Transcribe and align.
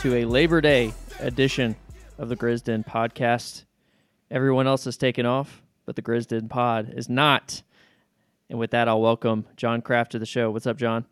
to 0.00 0.16
a 0.16 0.24
Labor 0.24 0.62
Day 0.62 0.94
edition 1.18 1.76
of 2.16 2.30
the 2.30 2.36
Grizzden 2.36 2.86
podcast. 2.86 3.64
Everyone 4.30 4.66
else 4.66 4.86
is 4.86 4.96
taken 4.96 5.26
off, 5.26 5.62
but 5.84 5.94
the 5.94 6.00
Grizzden 6.00 6.48
pod 6.48 6.94
is 6.96 7.10
not. 7.10 7.62
And 8.48 8.58
with 8.58 8.70
that, 8.70 8.88
I'll 8.88 9.02
welcome 9.02 9.44
John 9.56 9.82
Craft 9.82 10.12
to 10.12 10.18
the 10.18 10.24
show. 10.24 10.50
What's 10.50 10.66
up, 10.66 10.78
John? 10.78 11.04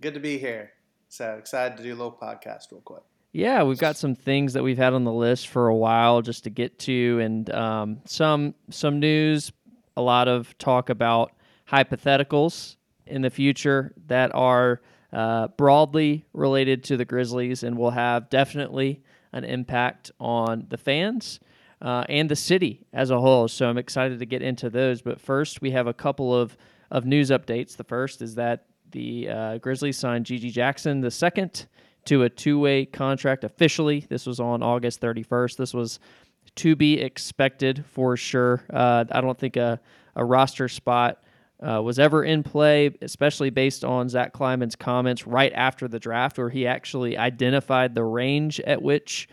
Good 0.00 0.14
to 0.14 0.20
be 0.20 0.36
here. 0.36 0.72
So 1.08 1.36
excited 1.38 1.76
to 1.76 1.84
do 1.84 1.90
a 1.90 1.94
little 1.94 2.10
podcast 2.20 2.72
real 2.72 2.80
quick. 2.80 3.04
Yeah, 3.30 3.62
we've 3.62 3.78
got 3.78 3.96
some 3.96 4.16
things 4.16 4.54
that 4.54 4.64
we've 4.64 4.78
had 4.78 4.92
on 4.92 5.04
the 5.04 5.12
list 5.12 5.46
for 5.46 5.68
a 5.68 5.76
while 5.76 6.22
just 6.22 6.42
to 6.42 6.50
get 6.50 6.80
to, 6.80 7.20
and 7.20 7.48
um, 7.50 7.98
some 8.04 8.56
some 8.68 8.98
news, 8.98 9.52
a 9.96 10.02
lot 10.02 10.26
of 10.26 10.58
talk 10.58 10.90
about 10.90 11.30
hypotheticals 11.70 12.74
in 13.06 13.22
the 13.22 13.30
future 13.30 13.94
that 14.08 14.34
are 14.34 14.80
uh, 15.16 15.48
broadly 15.48 16.26
related 16.34 16.84
to 16.84 16.96
the 16.98 17.06
Grizzlies 17.06 17.62
and 17.62 17.78
will 17.78 17.90
have 17.90 18.28
definitely 18.28 19.02
an 19.32 19.44
impact 19.44 20.10
on 20.20 20.66
the 20.68 20.76
fans 20.76 21.40
uh, 21.80 22.04
and 22.08 22.28
the 22.28 22.36
city 22.36 22.86
as 22.92 23.10
a 23.10 23.18
whole. 23.18 23.48
So 23.48 23.66
I'm 23.66 23.78
excited 23.78 24.18
to 24.18 24.26
get 24.26 24.42
into 24.42 24.68
those. 24.68 25.00
But 25.00 25.18
first, 25.18 25.62
we 25.62 25.70
have 25.70 25.86
a 25.86 25.94
couple 25.94 26.34
of 26.34 26.56
of 26.90 27.04
news 27.04 27.30
updates. 27.30 27.76
The 27.76 27.84
first 27.84 28.22
is 28.22 28.34
that 28.36 28.66
the 28.90 29.28
uh, 29.28 29.58
Grizzlies 29.58 29.96
signed 29.96 30.26
GG 30.26 30.52
Jackson 30.52 31.00
the 31.00 31.10
second 31.10 31.66
to 32.04 32.22
a 32.22 32.30
two-way 32.30 32.84
contract 32.84 33.42
officially. 33.42 34.06
This 34.08 34.26
was 34.26 34.38
on 34.38 34.62
August 34.62 35.00
31st. 35.00 35.56
This 35.56 35.74
was 35.74 35.98
to 36.56 36.76
be 36.76 37.00
expected 37.00 37.84
for 37.88 38.16
sure. 38.16 38.62
Uh, 38.72 39.04
I 39.10 39.20
don't 39.20 39.36
think 39.36 39.56
a, 39.56 39.80
a 40.14 40.24
roster 40.24 40.68
spot 40.68 41.24
uh, 41.60 41.80
was 41.82 41.98
ever 41.98 42.24
in 42.24 42.42
play, 42.42 42.90
especially 43.00 43.50
based 43.50 43.84
on 43.84 44.08
Zach 44.08 44.32
Kleiman's 44.32 44.76
comments 44.76 45.26
right 45.26 45.52
after 45.54 45.88
the 45.88 45.98
draft, 45.98 46.38
where 46.38 46.50
he 46.50 46.66
actually 46.66 47.16
identified 47.16 47.94
the 47.94 48.04
range 48.04 48.60
at 48.60 48.82
which 48.82 49.28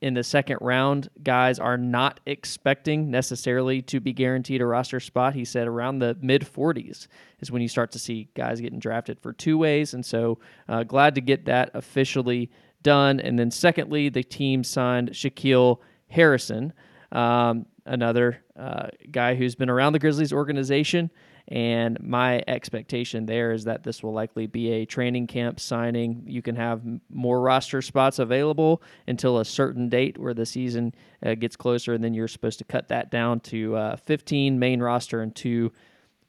in 0.00 0.14
the 0.14 0.22
second 0.22 0.58
round 0.60 1.08
guys 1.22 1.58
are 1.58 1.76
not 1.76 2.20
expecting 2.26 3.10
necessarily 3.10 3.82
to 3.82 4.00
be 4.00 4.12
guaranteed 4.12 4.60
a 4.60 4.66
roster 4.66 5.00
spot. 5.00 5.34
He 5.34 5.44
said 5.44 5.66
around 5.66 5.98
the 5.98 6.16
mid 6.20 6.42
40s 6.42 7.08
is 7.40 7.50
when 7.50 7.62
you 7.62 7.68
start 7.68 7.92
to 7.92 7.98
see 7.98 8.28
guys 8.34 8.60
getting 8.60 8.78
drafted 8.78 9.18
for 9.20 9.32
two 9.32 9.58
ways. 9.58 9.94
And 9.94 10.06
so 10.06 10.38
uh, 10.68 10.84
glad 10.84 11.14
to 11.16 11.20
get 11.20 11.46
that 11.46 11.70
officially 11.74 12.50
done. 12.82 13.20
And 13.20 13.38
then, 13.38 13.50
secondly, 13.50 14.08
the 14.08 14.22
team 14.22 14.62
signed 14.62 15.10
Shaquille 15.10 15.78
Harrison, 16.08 16.72
um, 17.12 17.66
another 17.84 18.42
uh, 18.56 18.88
guy 19.10 19.34
who's 19.34 19.54
been 19.54 19.70
around 19.70 19.92
the 19.92 19.98
Grizzlies 19.98 20.32
organization. 20.32 21.10
And 21.48 21.98
my 22.02 22.42
expectation 22.46 23.24
there 23.24 23.52
is 23.52 23.64
that 23.64 23.82
this 23.82 24.02
will 24.02 24.12
likely 24.12 24.46
be 24.46 24.70
a 24.70 24.84
training 24.84 25.26
camp 25.26 25.58
signing. 25.58 26.22
You 26.26 26.42
can 26.42 26.56
have 26.56 26.82
more 27.08 27.40
roster 27.40 27.80
spots 27.80 28.18
available 28.18 28.82
until 29.06 29.38
a 29.38 29.44
certain 29.46 29.88
date 29.88 30.18
where 30.18 30.34
the 30.34 30.44
season 30.44 30.94
uh, 31.24 31.34
gets 31.34 31.56
closer, 31.56 31.94
and 31.94 32.04
then 32.04 32.12
you're 32.12 32.28
supposed 32.28 32.58
to 32.58 32.64
cut 32.64 32.88
that 32.88 33.10
down 33.10 33.40
to 33.40 33.76
uh, 33.76 33.96
15 33.96 34.58
main 34.58 34.80
roster 34.80 35.22
and 35.22 35.34
two 35.34 35.72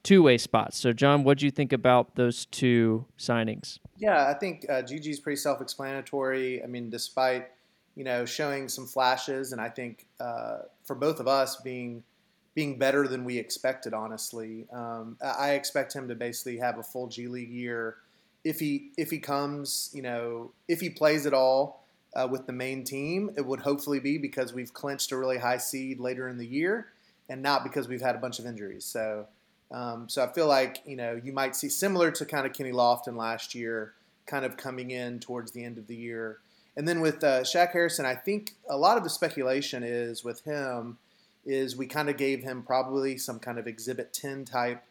two-way 0.01 0.37
spots. 0.37 0.77
So, 0.77 0.93
John, 0.93 1.25
what 1.25 1.37
do 1.37 1.45
you 1.45 1.51
think 1.51 1.73
about 1.73 2.15
those 2.15 2.45
two 2.45 3.05
signings? 3.17 3.79
Yeah, 3.97 4.27
I 4.27 4.33
think 4.33 4.65
uh, 4.69 4.81
GG's 4.81 5.19
pretty 5.19 5.35
self-explanatory. 5.35 6.63
I 6.63 6.67
mean, 6.67 6.89
despite 6.89 7.49
you 7.95 8.05
know 8.05 8.23
showing 8.23 8.69
some 8.69 8.87
flashes, 8.87 9.51
and 9.51 9.59
I 9.59 9.67
think 9.67 10.07
uh, 10.21 10.59
for 10.85 10.95
both 10.95 11.19
of 11.19 11.27
us 11.27 11.57
being 11.57 12.03
being 12.55 12.77
better 12.77 13.07
than 13.07 13.23
we 13.25 13.37
expected, 13.37 13.93
honestly, 13.93 14.65
um, 14.73 15.17
I 15.21 15.51
expect 15.51 15.93
him 15.93 16.07
to 16.07 16.15
basically 16.15 16.57
have 16.57 16.77
a 16.77 16.83
full 16.83 17.07
G 17.07 17.27
League 17.27 17.51
year 17.51 17.97
if 18.43 18.59
he 18.59 18.91
if 18.97 19.11
he 19.11 19.19
comes, 19.19 19.89
you 19.93 20.01
know, 20.01 20.51
if 20.67 20.81
he 20.81 20.89
plays 20.89 21.25
at 21.25 21.33
all 21.33 21.83
uh, 22.15 22.27
with 22.29 22.47
the 22.47 22.53
main 22.53 22.83
team. 22.83 23.31
It 23.37 23.45
would 23.45 23.61
hopefully 23.61 23.99
be 23.99 24.17
because 24.17 24.53
we've 24.53 24.73
clinched 24.73 25.11
a 25.11 25.17
really 25.17 25.37
high 25.37 25.57
seed 25.57 25.99
later 25.99 26.27
in 26.27 26.37
the 26.37 26.45
year, 26.45 26.87
and 27.29 27.41
not 27.41 27.63
because 27.63 27.87
we've 27.87 28.01
had 28.01 28.15
a 28.15 28.19
bunch 28.19 28.39
of 28.39 28.45
injuries. 28.45 28.85
So. 28.85 29.27
Um, 29.71 30.09
so 30.09 30.23
I 30.23 30.33
feel 30.33 30.47
like 30.47 30.81
you 30.83 30.95
know 30.95 31.21
you 31.23 31.31
might 31.31 31.55
see 31.55 31.69
similar 31.69 32.09
to 32.09 32.25
kind 32.25 32.47
of 32.47 32.53
Kenny 32.53 32.71
Lofton 32.71 33.15
last 33.15 33.53
year, 33.53 33.93
kind 34.25 34.43
of 34.43 34.57
coming 34.57 34.89
in 34.89 35.19
towards 35.19 35.51
the 35.51 35.63
end 35.63 35.77
of 35.77 35.85
the 35.85 35.95
year, 35.95 36.39
and 36.75 36.87
then 36.87 37.01
with 37.01 37.23
uh, 37.23 37.41
Shaq 37.41 37.73
Harrison, 37.73 38.03
I 38.03 38.15
think 38.15 38.55
a 38.67 38.75
lot 38.75 38.97
of 38.97 39.03
the 39.03 39.11
speculation 39.11 39.83
is 39.83 40.23
with 40.23 40.43
him 40.43 40.97
is 41.45 41.75
we 41.75 41.87
kind 41.87 42.09
of 42.09 42.17
gave 42.17 42.43
him 42.43 42.63
probably 42.63 43.17
some 43.17 43.39
kind 43.39 43.57
of 43.57 43.67
Exhibit 43.67 44.13
Ten 44.13 44.45
type, 44.45 44.83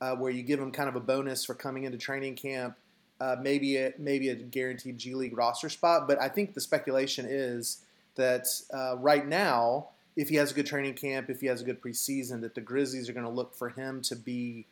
uh, 0.00 0.14
where 0.16 0.30
you 0.30 0.42
give 0.42 0.60
him 0.60 0.72
kind 0.72 0.88
of 0.88 0.96
a 0.96 1.00
bonus 1.00 1.44
for 1.44 1.54
coming 1.54 1.84
into 1.84 1.98
training 1.98 2.36
camp, 2.36 2.76
uh, 3.20 3.36
maybe 3.40 3.76
a, 3.76 3.92
maybe 3.98 4.28
a 4.28 4.34
guaranteed 4.34 4.98
G 4.98 5.14
League 5.14 5.36
roster 5.36 5.68
spot. 5.68 6.08
But 6.08 6.20
I 6.20 6.28
think 6.28 6.54
the 6.54 6.60
speculation 6.60 7.26
is 7.28 7.84
that 8.16 8.46
uh, 8.72 8.96
right 8.98 9.26
now 9.26 9.88
if 10.16 10.28
he 10.28 10.36
has 10.36 10.50
a 10.50 10.54
good 10.54 10.66
training 10.66 10.94
camp, 10.94 11.30
if 11.30 11.40
he 11.40 11.46
has 11.46 11.62
a 11.62 11.64
good 11.64 11.80
preseason, 11.80 12.40
that 12.42 12.54
the 12.54 12.60
Grizzlies 12.60 13.08
are 13.08 13.12
going 13.12 13.26
to 13.26 13.32
look 13.32 13.54
for 13.54 13.70
him 13.70 14.02
to 14.02 14.16
be 14.16 14.66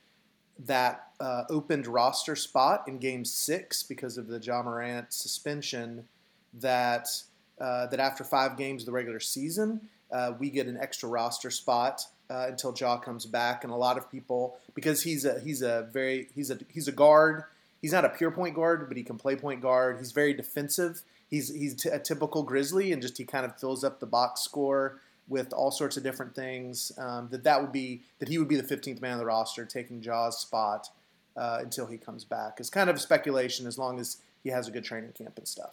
that 0.67 1.09
uh, 1.21 1.45
opened 1.49 1.87
roster 1.87 2.37
spot 2.37 2.85
in 2.87 2.99
Game 2.99 3.25
Six 3.25 3.83
because 3.83 4.19
of 4.19 4.27
the 4.27 4.39
Ja 4.39 4.63
Morant 4.63 5.13
suspension. 5.13 6.07
That 6.53 7.09
uh, 7.61 7.87
that 7.87 8.01
after 8.01 8.25
five 8.25 8.57
games 8.57 8.83
of 8.83 8.87
the 8.87 8.93
regular 8.93 9.21
season, 9.21 9.89
uh, 10.13 10.33
we 10.39 10.51
get 10.51 10.67
an 10.67 10.77
extra 10.77 11.09
roster 11.09 11.51
spot 11.51 12.03
uh, 12.31 12.47
until 12.49 12.75
Ja 12.75 12.99
comes 12.99 13.27
back, 13.27 13.65
and 13.65 13.73
a 13.73 13.77
lot 13.77 13.99
of 13.99 14.11
people 14.11 14.57
because 14.75 15.03
he's 15.03 15.25
a 15.25 15.41
he's 15.41 15.63
a 15.63 15.89
very 15.93 16.29
he's 16.35 16.51
a 16.51 16.59
he's 16.69 16.89
a 16.89 16.93
guard. 16.93 17.45
He's 17.83 17.93
not 17.93 18.05
a 18.05 18.11
pure 18.11 18.31
point 18.31 18.55
guard, 18.55 18.89
but 18.89 18.97
he 18.97 19.03
can 19.03 19.17
play 19.17 19.37
point 19.37 19.63
guard. 19.63 19.99
He's 19.99 20.13
very 20.13 20.35
defensive. 20.35 21.03
He's 21.29 21.55
he's 21.55 21.75
t- 21.75 21.89
a 21.89 21.99
typical 21.99 22.43
Grizzly, 22.43 22.93
and 22.93 23.01
just 23.01 23.19
he 23.19 23.25
kind 23.25 23.45
of 23.45 23.59
fills 23.59 23.85
up 23.85 24.01
the 24.01 24.07
box 24.07 24.43
score 24.43 25.01
with 25.29 25.53
all 25.53 25.71
sorts 25.71 25.97
of 25.97 26.03
different 26.03 26.35
things. 26.35 26.93
Um, 26.99 27.29
that 27.31 27.45
that 27.45 27.61
would 27.61 27.73
be 27.73 28.03
that 28.19 28.29
he 28.29 28.39
would 28.39 28.49
be 28.49 28.57
the 28.57 28.63
15th 28.77 29.01
man 29.01 29.13
on 29.13 29.19
the 29.19 29.27
roster, 29.27 29.65
taking 29.65 30.03
Ja's 30.03 30.39
spot 30.39 30.89
uh, 31.37 31.59
until 31.61 31.87
he 31.87 31.97
comes 31.97 32.25
back. 32.25 32.57
It's 32.59 32.71
kind 32.71 32.91
of 32.91 33.01
speculation 33.01 33.67
as 33.67 33.79
long 33.79 33.99
as 33.99 34.19
he 34.43 34.51
has 34.51 34.69
a 34.69 34.71
good 34.71 34.85
training 34.85 35.13
camp 35.13 35.39
and 35.39 35.49
stuff. 35.49 35.73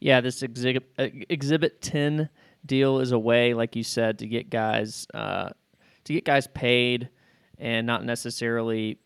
Yeah, 0.00 0.20
this 0.20 0.42
exhibit 0.42 0.84
uh, 0.98 1.08
exhibit 1.28 1.80
ten 1.80 2.28
deal 2.64 3.00
is 3.00 3.12
a 3.12 3.18
way, 3.18 3.54
like 3.54 3.76
you 3.76 3.82
said, 3.82 4.18
to 4.20 4.26
get 4.26 4.50
guys 4.50 5.06
uh, 5.14 5.50
to 6.04 6.12
get 6.12 6.24
guys 6.24 6.46
paid 6.46 7.08
and 7.58 7.86
not 7.86 8.04
necessarily 8.04 8.98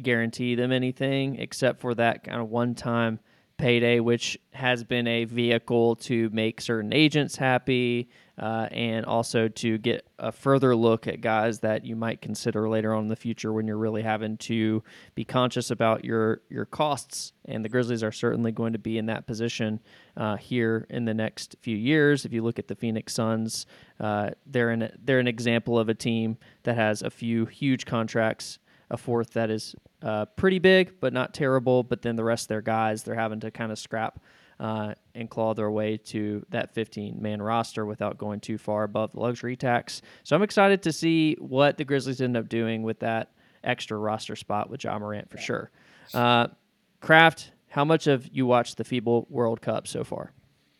guarantee 0.00 0.54
them 0.54 0.72
anything 0.72 1.36
except 1.38 1.80
for 1.80 1.94
that 1.94 2.24
kind 2.24 2.40
of 2.40 2.48
one 2.48 2.74
time 2.74 3.18
payday, 3.56 4.00
which 4.00 4.38
has 4.52 4.84
been 4.84 5.06
a 5.06 5.24
vehicle 5.24 5.96
to 5.96 6.28
make 6.30 6.60
certain 6.60 6.92
agents 6.92 7.36
happy 7.36 8.08
uh, 8.38 8.68
and 8.70 9.06
also 9.06 9.48
to 9.48 9.78
get 9.78 10.06
a 10.18 10.32
further 10.32 10.74
look 10.74 11.06
at 11.06 11.20
guys 11.20 11.60
that 11.60 11.84
you 11.84 11.94
might 11.94 12.20
consider 12.20 12.68
later 12.68 12.92
on 12.92 13.04
in 13.04 13.08
the 13.08 13.16
future 13.16 13.52
when 13.52 13.66
you're 13.66 13.76
really 13.76 14.02
having 14.02 14.36
to 14.36 14.82
be 15.14 15.24
conscious 15.24 15.70
about 15.70 16.04
your 16.04 16.40
your 16.48 16.64
costs. 16.64 17.32
And 17.44 17.64
the 17.64 17.68
Grizzlies 17.68 18.02
are 18.02 18.12
certainly 18.12 18.50
going 18.50 18.72
to 18.72 18.78
be 18.78 18.98
in 18.98 19.06
that 19.06 19.26
position 19.26 19.80
uh, 20.16 20.36
here 20.36 20.86
in 20.90 21.04
the 21.04 21.14
next 21.14 21.56
few 21.60 21.76
years. 21.76 22.24
If 22.24 22.32
you 22.32 22.42
look 22.42 22.58
at 22.58 22.68
the 22.68 22.74
Phoenix 22.74 23.14
Suns, 23.14 23.66
uh, 24.00 24.30
they're 24.46 24.70
an 24.70 24.90
they're 25.02 25.20
an 25.20 25.28
example 25.28 25.78
of 25.78 25.88
a 25.88 25.94
team 25.94 26.38
that 26.64 26.74
has 26.74 27.02
a 27.02 27.10
few 27.10 27.46
huge 27.46 27.86
contracts 27.86 28.58
a 28.90 28.96
fourth 28.96 29.30
that 29.32 29.50
is 29.50 29.74
uh, 30.02 30.26
pretty 30.26 30.58
big 30.58 31.00
but 31.00 31.12
not 31.12 31.34
terrible. 31.34 31.82
But 31.82 32.02
then 32.02 32.16
the 32.16 32.24
rest 32.24 32.44
of 32.44 32.48
their 32.48 32.62
guys, 32.62 33.02
they're 33.02 33.14
having 33.14 33.40
to 33.40 33.50
kind 33.50 33.72
of 33.72 33.78
scrap 33.78 34.20
uh, 34.60 34.94
and 35.14 35.28
claw 35.28 35.54
their 35.54 35.70
way 35.70 35.96
to 35.96 36.44
that 36.50 36.74
15 36.74 37.20
man 37.20 37.42
roster 37.42 37.84
without 37.84 38.18
going 38.18 38.40
too 38.40 38.58
far 38.58 38.84
above 38.84 39.12
the 39.12 39.20
luxury 39.20 39.56
tax. 39.56 40.02
So 40.22 40.36
I'm 40.36 40.42
excited 40.42 40.82
to 40.82 40.92
see 40.92 41.34
what 41.38 41.76
the 41.76 41.84
Grizzlies 41.84 42.20
end 42.20 42.36
up 42.36 42.48
doing 42.48 42.82
with 42.82 43.00
that 43.00 43.32
extra 43.62 43.96
roster 43.96 44.36
spot 44.36 44.70
with 44.70 44.84
Ja 44.84 44.98
Morant 44.98 45.30
for 45.30 45.38
sure. 45.38 45.70
Uh, 46.12 46.48
Craft, 47.00 47.52
how 47.68 47.84
much 47.84 48.04
have 48.04 48.28
you 48.32 48.46
watched 48.46 48.76
the 48.76 48.84
FIBA 48.84 49.30
World 49.30 49.60
Cup 49.60 49.86
so 49.86 50.04
far? 50.04 50.32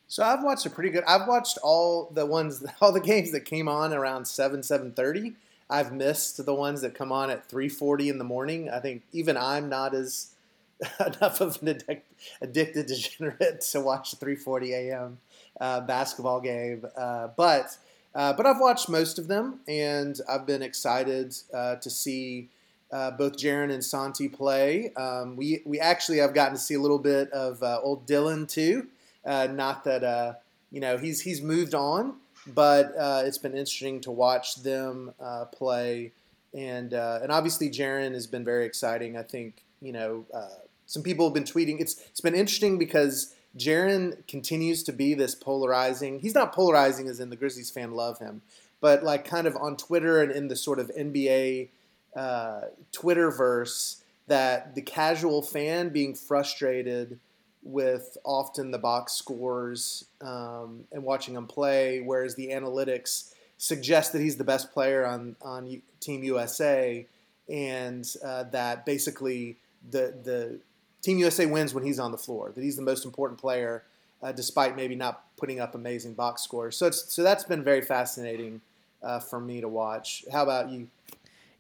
So 0.07 0.23
I've 0.23 0.45
watched 0.45 0.67
a 0.67 0.71
pretty 0.71 0.91
good. 0.91 1.03
I've 1.09 1.27
watched 1.27 1.59
all 1.63 2.11
the 2.13 2.27
ones, 2.27 2.65
all 2.81 2.93
the 2.93 3.01
games 3.01 3.33
that 3.33 3.45
came 3.45 3.69
on 3.69 3.93
around 3.93 4.27
seven, 4.27 4.63
seven 4.63 4.93
thirty. 4.93 5.35
I've 5.69 5.93
missed 5.93 6.45
the 6.45 6.55
ones 6.55 6.83
that 6.83 6.95
come 6.95 7.11
on 7.11 7.31
at 7.31 7.49
3:40 7.49 8.11
in 8.11 8.19
the 8.19 8.25
morning. 8.25 8.69
I 8.69 8.81
think 8.81 9.03
even 9.13 9.37
I'm 9.37 9.69
not 9.69 9.95
as 9.95 10.34
enough 11.01 11.41
of 11.41 11.61
an 11.63 11.69
addict, 11.69 12.13
addicted 12.41 12.87
degenerate 12.87 13.61
to 13.61 13.81
watch 13.81 14.11
the 14.11 14.25
3:40 14.25 14.71
a.m. 14.71 15.19
Uh, 15.61 15.81
basketball 15.81 16.41
game, 16.41 16.85
uh, 16.97 17.29
but 17.37 17.77
uh, 18.15 18.33
but 18.33 18.47
I've 18.47 18.61
watched 18.61 18.89
most 18.89 19.19
of 19.19 19.29
them, 19.29 19.61
and 19.67 20.21
I've 20.29 20.47
been 20.47 20.63
excited 20.63 21.35
uh, 21.53 21.77
to 21.77 21.91
see 21.91 22.49
uh, 22.93 23.11
both 23.13 23.37
Jaren 23.37 23.73
and 23.73 23.85
Santi 23.85 24.29
play. 24.29 24.93
Um, 24.95 25.37
we 25.37 25.63
we 25.65 25.81
actually 25.81 26.19
have 26.19 26.35
gotten 26.35 26.55
to 26.55 26.61
see 26.61 26.75
a 26.75 26.81
little 26.81 26.99
bit 26.99 27.31
of 27.33 27.63
old 27.63 28.07
Dillon 28.07 28.47
too. 28.47 28.89
not 29.25 29.85
that 29.85 30.41
you 30.71 30.81
know 30.81 30.99
he's 30.99 31.21
he's 31.21 31.41
moved 31.41 31.75
on, 31.75 32.15
but 32.47 32.95
it's 33.25 33.39
been 33.39 33.53
interesting 33.53 34.01
to 34.03 34.11
watch 34.11 34.57
them 34.57 35.13
play, 35.53 36.13
and 36.55 36.95
uh, 36.95 37.19
and 37.23 37.33
obviously 37.33 37.69
Jaren 37.69 38.13
has 38.13 38.27
been 38.27 38.45
very 38.45 38.65
exciting. 38.65 39.17
I 39.17 39.23
think 39.23 39.65
you 39.83 39.93
know 39.93 40.25
uh, 40.33 40.49
some 40.95 41.03
people 41.03 41.27
have 41.27 41.35
been 41.35 41.43
tweeting. 41.43 41.81
It's 41.81 42.01
it's 42.09 42.21
been 42.21 42.37
interesting 42.37 42.79
because 42.79 43.35
Jaren 43.59 44.27
continues 44.29 44.85
to 44.85 44.93
be 44.93 45.15
this 45.15 45.35
polarizing. 45.35 46.21
He's 46.21 46.37
not 46.37 46.55
polarizing 46.55 47.09
as 47.09 47.19
in 47.19 47.31
the 47.31 47.37
Grizzlies 47.37 47.69
fan 47.69 47.93
love 47.93 48.21
him, 48.21 48.43
but 48.81 49.03
like 49.03 49.25
kind 49.25 49.49
of 49.49 49.57
on 49.57 49.77
Twitter 49.77 50.23
and 50.23 50.31
in 50.31 50.47
the 50.47 50.55
sort 50.55 50.79
of 50.79 50.93
NBA 50.97 51.71
uh, 52.15 52.61
Twitterverse 52.93 54.03
that 54.29 54.77
the 54.77 54.83
casual 54.83 55.43
fan 55.43 55.89
being 55.89 56.15
frustrated 56.15 57.19
with 57.65 58.17
often 58.25 58.71
the 58.71 58.79
box 58.79 59.15
scores 59.15 60.05
um, 60.21 60.85
and 60.93 61.03
watching 61.03 61.35
him 61.35 61.49
play, 61.49 62.01
whereas 62.01 62.37
the 62.37 62.51
analytics 62.51 63.35
suggest 63.59 64.13
that 64.13 64.21
he's 64.21 64.37
the 64.37 64.45
best 64.45 64.73
player 64.73 65.05
on 65.05 65.35
on 65.43 65.83
Team 65.99 66.23
USA, 66.23 67.05
and 67.49 68.09
uh, 68.25 68.45
that 68.45 68.87
basically 68.87 69.57
the 69.91 70.15
the 70.23 70.61
Team 71.05 71.19
USA 71.19 71.45
wins 71.45 71.75
when 71.75 71.85
he's 71.85 71.99
on 71.99 72.13
the 72.13 72.19
floor. 72.19 72.53
That 72.55 72.65
he's 72.65 72.77
the 72.77 72.83
most 72.83 73.05
important 73.05 73.39
player, 73.39 73.85
uh, 74.23 74.33
despite 74.33 74.75
maybe 74.75 74.95
not 74.95 75.25
putting 75.37 75.61
up 75.61 75.75
amazing 75.75 76.15
box 76.15 76.43
scores. 76.43 76.77
So 76.77 76.91
so 76.91 77.23
that's 77.23 77.45
been 77.45 77.63
very 77.63 77.83
fascinating 77.83 78.63
uh, 79.03 79.21
for 79.21 79.39
me 79.39 79.61
to 79.61 79.69
watch. 79.69 80.25
How 80.33 80.43
about 80.43 80.71
you? 80.71 80.89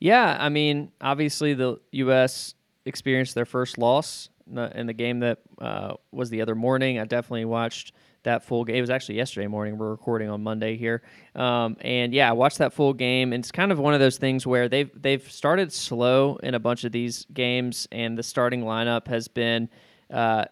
Yeah, 0.00 0.36
I 0.40 0.48
mean, 0.48 0.90
obviously 1.00 1.54
the 1.54 1.78
U.S. 1.92 2.54
experienced 2.86 3.34
their 3.34 3.44
first 3.44 3.78
loss 3.78 4.30
in 4.46 4.86
the 4.86 4.92
game 4.92 5.20
that 5.20 5.38
uh, 5.60 5.94
was 6.10 6.30
the 6.30 6.40
other 6.42 6.54
morning. 6.54 6.98
I 6.98 7.04
definitely 7.04 7.44
watched 7.44 7.92
that 8.24 8.44
full 8.44 8.64
game. 8.64 8.76
It 8.76 8.80
was 8.80 8.90
actually 8.90 9.16
yesterday 9.16 9.46
morning. 9.46 9.78
We're 9.78 9.90
recording 9.90 10.28
on 10.28 10.42
Monday 10.42 10.76
here, 10.76 11.02
um, 11.34 11.76
and 11.80 12.12
yeah, 12.12 12.28
I 12.28 12.32
watched 12.32 12.58
that 12.58 12.72
full 12.72 12.92
game. 12.92 13.32
And 13.32 13.42
it's 13.42 13.52
kind 13.52 13.72
of 13.72 13.78
one 13.78 13.94
of 13.94 14.00
those 14.00 14.18
things 14.18 14.46
where 14.46 14.68
they've 14.68 14.90
they've 15.00 15.30
started 15.30 15.72
slow 15.72 16.36
in 16.42 16.54
a 16.54 16.58
bunch 16.58 16.84
of 16.84 16.92
these 16.92 17.26
games, 17.32 17.88
and 17.92 18.18
the 18.18 18.22
starting 18.22 18.62
lineup 18.62 19.08
has 19.08 19.28
been. 19.28 19.68
Uh, 20.10 20.44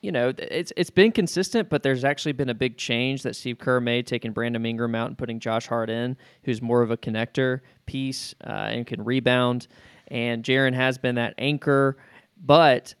you 0.00 0.12
know, 0.12 0.32
it's 0.38 0.72
it's 0.76 0.90
been 0.90 1.12
consistent, 1.12 1.68
but 1.68 1.82
there's 1.82 2.04
actually 2.04 2.32
been 2.32 2.48
a 2.48 2.54
big 2.54 2.78
change 2.78 3.22
that 3.22 3.36
Steve 3.36 3.58
Kerr 3.58 3.80
made, 3.80 4.06
taking 4.06 4.32
Brandon 4.32 4.64
Ingram 4.64 4.94
out 4.94 5.08
and 5.08 5.18
putting 5.18 5.38
Josh 5.40 5.66
Hart 5.66 5.90
in, 5.90 6.16
who's 6.44 6.62
more 6.62 6.80
of 6.80 6.90
a 6.90 6.96
connector 6.96 7.60
piece 7.84 8.34
uh, 8.44 8.68
and 8.70 8.86
can 8.86 9.04
rebound. 9.04 9.68
And 10.08 10.42
Jaren 10.42 10.74
has 10.74 10.96
been 10.96 11.16
that 11.16 11.34
anchor, 11.36 11.98
but 12.42 12.94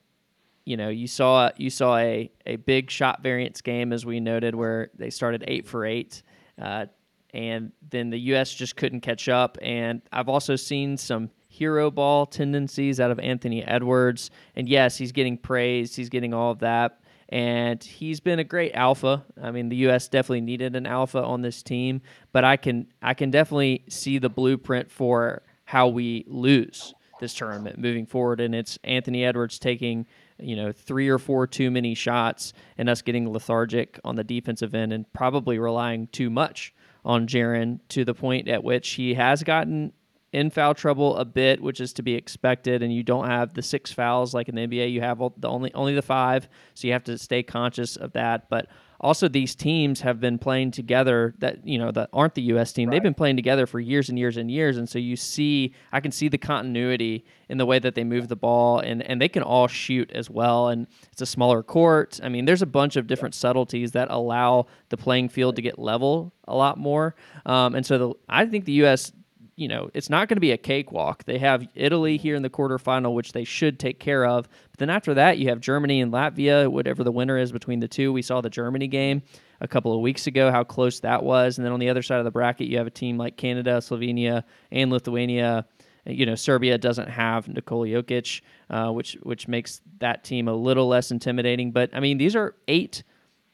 you 0.64 0.76
know, 0.76 0.88
you 0.88 1.06
saw 1.06 1.50
you 1.56 1.70
saw 1.70 1.96
a, 1.96 2.30
a 2.46 2.56
big 2.56 2.90
shot 2.90 3.22
variance 3.22 3.60
game 3.60 3.92
as 3.92 4.04
we 4.04 4.20
noted 4.20 4.54
where 4.54 4.90
they 4.96 5.10
started 5.10 5.44
eight 5.48 5.66
for 5.66 5.84
eight, 5.84 6.22
uh, 6.60 6.86
and 7.32 7.72
then 7.90 8.10
the 8.10 8.18
U.S. 8.18 8.52
just 8.52 8.76
couldn't 8.76 9.00
catch 9.00 9.28
up. 9.28 9.58
And 9.62 10.02
I've 10.12 10.28
also 10.28 10.56
seen 10.56 10.96
some 10.96 11.30
hero 11.48 11.90
ball 11.90 12.26
tendencies 12.26 13.00
out 13.00 13.10
of 13.10 13.18
Anthony 13.18 13.64
Edwards, 13.64 14.30
and 14.54 14.68
yes, 14.68 14.96
he's 14.96 15.12
getting 15.12 15.36
praised, 15.36 15.96
he's 15.96 16.08
getting 16.08 16.34
all 16.34 16.52
of 16.52 16.60
that, 16.60 17.00
and 17.30 17.82
he's 17.82 18.20
been 18.20 18.38
a 18.38 18.44
great 18.44 18.74
alpha. 18.74 19.24
I 19.42 19.50
mean, 19.50 19.68
the 19.68 19.76
U.S. 19.76 20.08
definitely 20.08 20.42
needed 20.42 20.76
an 20.76 20.86
alpha 20.86 21.22
on 21.22 21.42
this 21.42 21.62
team, 21.62 22.02
but 22.32 22.44
I 22.44 22.56
can 22.56 22.86
I 23.02 23.14
can 23.14 23.30
definitely 23.30 23.84
see 23.88 24.18
the 24.18 24.28
blueprint 24.30 24.90
for 24.90 25.42
how 25.64 25.88
we 25.88 26.24
lose 26.26 26.94
this 27.20 27.34
tournament 27.34 27.78
moving 27.78 28.06
forward, 28.06 28.40
and 28.40 28.54
it's 28.54 28.78
Anthony 28.82 29.24
Edwards 29.24 29.58
taking 29.58 30.06
you 30.42 30.56
know, 30.56 30.72
three 30.72 31.08
or 31.08 31.18
four 31.18 31.46
too 31.46 31.70
many 31.70 31.94
shots 31.94 32.52
and 32.78 32.88
us 32.88 33.02
getting 33.02 33.30
lethargic 33.32 33.98
on 34.04 34.16
the 34.16 34.24
defensive 34.24 34.74
end 34.74 34.92
and 34.92 35.10
probably 35.12 35.58
relying 35.58 36.06
too 36.08 36.30
much 36.30 36.74
on 37.04 37.26
Jaren 37.26 37.80
to 37.88 38.04
the 38.04 38.14
point 38.14 38.48
at 38.48 38.62
which 38.62 38.90
he 38.90 39.14
has 39.14 39.42
gotten 39.42 39.92
in 40.32 40.50
foul 40.50 40.74
trouble 40.74 41.16
a 41.16 41.24
bit, 41.24 41.60
which 41.60 41.80
is 41.80 41.92
to 41.94 42.02
be 42.02 42.14
expected. 42.14 42.82
And 42.82 42.94
you 42.94 43.02
don't 43.02 43.26
have 43.26 43.54
the 43.54 43.62
six 43.62 43.92
fouls 43.92 44.34
like 44.34 44.48
in 44.48 44.54
the 44.54 44.66
NBA. 44.66 44.92
You 44.92 45.00
have 45.00 45.18
the 45.38 45.48
only 45.48 45.72
only 45.74 45.94
the 45.94 46.02
five, 46.02 46.48
so 46.74 46.86
you 46.86 46.92
have 46.92 47.04
to 47.04 47.18
stay 47.18 47.42
conscious 47.42 47.96
of 47.96 48.12
that. 48.12 48.48
But 48.48 48.68
also 49.00 49.28
these 49.28 49.54
teams 49.54 50.02
have 50.02 50.20
been 50.20 50.38
playing 50.38 50.70
together 50.70 51.34
that 51.38 51.66
you 51.66 51.78
know 51.78 51.90
that 51.90 52.10
aren't 52.12 52.34
the 52.34 52.42
US 52.42 52.72
team. 52.72 52.88
Right. 52.88 52.96
They've 52.96 53.02
been 53.02 53.14
playing 53.14 53.36
together 53.36 53.66
for 53.66 53.80
years 53.80 54.08
and 54.08 54.18
years 54.18 54.36
and 54.36 54.50
years 54.50 54.76
and 54.76 54.88
so 54.88 54.98
you 54.98 55.16
see 55.16 55.74
I 55.92 56.00
can 56.00 56.12
see 56.12 56.28
the 56.28 56.38
continuity 56.38 57.24
in 57.48 57.58
the 57.58 57.66
way 57.66 57.78
that 57.78 57.94
they 57.94 58.04
move 58.04 58.28
the 58.28 58.36
ball 58.36 58.78
and 58.78 59.02
and 59.02 59.20
they 59.20 59.28
can 59.28 59.42
all 59.42 59.66
shoot 59.66 60.10
as 60.12 60.28
well 60.28 60.68
and 60.68 60.86
it's 61.12 61.22
a 61.22 61.26
smaller 61.26 61.62
court. 61.62 62.20
I 62.22 62.28
mean 62.28 62.44
there's 62.44 62.62
a 62.62 62.66
bunch 62.66 62.96
of 62.96 63.06
different 63.06 63.34
subtleties 63.34 63.92
that 63.92 64.10
allow 64.10 64.66
the 64.90 64.96
playing 64.96 65.30
field 65.30 65.56
to 65.56 65.62
get 65.62 65.78
level 65.78 66.32
a 66.46 66.54
lot 66.54 66.78
more. 66.78 67.14
Um, 67.46 67.74
and 67.74 67.86
so 67.86 67.98
the, 67.98 68.14
I 68.28 68.44
think 68.46 68.66
the 68.66 68.84
US 68.84 69.12
you 69.60 69.68
know, 69.68 69.90
it's 69.92 70.08
not 70.08 70.26
going 70.26 70.36
to 70.36 70.40
be 70.40 70.52
a 70.52 70.56
cakewalk. 70.56 71.24
They 71.24 71.36
have 71.36 71.68
Italy 71.74 72.16
here 72.16 72.34
in 72.34 72.40
the 72.40 72.48
quarterfinal, 72.48 73.12
which 73.12 73.32
they 73.32 73.44
should 73.44 73.78
take 73.78 74.00
care 74.00 74.24
of. 74.24 74.48
But 74.70 74.78
then 74.78 74.88
after 74.88 75.12
that, 75.12 75.36
you 75.36 75.50
have 75.50 75.60
Germany 75.60 76.00
and 76.00 76.10
Latvia, 76.10 76.66
whatever 76.66 77.04
the 77.04 77.12
winner 77.12 77.36
is 77.36 77.52
between 77.52 77.78
the 77.78 77.86
two. 77.86 78.10
We 78.10 78.22
saw 78.22 78.40
the 78.40 78.48
Germany 78.48 78.86
game 78.86 79.22
a 79.60 79.68
couple 79.68 79.94
of 79.94 80.00
weeks 80.00 80.26
ago, 80.26 80.50
how 80.50 80.64
close 80.64 81.00
that 81.00 81.22
was. 81.22 81.58
And 81.58 81.66
then 81.66 81.74
on 81.74 81.78
the 81.78 81.90
other 81.90 82.00
side 82.00 82.20
of 82.20 82.24
the 82.24 82.30
bracket, 82.30 82.68
you 82.68 82.78
have 82.78 82.86
a 82.86 82.90
team 82.90 83.18
like 83.18 83.36
Canada, 83.36 83.82
Slovenia, 83.82 84.44
and 84.72 84.90
Lithuania. 84.90 85.66
You 86.06 86.24
know, 86.24 86.36
Serbia 86.36 86.78
doesn't 86.78 87.10
have 87.10 87.46
Nikola 87.46 87.88
Jokic, 87.88 88.40
uh, 88.70 88.90
which 88.90 89.18
which 89.24 89.46
makes 89.46 89.82
that 89.98 90.24
team 90.24 90.48
a 90.48 90.54
little 90.54 90.88
less 90.88 91.10
intimidating. 91.10 91.70
But 91.70 91.90
I 91.92 92.00
mean, 92.00 92.16
these 92.16 92.34
are 92.34 92.54
eight 92.66 93.02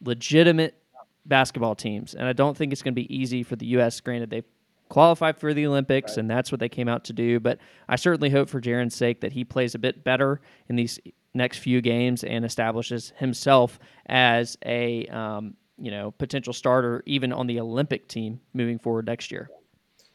legitimate 0.01 0.81
basketball 1.25 1.75
teams, 1.75 2.15
and 2.15 2.29
I 2.29 2.33
don't 2.33 2.57
think 2.57 2.73
it's 2.73 2.83
going 2.83 2.95
to 2.95 3.01
be 3.01 3.13
easy 3.13 3.43
for 3.43 3.57
the 3.57 3.67
U.S. 3.67 4.01
Granted, 4.01 4.31
they've 4.31 4.45
qualify 4.89 5.33
for 5.33 5.53
the 5.53 5.67
Olympics, 5.67 6.13
right. 6.13 6.19
and 6.19 6.31
that's 6.31 6.51
what 6.51 6.61
they 6.61 6.69
came 6.69 6.89
out 6.89 7.05
to 7.05 7.13
do. 7.13 7.41
But 7.41 7.59
I 7.89 7.97
certainly 7.97 8.31
hope 8.31 8.49
for 8.49 8.61
Jaren's 8.61 8.95
sake 8.95 9.21
that 9.21 9.33
he 9.33 9.45
plays 9.45 9.75
a 9.75 9.79
bit 9.79 10.05
better 10.05 10.41
in 10.69 10.77
these 10.77 10.99
next 11.35 11.59
few 11.59 11.81
games 11.81 12.25
and 12.25 12.45
establishes 12.45 13.13
himself 13.19 13.79
as 14.07 14.57
a 14.65 15.07
um, 15.07 15.55
you 15.79 15.91
know, 15.91 16.11
potential 16.13 16.53
starter 16.53 17.03
even 17.07 17.33
on 17.33 17.47
the 17.47 17.61
Olympic 17.61 18.09
team 18.09 18.41
moving 18.55 18.79
forward 18.79 19.07
next 19.07 19.31
year. 19.31 19.51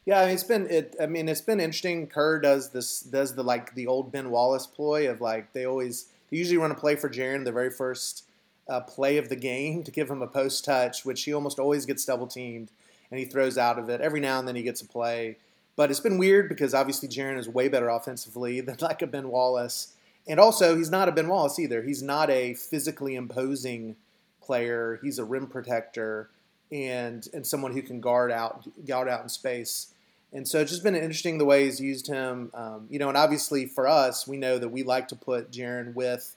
Yeah, 0.04 0.20
I 0.20 0.24
mean, 0.24 0.34
it's 0.34 0.42
been 0.42 0.66
it. 0.68 0.96
I 1.00 1.06
mean, 1.06 1.28
it's 1.28 1.40
been 1.40 1.60
interesting. 1.60 2.08
Kerr 2.08 2.40
does 2.40 2.70
this 2.70 3.00
does 3.00 3.36
the 3.36 3.44
like 3.44 3.72
the 3.74 3.86
old 3.86 4.10
Ben 4.10 4.30
Wallace 4.30 4.66
ploy 4.66 5.08
of 5.08 5.20
like 5.20 5.52
they 5.52 5.64
always 5.64 6.08
they 6.30 6.38
usually 6.38 6.58
run 6.58 6.72
a 6.72 6.74
play 6.74 6.96
for 6.96 7.08
Jaren 7.08 7.44
the 7.44 7.52
very 7.52 7.70
first 7.70 8.24
uh, 8.68 8.80
play 8.80 9.16
of 9.18 9.28
the 9.28 9.36
game 9.36 9.84
to 9.84 9.92
give 9.92 10.10
him 10.10 10.20
a 10.20 10.26
post 10.26 10.64
touch, 10.64 11.04
which 11.04 11.22
he 11.22 11.32
almost 11.32 11.60
always 11.60 11.86
gets 11.86 12.04
double 12.04 12.26
teamed 12.26 12.70
and 13.12 13.20
he 13.20 13.26
throws 13.26 13.58
out 13.58 13.78
of 13.78 13.90
it. 13.90 14.00
Every 14.00 14.20
now 14.20 14.38
and 14.38 14.48
then 14.48 14.56
he 14.56 14.62
gets 14.62 14.80
a 14.80 14.86
play, 14.86 15.36
but 15.76 15.90
it's 15.90 16.00
been 16.00 16.16
weird 16.16 16.48
because 16.48 16.72
obviously 16.72 17.08
Jaren 17.08 17.38
is 17.38 17.48
way 17.48 17.68
better 17.68 17.90
offensively 17.90 18.60
than 18.62 18.76
like 18.80 19.02
a 19.02 19.06
Ben 19.06 19.28
Wallace, 19.28 19.94
and 20.26 20.40
also 20.40 20.76
he's 20.76 20.90
not 20.90 21.08
a 21.08 21.12
Ben 21.12 21.28
Wallace 21.28 21.58
either. 21.58 21.82
He's 21.82 22.02
not 22.02 22.30
a 22.30 22.54
physically 22.54 23.14
imposing 23.14 23.96
player. 24.42 24.98
He's 25.02 25.18
a 25.18 25.24
rim 25.24 25.46
protector 25.46 26.30
and 26.72 27.28
and 27.34 27.46
someone 27.46 27.72
who 27.72 27.82
can 27.82 28.00
guard 28.00 28.32
out 28.32 28.66
guard 28.86 29.08
out 29.08 29.22
in 29.22 29.28
space. 29.28 29.88
And 30.32 30.48
so 30.48 30.60
it's 30.60 30.70
just 30.70 30.82
been 30.82 30.96
interesting 30.96 31.36
the 31.36 31.44
way 31.44 31.66
he's 31.66 31.78
used 31.78 32.06
him. 32.06 32.50
Um, 32.54 32.86
you 32.88 32.98
know, 32.98 33.08
and 33.08 33.18
obviously 33.18 33.66
for 33.66 33.86
us, 33.86 34.26
we 34.26 34.38
know 34.38 34.58
that 34.58 34.70
we 34.70 34.82
like 34.82 35.08
to 35.08 35.16
put 35.16 35.52
Jaren 35.52 35.92
with 35.92 36.34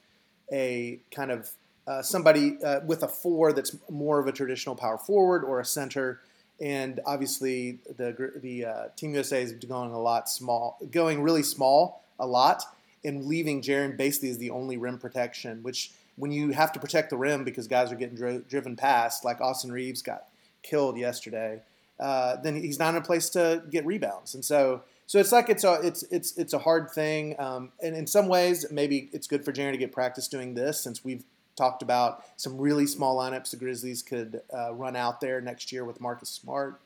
a 0.51 0.99
kind 1.11 1.31
of 1.31 1.49
uh, 1.87 2.01
somebody 2.01 2.61
uh, 2.61 2.81
with 2.85 3.03
a 3.03 3.07
four 3.07 3.53
that's 3.53 3.77
more 3.89 4.19
of 4.19 4.27
a 4.27 4.33
traditional 4.33 4.75
power 4.75 4.97
forward 4.97 5.45
or 5.45 5.61
a 5.61 5.65
center. 5.65 6.19
And 6.61 7.01
obviously, 7.05 7.79
the 7.97 8.31
the 8.41 8.65
uh, 8.65 8.83
Team 8.95 9.13
USA 9.13 9.41
is 9.41 9.51
going 9.53 9.91
a 9.91 9.99
lot 9.99 10.29
small, 10.29 10.77
going 10.91 11.21
really 11.21 11.43
small 11.43 12.03
a 12.19 12.25
lot, 12.25 12.63
and 13.03 13.25
leaving 13.25 13.61
Jaren 13.61 13.97
basically 13.97 14.29
as 14.29 14.37
the 14.37 14.51
only 14.51 14.77
rim 14.77 14.97
protection. 14.97 15.61
Which, 15.63 15.91
when 16.15 16.31
you 16.31 16.51
have 16.51 16.71
to 16.73 16.79
protect 16.79 17.09
the 17.09 17.17
rim 17.17 17.43
because 17.43 17.67
guys 17.67 17.91
are 17.91 17.95
getting 17.95 18.41
driven 18.47 18.75
past, 18.75 19.25
like 19.25 19.41
Austin 19.41 19.71
Reaves 19.71 20.01
got 20.01 20.27
killed 20.63 20.97
yesterday, 20.97 21.61
uh, 21.99 22.37
then 22.37 22.55
he's 22.55 22.79
not 22.79 22.95
in 22.95 23.01
a 23.01 23.05
place 23.05 23.29
to 23.31 23.63
get 23.69 23.85
rebounds. 23.85 24.33
And 24.33 24.43
so, 24.43 24.83
so 25.07 25.19
it's 25.19 25.31
like 25.31 25.49
it's 25.49 25.63
a 25.63 25.73
it's 25.83 26.03
it's 26.03 26.37
it's 26.37 26.53
a 26.53 26.59
hard 26.59 26.89
thing. 26.89 27.35
Um, 27.37 27.71
and 27.83 27.95
in 27.95 28.07
some 28.07 28.27
ways, 28.27 28.65
maybe 28.71 29.09
it's 29.11 29.27
good 29.27 29.43
for 29.43 29.51
Jaren 29.51 29.71
to 29.71 29.77
get 29.77 29.91
practice 29.91 30.27
doing 30.27 30.53
this 30.53 30.79
since 30.79 31.03
we've 31.03 31.23
talked 31.55 31.81
about 31.81 32.23
some 32.37 32.57
really 32.57 32.85
small 32.85 33.17
lineups 33.17 33.51
the 33.51 33.57
Grizzlies 33.57 34.01
could 34.01 34.41
uh, 34.53 34.73
run 34.73 34.95
out 34.95 35.21
there 35.21 35.41
next 35.41 35.71
year 35.71 35.85
with 35.85 36.01
Marcus 36.01 36.29
Smart. 36.29 36.79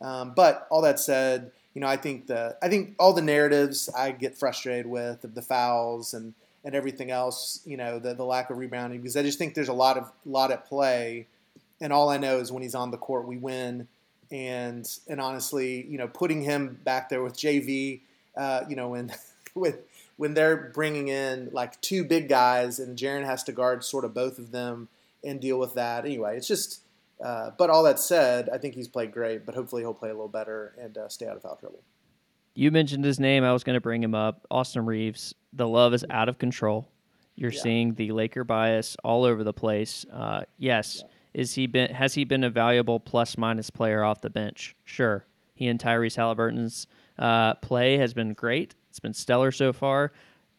Um, 0.00 0.32
but 0.34 0.66
all 0.70 0.82
that 0.82 0.98
said, 0.98 1.52
you 1.74 1.80
know, 1.80 1.86
I 1.86 1.96
think 1.96 2.26
the 2.26 2.56
I 2.62 2.68
think 2.68 2.94
all 2.98 3.12
the 3.12 3.22
narratives 3.22 3.88
I 3.88 4.12
get 4.12 4.36
frustrated 4.36 4.86
with 4.86 5.24
of 5.24 5.34
the 5.34 5.42
fouls 5.42 6.14
and 6.14 6.34
and 6.64 6.74
everything 6.74 7.10
else, 7.10 7.60
you 7.64 7.76
know, 7.76 7.98
the 7.98 8.14
the 8.14 8.24
lack 8.24 8.50
of 8.50 8.58
rebounding 8.58 9.00
because 9.00 9.16
I 9.16 9.22
just 9.22 9.38
think 9.38 9.54
there's 9.54 9.68
a 9.68 9.74
lot 9.74 9.96
of 9.96 10.10
lot 10.24 10.50
at 10.50 10.66
play, 10.66 11.26
and 11.80 11.92
all 11.92 12.08
I 12.08 12.16
know 12.16 12.38
is 12.38 12.50
when 12.52 12.62
he's 12.62 12.74
on 12.74 12.90
the 12.90 12.96
court, 12.96 13.26
we 13.26 13.36
win. 13.36 13.88
And 14.30 14.88
and 15.08 15.20
honestly, 15.20 15.86
you 15.86 15.98
know, 15.98 16.08
putting 16.08 16.42
him 16.42 16.78
back 16.84 17.08
there 17.08 17.22
with 17.22 17.34
JV, 17.34 18.00
uh, 18.36 18.62
you 18.68 18.76
know, 18.76 18.88
when 18.88 19.12
with 19.54 19.80
when 20.16 20.34
they're 20.34 20.70
bringing 20.74 21.08
in 21.08 21.50
like 21.52 21.80
two 21.80 22.04
big 22.04 22.28
guys 22.28 22.78
and 22.78 22.96
Jaren 22.98 23.24
has 23.24 23.42
to 23.44 23.52
guard 23.52 23.84
sort 23.84 24.04
of 24.04 24.14
both 24.14 24.38
of 24.38 24.52
them 24.52 24.88
and 25.24 25.40
deal 25.40 25.58
with 25.58 25.74
that. 25.74 26.04
Anyway, 26.04 26.36
it's 26.36 26.48
just. 26.48 26.80
Uh, 27.24 27.50
but 27.56 27.70
all 27.70 27.84
that 27.84 27.98
said, 28.00 28.50
I 28.52 28.58
think 28.58 28.74
he's 28.74 28.88
played 28.88 29.12
great. 29.12 29.46
But 29.46 29.54
hopefully 29.54 29.82
he'll 29.82 29.94
play 29.94 30.10
a 30.10 30.12
little 30.12 30.28
better 30.28 30.74
and 30.78 30.98
uh, 30.98 31.08
stay 31.08 31.26
out 31.26 31.36
of 31.36 31.42
foul 31.42 31.56
trouble. 31.56 31.80
You 32.54 32.70
mentioned 32.70 33.04
his 33.04 33.18
name. 33.18 33.44
I 33.44 33.52
was 33.52 33.64
going 33.64 33.74
to 33.74 33.80
bring 33.80 34.02
him 34.02 34.14
up. 34.14 34.46
Austin 34.50 34.84
Reaves. 34.84 35.34
The 35.52 35.66
love 35.66 35.94
is 35.94 36.04
out 36.10 36.28
of 36.28 36.38
control. 36.38 36.88
You're 37.36 37.52
yeah. 37.52 37.60
seeing 37.60 37.94
the 37.94 38.12
Laker 38.12 38.44
bias 38.44 38.96
all 39.02 39.24
over 39.24 39.42
the 39.42 39.52
place. 39.52 40.06
Uh, 40.12 40.42
yes, 40.56 41.02
yeah. 41.02 41.40
is 41.40 41.54
he 41.54 41.66
been? 41.66 41.90
Has 41.90 42.14
he 42.14 42.24
been 42.24 42.44
a 42.44 42.50
valuable 42.50 43.00
plus 43.00 43.36
minus 43.36 43.70
player 43.70 44.04
off 44.04 44.20
the 44.20 44.30
bench? 44.30 44.76
Sure. 44.84 45.24
He 45.54 45.66
and 45.66 45.80
Tyrese 45.80 46.16
Halliburton's 46.16 46.86
uh, 47.18 47.54
play 47.54 47.96
has 47.98 48.14
been 48.14 48.34
great. 48.34 48.74
It's 48.94 49.00
been 49.00 49.12
stellar 49.12 49.50
so 49.50 49.72
far. 49.72 50.12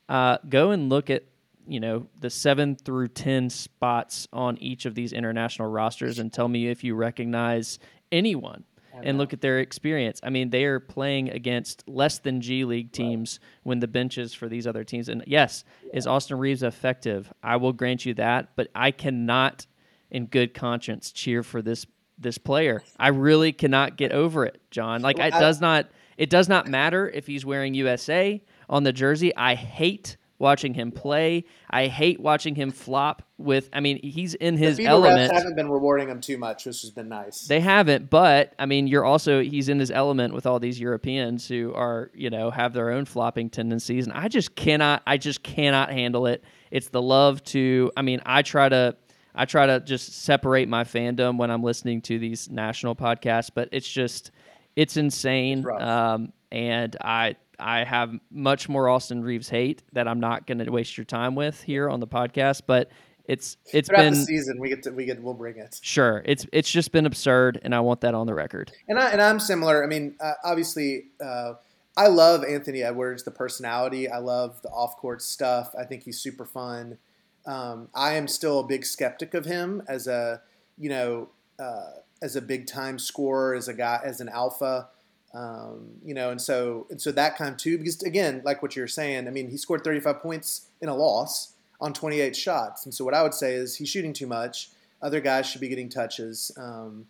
Uh, 0.10 0.40
go 0.50 0.72
and 0.72 0.90
look 0.90 1.10
at 1.10 1.24
you 1.66 1.80
know 1.80 2.08
the 2.20 2.30
seven 2.30 2.76
through 2.76 3.08
ten 3.08 3.50
spots 3.50 4.28
on 4.34 4.58
each 4.58 4.86
of 4.86 4.94
these 4.94 5.14
international 5.14 5.70
rosters 5.70 6.20
and 6.20 6.34
tell 6.34 6.50
me 6.50 6.68
if 6.68 6.84
you 6.84 6.96
recognize 6.96 7.80
anyone 8.12 8.66
and 9.04 9.18
look 9.18 9.32
at 9.32 9.40
their 9.40 9.60
experience. 9.60 10.20
I 10.22 10.32
mean, 10.32 10.50
they 10.50 10.66
are 10.66 10.82
playing 10.82 11.30
against 11.30 11.88
less 11.88 12.20
than 12.20 12.42
G 12.42 12.66
League 12.66 12.92
teams 12.92 13.40
right. 13.42 13.60
when 13.64 13.80
the 13.80 13.88
benches 13.88 14.34
for 14.34 14.50
these 14.50 14.68
other 14.68 14.84
teams. 14.84 15.08
And 15.08 15.24
yes, 15.26 15.64
yeah. 15.86 15.98
is 15.98 16.06
Austin 16.06 16.38
Reaves 16.38 16.62
effective? 16.62 17.32
I 17.42 17.56
will 17.56 17.72
grant 17.72 18.06
you 18.06 18.16
that, 18.16 18.50
but 18.58 18.68
I 18.76 18.92
cannot, 18.92 19.66
in 20.12 20.26
good 20.26 20.54
conscience, 20.54 21.14
cheer 21.14 21.42
for 21.42 21.62
this 21.62 21.86
this 22.18 22.38
player. 22.38 22.84
I 23.00 23.10
really 23.10 23.54
cannot 23.54 23.96
get 23.96 24.12
over 24.12 24.46
it, 24.46 24.62
John. 24.72 25.02
Like 25.02 25.20
well, 25.20 25.28
it 25.28 25.34
I, 25.34 25.40
does 25.40 25.62
not 25.62 25.88
it 26.18 26.30
does 26.30 26.50
not 26.50 26.68
matter 26.68 27.10
if 27.10 27.28
he's 27.28 27.46
wearing 27.46 27.74
USA 27.74 28.42
on 28.70 28.84
the 28.84 28.94
jersey. 28.94 29.36
I 29.36 29.56
hate 29.56 30.18
watching 30.38 30.74
him 30.74 30.92
play. 30.92 31.46
I 31.70 31.88
hate 31.88 32.20
watching 32.20 32.56
him 32.56 32.72
flop 32.72 33.24
with. 33.38 33.70
I 33.74 33.80
mean, 33.80 34.00
he's 34.02 34.34
in 34.34 34.58
his 34.58 34.78
the 34.78 34.86
element. 34.86 35.32
Refs 35.32 35.36
haven't 35.36 35.56
been 35.56 35.70
rewarding 35.70 36.10
him 36.10 36.22
too 36.22 36.38
much, 36.38 36.66
which 36.66 36.82
has 36.82 36.92
been 36.92 37.10
nice. 37.10 37.48
They 37.48 37.60
haven't, 37.60 38.10
but 38.10 38.54
I 38.60 38.66
mean, 38.66 38.88
you're 38.88 39.06
also 39.06 39.42
he's 39.42 39.70
in 39.70 39.80
his 39.80 39.92
element 39.92 40.34
with 40.34 40.46
all 40.46 40.60
these 40.60 40.80
Europeans 40.80 41.48
who 41.48 41.74
are 41.74 42.12
you 42.14 42.30
know 42.30 42.50
have 42.52 42.74
their 42.74 42.92
own 42.92 43.06
flopping 43.06 43.50
tendencies, 43.50 44.06
and 44.06 44.14
I 44.14 44.28
just 44.28 44.56
cannot. 44.56 45.04
I 45.08 45.18
just 45.18 45.44
cannot 45.44 45.92
handle 45.92 46.28
it. 46.28 46.44
It's 46.72 46.90
the 46.90 47.02
love 47.02 47.44
to. 47.46 47.92
I 47.96 48.02
mean, 48.02 48.22
I 48.26 48.42
try 48.42 48.70
to. 48.70 48.96
I 49.38 49.44
try 49.44 49.66
to 49.66 49.82
just 49.82 50.24
separate 50.24 50.70
my 50.70 50.86
fandom 50.86 51.38
when 51.38 51.52
I'm 51.52 51.62
listening 51.62 52.02
to 52.04 52.18
these 52.18 52.50
national 52.50 52.96
podcasts, 52.96 53.52
but 53.54 53.68
it's 53.74 53.88
just 53.88 54.32
it's 54.76 54.98
insane. 54.98 55.60
It's 55.60 55.82
um, 55.84 56.34
and 56.52 56.96
I 57.02 57.36
I 57.60 57.84
have 57.84 58.14
much 58.32 58.68
more 58.70 58.90
Austin 58.90 59.24
Reaves 59.24 59.50
hate 59.50 59.84
that 59.94 60.08
I'm 60.08 60.20
not 60.20 60.48
going 60.48 60.60
to 60.60 60.70
waste 60.70 60.98
your 60.98 61.06
time 61.06 61.36
with 61.36 61.62
here 61.62 61.90
on 61.90 62.00
the 62.00 62.08
podcast. 62.08 62.64
But 62.68 62.92
it's 63.26 63.58
it's 63.74 63.90
Throughout 63.90 64.04
been 64.04 64.14
the 64.14 64.26
season 64.26 64.60
we 64.60 64.70
get 64.70 64.84
to, 64.84 64.92
we 64.92 65.06
get 65.06 65.22
we'll 65.22 65.34
bring 65.34 65.58
it. 65.58 65.80
Sure, 65.82 66.22
it's 66.26 66.46
it's 66.52 66.70
just 66.70 66.92
been 66.92 67.06
absurd, 67.06 67.60
and 67.64 67.74
I 67.74 67.80
want 67.80 68.02
that 68.02 68.14
on 68.14 68.28
the 68.28 68.34
record. 68.34 68.72
And 68.88 69.00
I 69.00 69.10
and 69.10 69.22
I'm 69.22 69.40
similar. 69.40 69.84
I 69.84 69.88
mean, 69.88 70.16
uh, 70.20 70.34
obviously. 70.44 71.06
Uh, 71.24 71.54
I 71.98 72.08
love 72.08 72.44
Anthony 72.44 72.84
Edwards, 72.84 73.24
the 73.24 73.32
personality. 73.32 74.10
I 74.10 74.18
love 74.18 74.62
the 74.62 74.68
off 74.68 74.98
court 74.98 75.22
stuff. 75.22 75.74
I 75.80 75.86
think 75.86 76.04
he's 76.04 76.20
super 76.20 76.46
fun. 76.46 76.98
Um, 77.46 77.90
I 77.94 78.16
am 78.16 78.28
still 78.28 78.60
a 78.60 78.68
big 78.68 78.86
skeptic 78.86 79.34
of 79.34 79.46
him 79.46 79.82
as 79.88 80.08
a, 80.08 80.42
you 80.78 80.90
know, 80.90 81.30
uh, 81.58 81.92
as 82.26 82.36
a 82.36 82.42
big 82.42 82.66
time 82.66 82.98
scorer, 82.98 83.54
as 83.54 83.68
a 83.68 83.74
guy, 83.74 84.02
as 84.04 84.20
an 84.20 84.28
alpha. 84.28 84.90
Um, 85.34 85.92
you 86.04 86.14
know, 86.14 86.32
and 86.32 86.42
so 86.42 86.88
and 86.90 87.00
so 87.00 87.12
that 87.12 87.38
kind 87.38 87.52
of 87.52 87.58
too, 87.58 87.78
because 87.78 88.02
again, 88.02 88.42
like 88.44 88.62
what 88.62 88.76
you're 88.76 88.88
saying, 88.88 89.28
I 89.28 89.32
mean, 89.32 89.50
he 89.50 89.58
scored 89.58 89.84
35 89.84 90.22
points 90.22 90.68
in 90.82 90.90
a 90.90 90.96
loss 90.96 91.54
on 91.80 91.94
28 91.94 92.36
shots, 92.36 92.86
and 92.86 92.94
so 92.94 93.06
what 93.06 93.14
I 93.14 93.22
would 93.22 93.34
say 93.34 93.54
is 93.54 93.76
he's 93.76 93.90
shooting 93.90 94.14
too 94.14 94.28
much. 94.28 94.70
Other 95.02 95.20
guys 95.20 95.46
should 95.46 95.62
be 95.62 95.68
getting 95.68 95.90
touches, 95.90 96.52
um, 96.58 97.06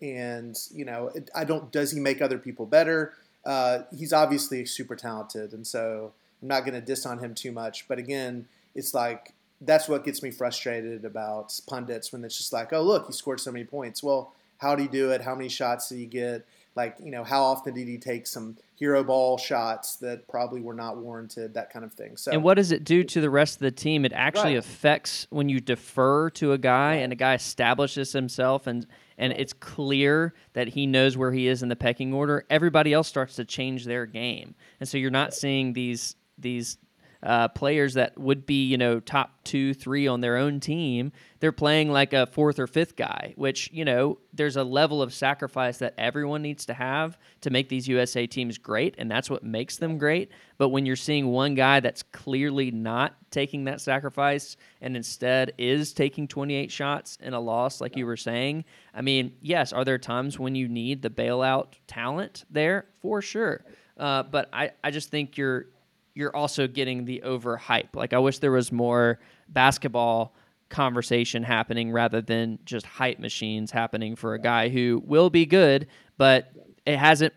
and 0.00 0.58
you 0.74 0.84
know, 0.84 1.10
it, 1.14 1.30
I 1.34 1.44
don't. 1.44 1.70
Does 1.70 1.92
he 1.92 2.00
make 2.00 2.20
other 2.20 2.38
people 2.38 2.66
better? 2.66 3.12
Uh, 3.44 3.80
he's 3.96 4.12
obviously 4.12 4.64
super 4.64 4.96
talented, 4.96 5.52
and 5.52 5.66
so 5.66 6.12
I'm 6.42 6.48
not 6.48 6.60
going 6.60 6.74
to 6.74 6.80
diss 6.80 7.06
on 7.06 7.18
him 7.18 7.34
too 7.34 7.52
much. 7.52 7.86
But 7.88 7.98
again, 7.98 8.48
it's 8.74 8.94
like 8.94 9.34
that's 9.60 9.88
what 9.88 10.04
gets 10.04 10.22
me 10.22 10.30
frustrated 10.30 11.04
about 11.04 11.58
pundits 11.66 12.12
when 12.12 12.24
it's 12.24 12.36
just 12.36 12.52
like, 12.52 12.72
oh 12.72 12.82
look, 12.82 13.06
he 13.06 13.12
scored 13.12 13.40
so 13.40 13.52
many 13.52 13.64
points. 13.64 14.02
Well, 14.02 14.32
how 14.58 14.74
did 14.74 14.82
he 14.82 14.88
do 14.88 15.10
it? 15.10 15.20
How 15.20 15.34
many 15.34 15.48
shots 15.48 15.88
did 15.88 15.98
he 15.98 16.06
get? 16.06 16.46
Like, 16.74 16.96
you 17.02 17.10
know, 17.10 17.24
how 17.24 17.42
often 17.42 17.74
did 17.74 17.88
he 17.88 17.98
take 17.98 18.26
some 18.26 18.56
hero 18.76 19.02
ball 19.02 19.38
shots 19.38 19.96
that 19.96 20.28
probably 20.28 20.60
were 20.60 20.74
not 20.74 20.98
warranted, 20.98 21.54
that 21.54 21.72
kind 21.72 21.84
of 21.84 21.92
thing. 21.94 22.16
So 22.16 22.30
And 22.30 22.42
what 22.42 22.54
does 22.54 22.72
it 22.72 22.84
do 22.84 23.02
to 23.04 23.20
the 23.22 23.30
rest 23.30 23.54
of 23.54 23.60
the 23.60 23.70
team? 23.70 24.04
It 24.04 24.12
actually 24.12 24.54
right. 24.54 24.58
affects 24.58 25.26
when 25.30 25.48
you 25.48 25.60
defer 25.60 26.28
to 26.30 26.52
a 26.52 26.58
guy 26.58 26.96
and 26.96 27.12
a 27.12 27.16
guy 27.16 27.34
establishes 27.34 28.12
himself 28.12 28.66
and 28.66 28.86
and 29.18 29.32
it's 29.32 29.54
clear 29.54 30.34
that 30.52 30.68
he 30.68 30.86
knows 30.86 31.16
where 31.16 31.32
he 31.32 31.48
is 31.48 31.62
in 31.62 31.70
the 31.70 31.76
pecking 31.76 32.12
order, 32.12 32.44
everybody 32.50 32.92
else 32.92 33.08
starts 33.08 33.36
to 33.36 33.46
change 33.46 33.86
their 33.86 34.04
game. 34.04 34.54
And 34.78 34.86
so 34.86 34.98
you're 34.98 35.10
not 35.10 35.32
seeing 35.32 35.72
these 35.72 36.16
these 36.36 36.76
uh, 37.22 37.48
players 37.48 37.94
that 37.94 38.18
would 38.18 38.46
be, 38.46 38.66
you 38.66 38.78
know, 38.78 39.00
top 39.00 39.44
two, 39.44 39.72
three 39.72 40.06
on 40.06 40.20
their 40.20 40.36
own 40.36 40.60
team, 40.60 41.12
they're 41.40 41.52
playing 41.52 41.90
like 41.90 42.12
a 42.12 42.26
fourth 42.26 42.58
or 42.58 42.66
fifth 42.66 42.96
guy, 42.96 43.32
which, 43.36 43.70
you 43.72 43.84
know, 43.84 44.18
there's 44.32 44.56
a 44.56 44.64
level 44.64 45.00
of 45.00 45.14
sacrifice 45.14 45.78
that 45.78 45.94
everyone 45.96 46.42
needs 46.42 46.66
to 46.66 46.74
have 46.74 47.18
to 47.40 47.50
make 47.50 47.68
these 47.68 47.88
USA 47.88 48.26
teams 48.26 48.58
great, 48.58 48.94
and 48.98 49.10
that's 49.10 49.30
what 49.30 49.42
makes 49.42 49.76
them 49.76 49.98
great. 49.98 50.30
But 50.58 50.70
when 50.70 50.86
you're 50.86 50.96
seeing 50.96 51.28
one 51.28 51.54
guy 51.54 51.80
that's 51.80 52.02
clearly 52.02 52.70
not 52.70 53.16
taking 53.30 53.64
that 53.64 53.80
sacrifice 53.80 54.56
and 54.80 54.96
instead 54.96 55.52
is 55.58 55.92
taking 55.92 56.28
28 56.28 56.70
shots 56.70 57.18
in 57.20 57.34
a 57.34 57.40
loss, 57.40 57.80
like 57.80 57.96
you 57.96 58.06
were 58.06 58.16
saying, 58.16 58.64
I 58.94 59.02
mean, 59.02 59.34
yes, 59.40 59.72
are 59.72 59.84
there 59.84 59.98
times 59.98 60.38
when 60.38 60.54
you 60.54 60.68
need 60.68 61.02
the 61.02 61.10
bailout 61.10 61.74
talent 61.86 62.44
there? 62.50 62.86
For 63.00 63.22
sure. 63.22 63.64
Uh, 63.96 64.22
but 64.24 64.48
I, 64.52 64.72
I 64.84 64.90
just 64.90 65.10
think 65.10 65.36
you're 65.38 65.66
you're 66.16 66.34
also 66.34 66.66
getting 66.66 67.04
the 67.04 67.22
overhype. 67.24 67.94
Like 67.94 68.12
I 68.14 68.18
wish 68.18 68.38
there 68.38 68.50
was 68.50 68.72
more 68.72 69.20
basketball 69.48 70.34
conversation 70.70 71.42
happening 71.42 71.92
rather 71.92 72.20
than 72.20 72.58
just 72.64 72.86
hype 72.86 73.18
machines 73.20 73.70
happening 73.70 74.16
for 74.16 74.34
a 74.34 74.40
guy 74.40 74.68
who 74.70 75.02
will 75.04 75.30
be 75.30 75.46
good, 75.46 75.86
but 76.16 76.50
it 76.86 76.96
hasn't. 76.96 77.34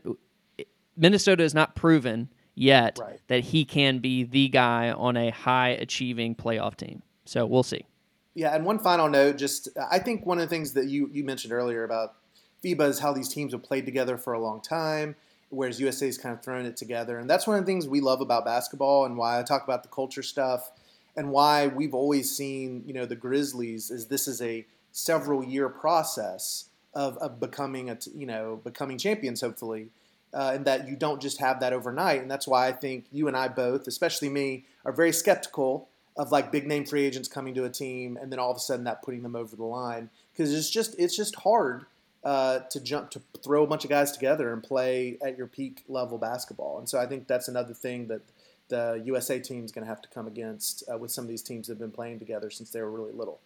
Minnesota 0.97 1.43
has 1.43 1.53
not 1.53 1.75
proven 1.75 2.29
yet 2.55 2.97
Right. 2.99 3.19
that 3.27 3.41
he 3.41 3.63
can 3.65 3.99
be 3.99 4.23
the 4.23 4.47
guy 4.49 4.91
on 4.91 5.15
a 5.15 5.29
high 5.29 5.69
achieving 5.69 6.35
playoff 6.35 6.75
team. 6.75 7.01
So 7.25 7.45
we'll 7.45 7.63
see. 7.63 7.85
Yeah, 8.33 8.55
and 8.55 8.65
one 8.65 8.79
final 8.79 9.09
note, 9.09 9.37
just 9.37 9.69
I 9.91 9.99
think 9.99 10.25
one 10.25 10.39
of 10.39 10.43
the 10.43 10.55
things 10.55 10.73
that 10.73 10.85
you 10.87 11.09
you 11.11 11.23
mentioned 11.25 11.51
earlier 11.53 11.83
about 11.83 12.15
FIBA 12.63 12.87
is 12.89 12.99
how 12.99 13.11
these 13.13 13.27
teams 13.29 13.51
have 13.53 13.63
played 13.63 13.85
together 13.85 14.17
for 14.17 14.33
a 14.33 14.39
long 14.39 14.61
time, 14.61 15.15
whereas 15.49 15.79
USA's 15.79 16.17
kind 16.17 16.33
of 16.33 16.43
thrown 16.43 16.65
it 16.65 16.77
together, 16.77 17.17
and 17.17 17.29
that's 17.29 17.47
one 17.47 17.57
of 17.57 17.65
the 17.65 17.65
things 17.65 17.87
we 17.87 18.01
love 18.01 18.21
about 18.21 18.45
basketball, 18.45 19.05
and 19.05 19.17
why 19.17 19.39
I 19.39 19.43
talk 19.43 19.63
about 19.63 19.83
the 19.83 19.89
culture 19.89 20.23
stuff, 20.23 20.71
and 21.15 21.31
why 21.31 21.67
we've 21.67 21.93
always 21.93 22.35
seen 22.35 22.83
you 22.85 22.93
know 22.93 23.05
the 23.05 23.15
Grizzlies 23.15 23.91
is 23.91 24.07
this 24.07 24.27
is 24.27 24.41
a 24.41 24.65
several 24.91 25.43
year 25.43 25.69
process 25.69 26.65
of, 26.93 27.17
of 27.17 27.39
becoming 27.39 27.89
a, 27.89 27.97
you 28.15 28.25
know 28.25 28.61
becoming 28.63 28.97
champions 28.97 29.41
hopefully. 29.41 29.89
Uh, 30.31 30.51
and 30.53 30.65
that 30.65 30.87
you 30.87 30.95
don't 30.95 31.19
just 31.19 31.39
have 31.39 31.59
that 31.59 31.73
overnight, 31.73 32.21
and 32.21 32.29
that's 32.29 32.47
why 32.47 32.67
I 32.67 32.71
think 32.71 33.05
you 33.11 33.27
and 33.27 33.35
I 33.35 33.47
both, 33.47 33.87
especially 33.87 34.29
me, 34.29 34.63
are 34.85 34.91
very 34.91 35.11
skeptical 35.11 35.89
of 36.19 36.33
like 36.33 36.51
big 36.51 36.67
name 36.67 36.85
free 36.85 37.05
agents 37.05 37.29
coming 37.29 37.55
to 37.55 37.63
a 37.63 37.69
team 37.69 38.17
and 38.21 38.29
then 38.29 38.39
all 38.39 38.51
of 38.51 38.57
a 38.57 38.59
sudden 38.59 38.83
that 38.83 39.01
putting 39.01 39.23
them 39.23 39.37
over 39.37 39.55
the 39.55 39.63
line 39.63 40.09
because 40.31 40.53
it's 40.53 40.69
just 40.69 40.93
it's 40.99 41.15
just 41.15 41.33
hard 41.37 41.85
uh, 42.23 42.59
to 42.69 42.79
jump 42.79 43.09
to 43.11 43.21
throw 43.43 43.63
a 43.63 43.67
bunch 43.67 43.83
of 43.83 43.89
guys 43.89 44.11
together 44.11 44.51
and 44.51 44.61
play 44.63 45.17
at 45.21 45.37
your 45.37 45.47
peak 45.47 45.83
level 45.87 46.17
basketball 46.17 46.79
and 46.79 46.87
so 46.89 46.99
I 46.99 47.05
think 47.05 47.27
that's 47.27 47.47
another 47.47 47.73
thing 47.73 48.07
that 48.07 48.21
the 48.69 49.01
USA 49.05 49.39
team 49.39 49.65
is 49.65 49.71
going 49.71 49.83
to 49.83 49.89
have 49.89 50.01
to 50.01 50.09
come 50.09 50.27
against 50.27 50.83
uh, 50.91 50.97
with 50.97 51.11
some 51.11 51.25
of 51.25 51.27
these 51.27 51.41
teams 51.41 51.67
that 51.67 51.73
have 51.73 51.79
been 51.79 51.91
playing 51.91 52.19
together 52.19 52.49
since 52.49 52.69
they 52.69 52.81
were 52.81 52.91
really 52.91 53.11
little. 53.11 53.39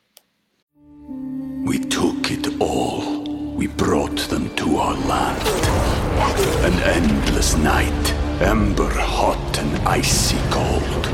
We 1.65 1.79
took 1.79 2.29
it 2.29 2.61
all. 2.61 3.23
We 3.55 3.67
brought 3.67 4.17
them 4.29 4.53
to 4.57 4.77
our 4.77 4.95
land. 5.07 5.47
An 6.65 6.73
endless 6.83 7.55
night, 7.55 8.13
ember 8.41 8.89
hot 8.89 9.57
and 9.57 9.87
icy 9.87 10.37
cold. 10.49 11.05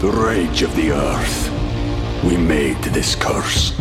The 0.00 0.10
rage 0.10 0.62
of 0.62 0.74
the 0.76 0.92
earth. 0.92 1.50
We 2.22 2.36
made 2.36 2.82
this 2.84 3.14
curse. 3.14 3.72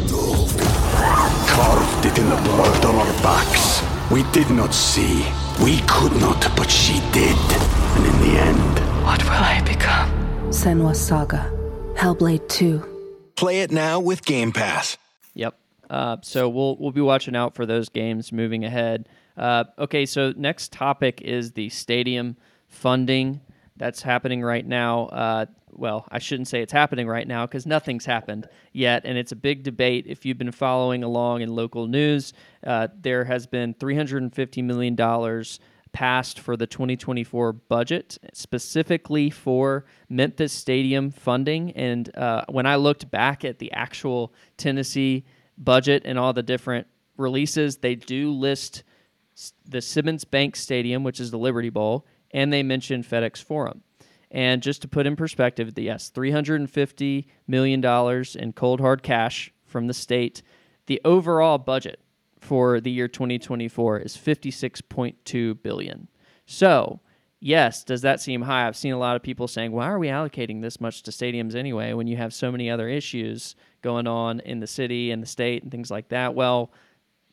Carved 1.48 2.05
it 2.16 2.20
in 2.20 2.30
the 2.30 2.36
blood 2.38 2.86
on 2.86 2.96
our 2.96 3.14
backs. 3.24 3.82
We 4.12 4.24
did 4.32 4.50
not 4.50 4.74
see. 4.74 5.26
We 5.64 5.80
could 5.88 6.14
not, 6.20 6.56
but 6.56 6.70
she 6.70 7.00
did. 7.12 7.36
And 7.96 8.06
in 8.06 8.22
the 8.22 8.40
end, 8.40 9.04
What 9.04 9.24
will 9.24 9.32
I 9.32 9.62
become? 9.66 10.10
Senua's 10.50 11.00
Saga. 11.00 11.52
Hellblade 11.96 12.48
2. 12.50 13.32
Play 13.36 13.62
it 13.62 13.72
now 13.72 14.00
with 14.00 14.26
Game 14.26 14.52
Pass. 14.52 14.98
Yep. 15.34 15.58
Uh, 15.90 16.18
so 16.22 16.50
we'll 16.50 16.76
we'll 16.78 16.92
be 16.92 17.02
watching 17.02 17.36
out 17.36 17.56
for 17.56 17.66
those 17.66 17.90
games 17.90 18.32
moving 18.32 18.66
ahead. 18.66 19.08
Uh, 19.38 19.66
okay, 19.78 20.06
so 20.06 20.34
next 20.36 20.72
topic 20.72 21.22
is 21.22 21.52
the 21.52 21.70
stadium 21.70 22.38
funding 22.68 23.42
that's 23.78 24.02
happening 24.02 24.42
right 24.42 24.66
now. 24.66 25.06
Uh, 25.08 25.46
well, 25.76 26.08
I 26.12 26.20
shouldn't 26.20 26.48
say 26.48 26.62
it's 26.62 26.72
happening 26.74 27.08
right 27.08 27.28
now 27.28 27.46
because 27.46 27.66
nothing's 27.66 28.06
happened 28.06 28.48
yet, 28.72 29.04
and 29.06 29.18
it's 29.18 29.32
a 29.32 29.36
big 29.36 29.64
debate. 29.64 30.06
If 30.08 30.26
you've 30.26 30.38
been 30.38 30.52
following 30.52 31.04
along 31.04 31.42
in 31.42 31.50
local 31.50 31.88
news, 31.88 32.34
uh, 32.66 32.88
there 33.00 33.26
has 33.26 33.48
been 33.48 33.74
350 33.74 34.62
million 34.62 34.96
dollars 34.96 35.60
passed 35.96 36.40
for 36.40 36.58
the 36.58 36.68
2024 36.68 37.54
budget, 37.54 38.18
specifically 38.34 39.30
for 39.30 39.86
Memphis 40.10 40.52
Stadium 40.52 41.10
funding. 41.10 41.72
And 41.72 42.16
uh, 42.18 42.44
when 42.50 42.66
I 42.66 42.76
looked 42.76 43.10
back 43.10 43.46
at 43.46 43.60
the 43.60 43.72
actual 43.72 44.34
Tennessee 44.58 45.24
budget 45.58 46.04
and 46.04 46.20
all 46.20 46.34
the 46.34 46.44
different 46.44 46.88
releases, 47.16 47.78
they 47.78 47.96
do 47.96 48.32
list 48.32 48.84
the 49.66 49.82
Simmons 49.82 50.26
Bank 50.26 50.58
Stadium, 50.58 51.04
which 51.04 51.22
is 51.22 51.32
the 51.32 51.40
Liberty 51.40 51.70
Bowl, 51.70 52.06
and 52.32 52.52
they 52.52 52.62
mention 52.62 53.02
FedEx 53.02 53.42
Forum. 53.42 53.82
And 54.36 54.62
just 54.62 54.82
to 54.82 54.90
put 54.90 55.08
in 55.08 55.16
perspective, 55.16 55.72
yes, 55.78 56.12
$350 56.14 57.26
million 57.48 58.26
in 58.36 58.54
cold 58.54 58.82
hard 58.82 59.02
cash 59.02 59.54
from 59.66 59.88
the 59.88 59.94
state. 59.94 60.44
The 60.88 61.00
overall 61.06 61.58
budget 61.58 62.02
for 62.42 62.82
the 62.82 62.92
year 62.92 63.08
2024 63.08 64.00
is 64.00 64.18
56.2 64.18 65.64
billion. 65.64 66.10
So, 66.46 67.00
yes, 67.40 67.86
does 67.86 68.02
that 68.02 68.20
seem 68.20 68.42
high? 68.42 68.68
I've 68.68 68.76
seen 68.76 68.92
a 68.92 69.00
lot 69.00 69.16
of 69.16 69.24
people 69.24 69.48
saying, 69.48 69.72
"Why 69.72 69.88
are 69.88 69.98
we 69.98 70.10
allocating 70.10 70.62
this 70.62 70.82
much 70.82 71.02
to 71.04 71.12
stadiums 71.12 71.56
anyway 71.56 71.94
when 71.94 72.08
you 72.08 72.18
have 72.18 72.34
so 72.34 72.52
many 72.52 72.70
other 72.70 72.90
issues 72.90 73.56
going 73.82 74.06
on 74.06 74.42
in 74.42 74.60
the 74.60 74.68
city 74.68 75.12
and 75.12 75.24
the 75.24 75.28
state 75.28 75.64
and 75.64 75.72
things 75.72 75.90
like 75.90 76.10
that?" 76.10 76.36
Well, 76.36 76.74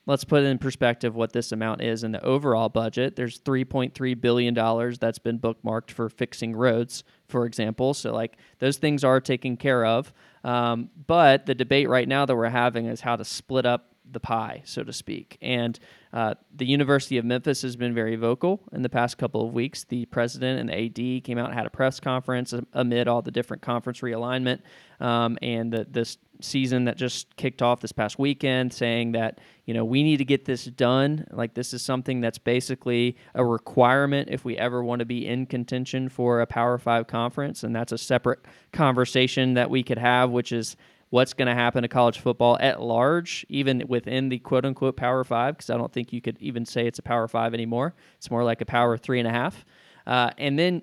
let's 0.06 0.24
put 0.24 0.42
it 0.42 0.46
in 0.46 0.58
perspective 0.58 1.14
what 1.14 1.32
this 1.32 1.52
amount 1.52 1.80
is 1.80 2.04
in 2.04 2.12
the 2.12 2.22
overall 2.24 2.68
budget. 2.68 3.16
There's 3.16 3.38
3.3 3.40 4.20
billion 4.20 4.54
dollars 4.54 4.98
that's 4.98 5.18
been 5.18 5.38
bookmarked 5.38 5.90
for 5.90 6.08
fixing 6.08 6.56
roads, 6.56 7.04
for 7.28 7.46
example. 7.46 7.94
So 7.94 8.12
like 8.12 8.36
those 8.58 8.78
things 8.78 9.04
are 9.04 9.20
taken 9.20 9.56
care 9.56 9.84
of. 9.84 10.12
Um, 10.44 10.90
but 11.06 11.46
the 11.46 11.54
debate 11.54 11.88
right 11.88 12.08
now 12.08 12.26
that 12.26 12.34
we're 12.34 12.48
having 12.48 12.86
is 12.86 13.00
how 13.00 13.16
to 13.16 13.24
split 13.24 13.64
up 13.64 13.94
the 14.10 14.20
pie, 14.20 14.62
so 14.64 14.82
to 14.82 14.92
speak. 14.92 15.38
And 15.40 15.78
uh, 16.12 16.34
the 16.54 16.66
University 16.66 17.16
of 17.16 17.24
Memphis 17.24 17.62
has 17.62 17.74
been 17.74 17.94
very 17.94 18.16
vocal 18.16 18.60
in 18.72 18.82
the 18.82 18.88
past 18.90 19.16
couple 19.16 19.46
of 19.46 19.54
weeks. 19.54 19.84
The 19.84 20.04
president 20.06 20.60
and 20.60 20.68
the 20.68 21.18
AD 21.18 21.24
came 21.24 21.38
out 21.38 21.46
and 21.46 21.54
had 21.54 21.64
a 21.64 21.70
press 21.70 22.00
conference 22.00 22.52
amid 22.74 23.08
all 23.08 23.22
the 23.22 23.30
different 23.30 23.62
conference 23.62 24.00
realignment 24.00 24.60
um, 25.00 25.38
and 25.40 25.72
the, 25.72 25.86
this 25.90 26.18
season 26.40 26.84
that 26.84 26.96
just 26.96 27.34
kicked 27.36 27.62
off 27.62 27.80
this 27.80 27.92
past 27.92 28.18
weekend, 28.18 28.74
saying 28.74 29.12
that 29.12 29.40
you 29.64 29.72
know 29.72 29.86
we 29.86 30.02
need 30.02 30.18
to 30.18 30.24
get 30.24 30.44
this 30.44 30.66
done. 30.66 31.26
Like 31.30 31.54
this 31.54 31.72
is 31.72 31.80
something 31.80 32.20
that's 32.20 32.38
basically 32.38 33.16
a 33.34 33.44
requirement 33.44 34.28
if 34.30 34.44
we 34.44 34.58
ever 34.58 34.84
want 34.84 35.00
to 35.00 35.06
be 35.06 35.26
in 35.26 35.46
contention 35.46 36.10
for 36.10 36.40
a 36.40 36.46
Power 36.46 36.76
Five 36.76 37.06
conference, 37.06 37.62
and 37.62 37.74
that's 37.74 37.92
a 37.92 37.98
separate 37.98 38.40
conversation 38.72 39.54
that 39.54 39.70
we 39.70 39.82
could 39.82 39.98
have, 39.98 40.30
which 40.30 40.52
is 40.52 40.76
what's 41.12 41.34
going 41.34 41.46
to 41.46 41.54
happen 41.54 41.82
to 41.82 41.88
college 41.88 42.20
football 42.20 42.56
at 42.58 42.80
large, 42.80 43.44
even 43.50 43.84
within 43.86 44.30
the 44.30 44.38
quote 44.38 44.64
unquote 44.64 44.96
Power 44.96 45.22
Five, 45.24 45.58
because 45.58 45.68
I 45.68 45.76
don't 45.76 45.92
think 45.92 46.10
you 46.10 46.22
could 46.22 46.38
even 46.40 46.64
say 46.64 46.86
it's 46.86 46.98
a 46.98 47.02
Power 47.02 47.28
Five 47.28 47.52
anymore. 47.52 47.94
It's 48.16 48.30
more 48.30 48.42
like 48.42 48.62
a 48.62 48.64
Power 48.64 48.96
Three 48.96 49.18
and 49.18 49.28
a 49.28 49.30
half. 49.30 49.66
Uh, 50.06 50.30
and 50.38 50.58
then 50.58 50.80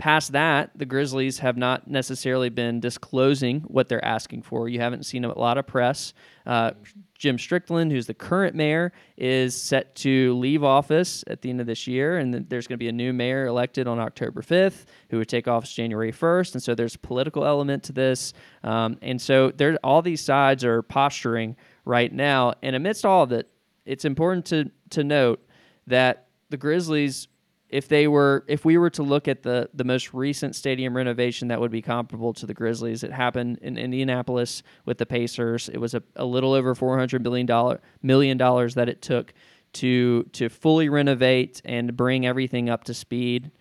past 0.00 0.32
that, 0.32 0.70
the 0.74 0.86
Grizzlies 0.86 1.40
have 1.40 1.58
not 1.58 1.86
necessarily 1.86 2.48
been 2.48 2.80
disclosing 2.80 3.60
what 3.60 3.90
they're 3.90 4.04
asking 4.04 4.40
for. 4.40 4.66
You 4.66 4.80
haven't 4.80 5.04
seen 5.04 5.26
a 5.26 5.38
lot 5.38 5.58
of 5.58 5.66
press. 5.66 6.14
Uh, 6.46 6.70
Jim 7.18 7.38
Strickland, 7.38 7.92
who's 7.92 8.06
the 8.06 8.14
current 8.14 8.56
mayor, 8.56 8.94
is 9.18 9.54
set 9.54 9.94
to 9.96 10.32
leave 10.38 10.64
office 10.64 11.22
at 11.26 11.42
the 11.42 11.50
end 11.50 11.60
of 11.60 11.66
this 11.66 11.86
year, 11.86 12.16
and 12.16 12.32
there's 12.48 12.66
going 12.66 12.78
to 12.78 12.82
be 12.82 12.88
a 12.88 12.92
new 12.92 13.12
mayor 13.12 13.44
elected 13.44 13.86
on 13.86 13.98
October 13.98 14.40
5th, 14.40 14.86
who 15.10 15.18
would 15.18 15.28
take 15.28 15.46
office 15.46 15.74
January 15.74 16.12
1st. 16.12 16.54
And 16.54 16.62
so 16.62 16.74
there's 16.74 16.94
a 16.94 16.98
political 16.98 17.44
element 17.44 17.82
to 17.84 17.92
this, 17.92 18.32
um, 18.64 18.96
and 19.02 19.20
so 19.20 19.50
there, 19.50 19.78
all 19.84 20.00
these 20.00 20.22
sides 20.22 20.64
are 20.64 20.80
posturing 20.80 21.56
right 21.84 22.10
now. 22.10 22.54
And 22.62 22.74
amidst 22.74 23.04
all 23.04 23.22
of 23.22 23.32
it, 23.32 23.50
it's 23.84 24.06
important 24.06 24.46
to 24.46 24.70
to 24.90 25.04
note 25.04 25.46
that 25.86 26.28
the 26.48 26.56
Grizzlies 26.56 27.28
if 27.70 27.86
they 27.88 28.08
were 28.08 28.44
if 28.48 28.64
we 28.64 28.76
were 28.76 28.90
to 28.90 29.02
look 29.02 29.28
at 29.28 29.42
the 29.42 29.70
the 29.72 29.84
most 29.84 30.12
recent 30.12 30.54
stadium 30.54 30.96
renovation 30.96 31.48
that 31.48 31.60
would 31.60 31.70
be 31.70 31.80
comparable 31.80 32.32
to 32.34 32.46
the 32.46 32.54
Grizzlies, 32.54 33.02
it 33.02 33.12
happened 33.12 33.58
in 33.62 33.78
Indianapolis 33.78 34.62
with 34.84 34.98
the 34.98 35.06
Pacers. 35.06 35.68
It 35.68 35.78
was 35.78 35.94
a, 35.94 36.02
a 36.16 36.24
little 36.24 36.52
over 36.52 36.74
four 36.74 36.98
hundred 36.98 37.22
million 37.22 37.46
dollar 37.46 37.80
million 38.02 38.36
dollars 38.36 38.74
that 38.74 38.88
it 38.88 39.00
took 39.00 39.32
to 39.74 40.24
to 40.32 40.48
fully 40.48 40.88
renovate 40.88 41.62
and 41.64 41.96
bring 41.96 42.26
everything 42.26 42.68
up 42.68 42.84
to 42.84 42.94
speed. 42.94 43.52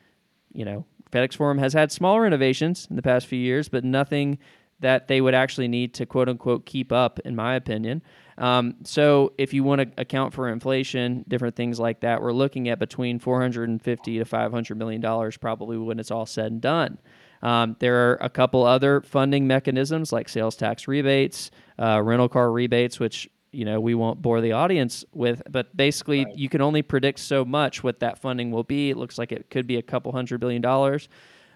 You 0.52 0.66
know, 0.66 0.86
FedEx 1.12 1.36
Forum 1.36 1.60
has 1.60 1.74
had 1.74 1.92
small 1.92 2.20
renovations 2.20 2.88
in 2.90 2.96
the 2.96 3.04
past 3.04 3.28
few 3.28 3.40
years, 3.40 3.70
but 3.70 3.84
nothing 3.84 4.40
that 4.80 5.08
they 5.08 5.22
would 5.22 5.34
actually 5.34 5.68
need 5.68 5.94
to 5.96 6.06
quote 6.06 6.30
unquote 6.30 6.66
keep 6.66 6.92
up, 6.92 7.20
in 7.20 7.36
my 7.36 7.56
opinion. 7.56 8.02
Um, 8.38 8.76
so 8.84 9.34
if 9.38 9.54
you 9.54 9.64
want 9.66 9.82
to 9.82 10.02
account 10.02 10.34
for 10.34 10.48
inflation, 10.48 11.26
different 11.28 11.56
things 11.56 11.80
like 11.80 12.00
that, 12.02 12.22
we're 12.22 12.32
looking 12.32 12.70
at 12.70 12.80
between 12.80 13.20
450 13.20 14.18
to 14.18 14.26
500 14.26 14.78
million 14.78 15.02
dollars 15.02 15.36
probably 15.38 15.78
when 15.78 16.00
it's 16.00 16.12
all 16.12 16.26
said 16.26 16.52
and 16.52 16.62
done. 16.62 16.98
Um, 17.42 17.76
there 17.80 18.12
are 18.12 18.18
a 18.22 18.30
couple 18.30 18.66
other 18.66 19.02
funding 19.02 19.48
mechanisms 19.48 20.12
like 20.12 20.30
sales 20.30 20.56
tax 20.56 20.88
rebates, 20.88 21.52
uh, 21.78 22.02
rental 22.02 22.30
car 22.30 22.52
rebates, 22.52 23.00
which 23.00 23.30
you 23.52 23.66
know 23.66 23.80
we 23.80 23.96
won't 23.96 24.22
bore 24.22 24.42
the 24.42 24.54
audience 24.54 25.04
with, 25.14 25.42
but 25.50 25.76
basically 25.76 26.26
you 26.36 26.50
can 26.50 26.62
only 26.62 26.82
predict 26.82 27.20
so 27.20 27.44
much 27.44 27.84
what 27.84 28.00
that 28.00 28.20
funding 28.20 28.52
will 28.52 28.64
be. 28.64 28.90
It 28.90 28.98
looks 28.98 29.18
like 29.18 29.32
it 29.32 29.50
could 29.50 29.68
be 29.68 29.78
a 29.78 29.82
couple 29.82 30.12
hundred 30.12 30.40
billion 30.40 30.62
dollars, 30.62 31.10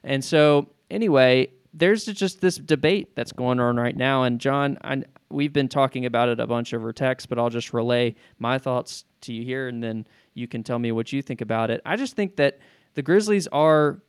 and 0.04 0.24
so 0.24 0.70
anyway, 0.90 1.50
there's 1.74 2.06
just 2.06 2.40
this 2.40 2.56
debate 2.58 3.16
that's 3.16 3.32
going 3.32 3.60
on 3.60 3.78
right 3.78 3.96
now. 3.96 4.24
And 4.24 4.40
John, 4.40 4.78
I, 4.84 5.04
we've 5.30 5.54
been 5.54 5.70
talking 5.70 6.06
about 6.06 6.30
it 6.30 6.40
a 6.40 6.48
bunch 6.48 6.74
over 6.74 6.94
text, 6.94 7.30
but 7.30 7.40
I'll 7.40 7.50
just 7.50 7.74
relay 7.74 8.16
my 8.38 8.60
thoughts 8.60 9.06
to 9.22 9.34
you 9.34 9.44
here, 9.44 9.68
and 9.68 9.84
then 9.84 10.06
you 10.34 10.48
can 10.48 10.64
tell 10.64 10.80
me 10.80 10.92
what 10.92 11.12
you 11.12 11.22
think 11.22 11.42
about 11.42 11.72
it. 11.72 11.82
I 11.86 11.96
just 11.96 12.16
think 12.16 12.36
that 12.36 12.60
the 12.94 13.02
Grizzlies 13.02 13.48
are 13.48 14.02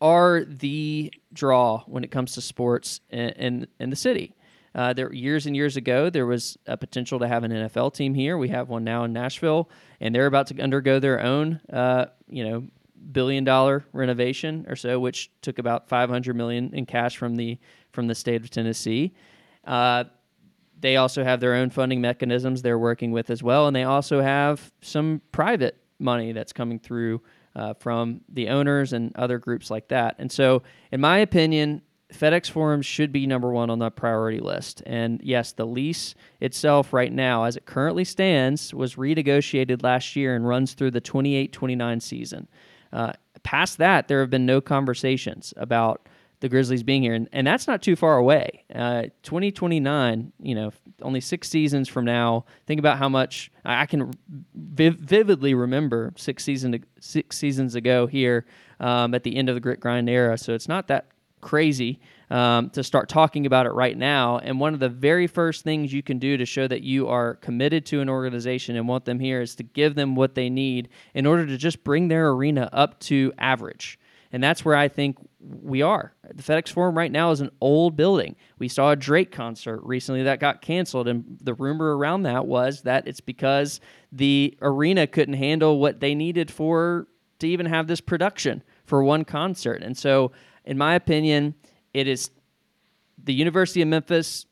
are 0.00 0.44
the 0.44 1.12
draw 1.32 1.84
when 1.86 2.02
it 2.02 2.10
comes 2.10 2.34
to 2.34 2.40
sports 2.40 3.00
in 3.10 3.30
in, 3.30 3.66
in 3.78 3.90
the 3.90 3.96
city. 3.96 4.34
Uh, 4.74 4.92
there 4.94 5.12
years 5.12 5.46
and 5.46 5.54
years 5.54 5.76
ago, 5.76 6.08
there 6.08 6.26
was 6.26 6.56
a 6.66 6.76
potential 6.76 7.18
to 7.18 7.28
have 7.28 7.44
an 7.44 7.52
NFL 7.52 7.92
team 7.94 8.14
here. 8.14 8.38
We 8.38 8.48
have 8.48 8.70
one 8.70 8.84
now 8.84 9.04
in 9.04 9.12
Nashville, 9.12 9.68
and 10.00 10.14
they're 10.14 10.26
about 10.26 10.46
to 10.46 10.60
undergo 10.60 10.98
their 10.98 11.20
own, 11.20 11.60
uh, 11.70 12.06
you 12.26 12.48
know, 12.48 12.64
billion 13.12 13.44
dollar 13.44 13.84
renovation 13.92 14.64
or 14.68 14.76
so, 14.76 15.00
which 15.00 15.30
took 15.42 15.58
about 15.58 15.88
500 15.88 16.36
million 16.36 16.72
in 16.74 16.86
cash 16.86 17.16
from 17.16 17.36
the 17.36 17.58
from 17.92 18.06
the 18.06 18.14
state 18.14 18.42
of 18.42 18.50
Tennessee. 18.50 19.14
Uh, 19.64 20.04
they 20.80 20.96
also 20.96 21.22
have 21.22 21.40
their 21.40 21.54
own 21.54 21.70
funding 21.70 22.00
mechanisms 22.00 22.62
they're 22.62 22.78
working 22.78 23.12
with 23.12 23.30
as 23.30 23.42
well, 23.42 23.66
and 23.66 23.76
they 23.76 23.84
also 23.84 24.20
have 24.20 24.72
some 24.80 25.20
private 25.30 25.78
money 25.98 26.32
that's 26.32 26.52
coming 26.52 26.78
through 26.78 27.22
uh, 27.54 27.74
from 27.74 28.20
the 28.28 28.48
owners 28.48 28.92
and 28.92 29.14
other 29.16 29.38
groups 29.38 29.70
like 29.70 29.88
that. 29.88 30.16
And 30.18 30.30
so, 30.30 30.62
in 30.90 31.00
my 31.00 31.18
opinion, 31.18 31.82
FedEx 32.12 32.50
Forum 32.50 32.82
should 32.82 33.12
be 33.12 33.26
number 33.26 33.50
one 33.50 33.70
on 33.70 33.78
the 33.78 33.90
priority 33.90 34.40
list. 34.40 34.82
And 34.86 35.20
yes, 35.22 35.52
the 35.52 35.66
lease 35.66 36.14
itself, 36.40 36.92
right 36.92 37.12
now, 37.12 37.44
as 37.44 37.56
it 37.56 37.64
currently 37.64 38.04
stands, 38.04 38.74
was 38.74 38.96
renegotiated 38.96 39.82
last 39.82 40.14
year 40.14 40.34
and 40.34 40.46
runs 40.46 40.74
through 40.74 40.90
the 40.90 41.00
28 41.00 41.52
29 41.52 42.00
season. 42.00 42.48
Uh, 42.92 43.12
past 43.42 43.78
that, 43.78 44.08
there 44.08 44.20
have 44.20 44.30
been 44.30 44.46
no 44.46 44.60
conversations 44.60 45.54
about 45.56 46.08
the 46.40 46.48
Grizzlies 46.48 46.82
being 46.82 47.02
here, 47.02 47.14
and, 47.14 47.28
and 47.32 47.46
that's 47.46 47.68
not 47.68 47.82
too 47.82 47.94
far 47.94 48.16
away. 48.16 48.64
Uh, 48.74 49.02
2029, 49.22 50.32
you 50.40 50.54
know, 50.56 50.72
only 51.00 51.20
six 51.20 51.48
seasons 51.48 51.88
from 51.88 52.04
now. 52.04 52.44
Think 52.66 52.80
about 52.80 52.98
how 52.98 53.08
much 53.08 53.50
I 53.64 53.86
can 53.86 54.12
viv- 54.54 54.98
vividly 54.98 55.54
remember 55.54 56.12
six 56.16 56.42
season 56.42 56.84
six 56.98 57.38
seasons 57.38 57.76
ago 57.76 58.08
here 58.08 58.44
um, 58.80 59.14
at 59.14 59.22
the 59.22 59.36
end 59.36 59.48
of 59.48 59.54
the 59.54 59.60
grit 59.60 59.78
grind 59.78 60.10
era. 60.10 60.36
So 60.36 60.52
it's 60.52 60.68
not 60.68 60.88
that 60.88 61.06
crazy 61.40 62.00
um, 62.32 62.70
to 62.70 62.82
start 62.82 63.10
talking 63.10 63.44
about 63.44 63.66
it 63.66 63.72
right 63.72 63.96
now. 63.96 64.38
And 64.38 64.58
one 64.58 64.72
of 64.72 64.80
the 64.80 64.88
very 64.88 65.26
first 65.26 65.64
things 65.64 65.92
you 65.92 66.02
can 66.02 66.18
do 66.18 66.38
to 66.38 66.46
show 66.46 66.66
that 66.66 66.80
you 66.80 67.08
are 67.08 67.34
committed 67.34 67.84
to 67.86 68.00
an 68.00 68.08
organization 68.08 68.74
and 68.74 68.88
want 68.88 69.04
them 69.04 69.20
here 69.20 69.42
is 69.42 69.54
to 69.56 69.62
give 69.62 69.94
them 69.94 70.16
what 70.16 70.34
they 70.34 70.48
need 70.48 70.88
in 71.12 71.26
order 71.26 71.46
to 71.46 71.58
just 71.58 71.84
bring 71.84 72.08
their 72.08 72.30
arena 72.30 72.70
up 72.72 72.98
to 73.00 73.34
average. 73.36 73.98
And 74.32 74.42
that's 74.42 74.64
where 74.64 74.74
I 74.74 74.88
think 74.88 75.18
we 75.40 75.82
are. 75.82 76.14
The 76.32 76.42
FedEx 76.42 76.70
Forum 76.70 76.96
right 76.96 77.12
now 77.12 77.32
is 77.32 77.42
an 77.42 77.50
old 77.60 77.96
building. 77.96 78.34
We 78.58 78.68
saw 78.68 78.92
a 78.92 78.96
Drake 78.96 79.30
concert 79.30 79.82
recently 79.82 80.22
that 80.22 80.40
got 80.40 80.62
canceled, 80.62 81.08
and 81.08 81.38
the 81.42 81.52
rumor 81.52 81.98
around 81.98 82.22
that 82.22 82.46
was 82.46 82.80
that 82.82 83.06
it's 83.06 83.20
because 83.20 83.78
the 84.10 84.56
arena 84.62 85.06
couldn't 85.06 85.34
handle 85.34 85.78
what 85.78 86.00
they 86.00 86.14
needed 86.14 86.50
for 86.50 87.08
to 87.40 87.46
even 87.46 87.66
have 87.66 87.88
this 87.88 88.00
production 88.00 88.62
for 88.86 89.04
one 89.04 89.26
concert. 89.26 89.82
And 89.82 89.98
so, 89.98 90.32
in 90.64 90.78
my 90.78 90.94
opinion, 90.94 91.54
it 91.94 92.06
is 92.06 92.30
the 93.22 93.34
University 93.34 93.82
of 93.82 93.88
Memphis. 93.88 94.46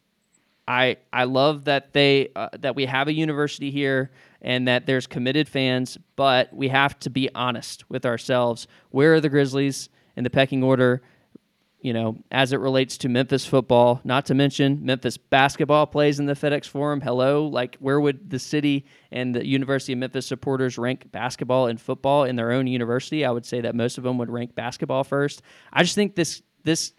I 0.68 0.98
I 1.12 1.24
love 1.24 1.64
that 1.64 1.92
they 1.92 2.31
uh, 2.37 2.50
that 2.59 2.76
we 2.76 2.87
have 2.87 3.09
a 3.09 3.12
university 3.12 3.70
here 3.70 4.11
and 4.42 4.68
that 4.68 4.87
there's 4.87 5.07
committed 5.07 5.48
fans, 5.48 5.98
but 6.16 6.53
we 6.53 6.68
have 6.68 6.98
to 7.00 7.11
be 7.11 7.29
honest 7.35 7.88
with 7.90 8.07
ourselves. 8.07 8.66
Where 8.90 9.14
are 9.14 9.20
the 9.20 9.29
Grizzlies 9.29 9.88
in 10.16 10.24
the 10.24 10.31
pecking 10.31 10.62
order? 10.62 11.03
You 11.81 11.94
know, 11.94 12.18
as 12.31 12.53
it 12.53 12.61
relates 12.61 12.98
to 12.98 13.09
Memphis 13.09 13.46
football, 13.46 14.03
not 14.05 14.26
to 14.26 14.35
mention 14.35 14.85
Memphis 14.85 15.16
basketball 15.16 15.87
plays 15.87 16.20
in 16.20 16.26
the 16.26 16.35
FedEx 16.35 16.66
Forum. 16.66 17.00
Hello, 17.00 17.46
like 17.46 17.79
where 17.81 17.98
would 17.98 18.29
the 18.29 18.38
city 18.38 18.85
and 19.11 19.35
the 19.35 19.46
University 19.46 19.94
of 19.94 19.98
Memphis 19.98 20.26
supporters 20.26 20.76
rank 20.76 21.11
basketball 21.11 21.68
and 21.68 21.81
football 21.81 22.24
in 22.24 22.37
their 22.37 22.53
own 22.53 22.66
university? 22.66 23.24
I 23.24 23.31
would 23.31 23.46
say 23.46 23.62
that 23.62 23.74
most 23.74 23.96
of 23.96 24.05
them 24.05 24.18
would 24.18 24.29
rank 24.29 24.55
basketball 24.55 25.05
first. 25.05 25.40
I 25.72 25.83
just 25.83 25.94
think 25.94 26.16
this 26.16 26.42
this 26.64 26.92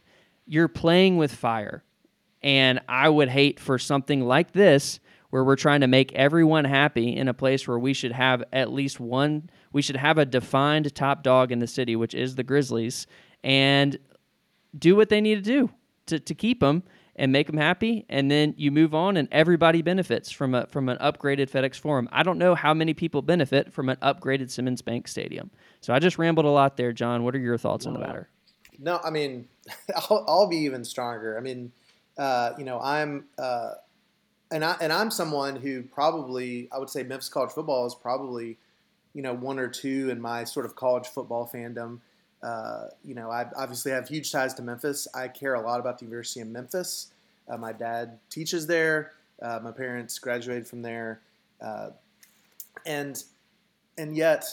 you're 0.52 0.68
playing 0.68 1.16
with 1.16 1.34
fire. 1.34 1.82
And 2.44 2.82
I 2.90 3.08
would 3.08 3.30
hate 3.30 3.58
for 3.58 3.80
something 3.80 4.20
like 4.20 4.52
this 4.52 5.00
where 5.30 5.46
we're 5.46 5.56
trying 5.56 5.80
to 5.80 5.88
make 5.88 6.12
everyone 6.12 6.66
happy 6.66 7.16
in 7.16 7.30
a 7.30 7.34
place 7.34 7.66
where 7.66 7.80
we 7.80 7.94
should 7.94 8.12
have 8.12 8.44
at 8.52 8.70
least 8.72 9.00
one 9.00 9.50
we 9.72 9.82
should 9.82 9.96
have 9.96 10.18
a 10.18 10.26
defined 10.26 10.94
top 10.94 11.24
dog 11.24 11.54
in 11.54 11.60
the 11.60 11.68
city 11.68 11.96
which 11.96 12.14
is 12.14 12.36
the 12.36 12.44
grizzlies 12.44 13.08
and 13.46 13.98
do 14.78 14.94
what 14.94 15.08
they 15.08 15.22
need 15.22 15.36
to 15.36 15.42
do 15.42 15.70
to, 16.08 16.20
to 16.20 16.36
keep 16.36 16.60
them 16.60 16.84
and 17.16 17.32
make 17.32 17.48
them 17.48 17.56
happy 17.56 18.06
and 18.10 18.30
then 18.30 18.54
you 18.58 18.72
move 18.72 18.94
on 18.94 19.16
and 19.16 19.30
everybody 19.32 19.82
benefits 19.82 20.32
from 20.32 20.54
a 20.54 20.66
from 20.68 20.90
an 20.90 20.98
upgraded 20.98 21.50
FedEx 21.50 21.80
Forum. 21.80 22.10
I 22.12 22.24
don't 22.24 22.38
know 22.38 22.56
how 22.56 22.74
many 22.74 22.94
people 22.94 23.22
benefit 23.22 23.72
from 23.72 23.88
an 23.88 23.98
upgraded 24.02 24.50
Simmons 24.50 24.82
Bank 24.82 25.08
Stadium. 25.08 25.50
So 25.80 25.94
I 25.94 26.00
just 26.00 26.18
rambled 26.18 26.46
a 26.46 26.50
lot 26.50 26.76
there, 26.76 26.92
John. 26.92 27.24
What 27.24 27.36
are 27.36 27.40
your 27.40 27.58
thoughts 27.58 27.86
on 27.86 27.94
the 27.94 28.00
matter? 28.00 28.30
No, 28.80 29.00
I 29.04 29.12
mean, 29.12 29.48
I'll, 29.96 30.26
I'll 30.28 30.48
be 30.48 30.58
even 30.58 30.84
stronger. 30.84 31.38
I 31.38 31.42
mean, 31.42 31.72
uh, 32.18 32.54
you 32.58 32.66
know, 32.66 32.80
I'm 32.80 33.26
uh, 33.38 33.74
and 34.52 34.66
I 34.66 34.76
and 34.82 34.92
I'm 34.92 35.12
someone 35.12 35.56
who 35.56 35.84
probably 35.84 36.68
I 36.72 36.80
would 36.80 36.90
say 36.90 37.04
Memphis 37.04 37.30
college 37.30 37.52
football 37.52 37.86
is 37.86 37.96
probably 37.96 38.58
you 39.14 39.22
know 39.22 39.34
one 39.34 39.60
or 39.60 39.68
two 39.68 40.10
in 40.10 40.22
my 40.22 40.44
sort 40.44 40.66
of 40.66 40.76
college 40.76 41.08
football 41.08 41.50
fandom. 41.52 42.00
Uh, 42.44 42.88
you 43.06 43.14
know, 43.14 43.30
I 43.30 43.46
obviously 43.56 43.92
have 43.92 44.08
huge 44.08 44.32
ties 44.32 44.54
to 44.56 44.64
Memphis. 44.64 45.08
I 45.14 45.28
care 45.28 45.54
a 45.54 45.62
lot 45.62 45.80
about 45.80 46.00
the 46.00 46.06
University 46.06 46.42
of 46.42 46.48
Memphis. 46.48 47.12
Uh, 47.48 47.58
my 47.58 47.72
dad 47.72 48.18
teaches 48.30 48.66
there. 48.66 49.12
Uh, 49.42 49.60
my 49.64 49.72
parents 49.72 50.18
graduated 50.18 50.68
from 50.68 50.82
there, 50.82 51.22
uh, 51.62 51.90
and 52.86 53.24
and 53.98 54.16
yet 54.16 54.46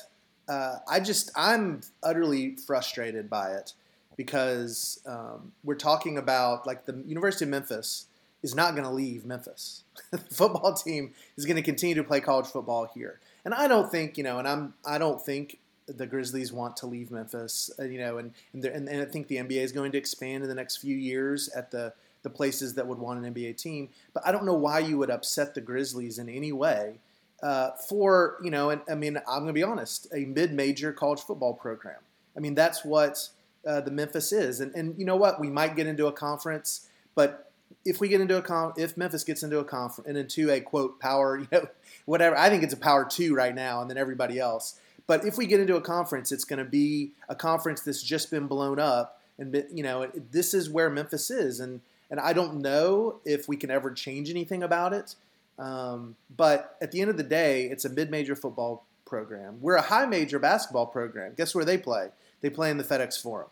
I 0.48 1.00
just 1.00 1.30
I'm 1.36 1.82
utterly 2.02 2.56
frustrated 2.56 3.28
by 3.28 3.52
it 3.52 3.74
because 4.18 5.00
um, 5.06 5.52
we're 5.64 5.76
talking 5.76 6.18
about 6.18 6.66
like 6.66 6.84
the 6.84 7.02
University 7.06 7.46
of 7.46 7.50
Memphis 7.50 8.06
is 8.42 8.54
not 8.54 8.72
going 8.72 8.84
to 8.84 8.90
leave 8.90 9.24
Memphis. 9.24 9.84
the 10.10 10.18
football 10.18 10.74
team 10.74 11.14
is 11.38 11.46
going 11.46 11.56
to 11.56 11.62
continue 11.62 11.94
to 11.94 12.04
play 12.04 12.20
college 12.20 12.46
football 12.46 12.90
here. 12.92 13.20
And 13.46 13.54
I 13.54 13.68
don't 13.68 13.90
think, 13.90 14.18
you 14.18 14.24
know, 14.24 14.38
and 14.38 14.46
I'm 14.46 14.74
I 14.84 14.98
don't 14.98 15.24
think 15.24 15.60
the 15.86 16.06
Grizzlies 16.06 16.52
want 16.52 16.76
to 16.78 16.86
leave 16.86 17.10
Memphis, 17.10 17.70
uh, 17.78 17.84
you 17.84 17.98
know, 17.98 18.18
and 18.18 18.32
and, 18.52 18.62
and 18.66 18.88
and 18.88 19.00
I 19.00 19.06
think 19.06 19.28
the 19.28 19.36
NBA 19.36 19.62
is 19.62 19.72
going 19.72 19.92
to 19.92 19.98
expand 19.98 20.42
in 20.42 20.48
the 20.48 20.54
next 20.54 20.76
few 20.76 20.96
years 20.96 21.48
at 21.50 21.70
the 21.70 21.94
the 22.22 22.30
places 22.30 22.74
that 22.74 22.86
would 22.86 22.98
want 22.98 23.24
an 23.24 23.32
NBA 23.32 23.56
team. 23.56 23.88
But 24.12 24.26
I 24.26 24.32
don't 24.32 24.44
know 24.44 24.54
why 24.54 24.80
you 24.80 24.98
would 24.98 25.10
upset 25.10 25.54
the 25.54 25.60
Grizzlies 25.60 26.18
in 26.18 26.28
any 26.28 26.50
way 26.50 26.98
uh, 27.42 27.70
for, 27.88 28.38
you 28.42 28.50
know, 28.50 28.70
and 28.70 28.82
I 28.90 28.96
mean, 28.96 29.16
I'm 29.28 29.42
going 29.42 29.46
to 29.46 29.52
be 29.52 29.62
honest, 29.62 30.08
a 30.12 30.24
mid-major 30.24 30.92
college 30.92 31.20
football 31.20 31.54
program. 31.54 32.00
I 32.36 32.40
mean, 32.40 32.56
that's 32.56 32.84
what 32.84 33.28
uh, 33.66 33.80
the 33.80 33.90
Memphis 33.90 34.32
is. 34.32 34.60
And, 34.60 34.74
and 34.74 34.98
you 34.98 35.04
know 35.04 35.16
what? 35.16 35.40
We 35.40 35.48
might 35.50 35.76
get 35.76 35.86
into 35.86 36.06
a 36.06 36.12
conference, 36.12 36.88
but 37.14 37.50
if 37.84 38.00
we 38.00 38.08
get 38.08 38.20
into 38.20 38.36
a 38.36 38.42
con, 38.42 38.72
if 38.76 38.96
Memphis 38.96 39.24
gets 39.24 39.42
into 39.42 39.58
a 39.58 39.64
conference 39.64 40.08
and 40.08 40.16
into 40.16 40.50
a 40.50 40.60
quote 40.60 41.00
power, 41.00 41.38
you 41.40 41.48
know, 41.50 41.66
whatever, 42.04 42.36
I 42.36 42.48
think 42.48 42.62
it's 42.62 42.74
a 42.74 42.78
power 42.78 43.04
two 43.04 43.34
right 43.34 43.54
now, 43.54 43.80
and 43.80 43.90
then 43.90 43.98
everybody 43.98 44.38
else. 44.38 44.78
But 45.06 45.24
if 45.24 45.38
we 45.38 45.46
get 45.46 45.60
into 45.60 45.76
a 45.76 45.80
conference, 45.80 46.32
it's 46.32 46.44
going 46.44 46.58
to 46.58 46.70
be 46.70 47.12
a 47.28 47.34
conference 47.34 47.80
that's 47.80 48.02
just 48.02 48.30
been 48.30 48.46
blown 48.46 48.78
up, 48.78 49.20
and 49.38 49.64
you 49.72 49.82
know, 49.82 50.10
this 50.30 50.52
is 50.52 50.68
where 50.68 50.90
Memphis 50.90 51.30
is, 51.30 51.60
and 51.60 51.80
and 52.10 52.20
I 52.20 52.32
don't 52.32 52.60
know 52.60 53.20
if 53.24 53.48
we 53.48 53.56
can 53.56 53.70
ever 53.70 53.90
change 53.90 54.30
anything 54.30 54.62
about 54.62 54.92
it. 54.92 55.14
Um, 55.58 56.16
but 56.34 56.76
at 56.80 56.92
the 56.92 57.00
end 57.00 57.10
of 57.10 57.16
the 57.16 57.22
day, 57.22 57.64
it's 57.64 57.84
a 57.84 57.88
mid-major 57.88 58.36
football 58.36 58.86
program. 59.04 59.58
We're 59.60 59.76
a 59.76 59.82
high-major 59.82 60.38
basketball 60.38 60.86
program. 60.86 61.34
Guess 61.36 61.54
where 61.54 61.64
they 61.64 61.76
play? 61.76 62.08
They 62.40 62.50
play 62.50 62.70
in 62.70 62.76
the 62.76 62.84
FedEx 62.84 63.20
Forum. 63.20 63.48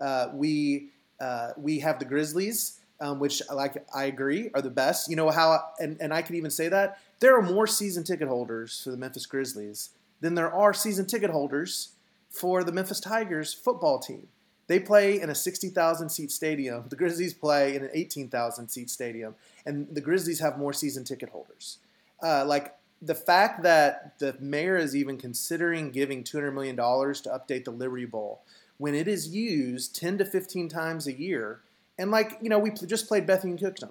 Uh, 0.00 0.28
we 0.32 0.90
uh, 1.20 1.50
we 1.56 1.80
have 1.80 1.98
the 1.98 2.04
Grizzlies, 2.04 2.80
um, 3.00 3.18
which 3.18 3.42
like 3.52 3.84
I 3.94 4.04
agree 4.04 4.50
are 4.54 4.62
the 4.62 4.70
best. 4.70 5.10
You 5.10 5.16
know 5.16 5.30
how 5.30 5.60
and 5.78 5.96
and 6.00 6.12
I 6.14 6.22
could 6.22 6.36
even 6.36 6.50
say 6.50 6.68
that 6.68 6.98
there 7.20 7.36
are 7.36 7.42
more 7.42 7.66
season 7.66 8.04
ticket 8.04 8.28
holders 8.28 8.82
for 8.82 8.90
the 8.90 8.96
Memphis 8.96 9.26
Grizzlies 9.26 9.90
than 10.20 10.34
there 10.34 10.52
are 10.52 10.72
season 10.72 11.06
ticket 11.06 11.30
holders 11.30 11.90
for 12.30 12.62
the 12.62 12.72
Memphis 12.72 13.00
Tigers 13.00 13.52
football 13.52 13.98
team. 13.98 14.28
They 14.66 14.78
play 14.78 15.18
in 15.18 15.30
a 15.30 15.34
60,000 15.34 16.10
seat 16.10 16.30
stadium. 16.30 16.84
The 16.90 16.96
Grizzlies 16.96 17.32
play 17.32 17.74
in 17.74 17.84
an 17.84 17.90
18,000 17.94 18.68
seat 18.68 18.90
stadium, 18.90 19.34
and 19.64 19.88
the 19.90 20.02
Grizzlies 20.02 20.40
have 20.40 20.58
more 20.58 20.74
season 20.74 21.04
ticket 21.04 21.30
holders. 21.30 21.78
Uh, 22.22 22.44
like 22.44 22.74
the 23.00 23.14
fact 23.14 23.62
that 23.62 24.18
the 24.18 24.36
mayor 24.40 24.76
is 24.76 24.96
even 24.96 25.18
considering 25.18 25.90
giving 25.90 26.24
$200 26.24 26.52
million 26.52 26.76
to 26.76 26.82
update 26.82 27.64
the 27.64 27.70
Liberty 27.70 28.04
Bowl 28.04 28.42
when 28.76 28.94
it 28.94 29.08
is 29.08 29.28
used 29.28 29.94
10 29.96 30.18
to 30.18 30.24
15 30.24 30.68
times 30.68 31.06
a 31.06 31.12
year. 31.12 31.60
And 31.98 32.10
like, 32.10 32.38
you 32.40 32.48
know, 32.48 32.58
we 32.58 32.70
just 32.70 33.08
played 33.08 33.26
Bethune-Cookman. 33.26 33.90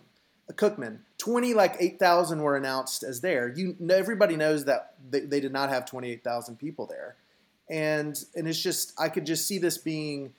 Cookman. 0.53 0.99
20 1.17 1.53
like 1.53 1.75
8,000 1.79 2.41
were 2.41 2.55
announced 2.55 3.03
as 3.03 3.21
there. 3.21 3.49
You 3.53 3.75
everybody 3.89 4.37
knows 4.37 4.65
that 4.65 4.93
they, 5.09 5.21
they 5.21 5.39
did 5.39 5.51
not 5.51 5.69
have 5.69 5.85
28,000 5.85 6.57
people 6.57 6.85
there. 6.85 7.15
And 7.69 8.17
and 8.33 8.47
it's 8.47 8.61
just 8.61 8.93
I 8.97 9.09
could 9.09 9.25
just 9.25 9.45
see 9.45 9.57
this 9.57 9.77
being 9.77 10.33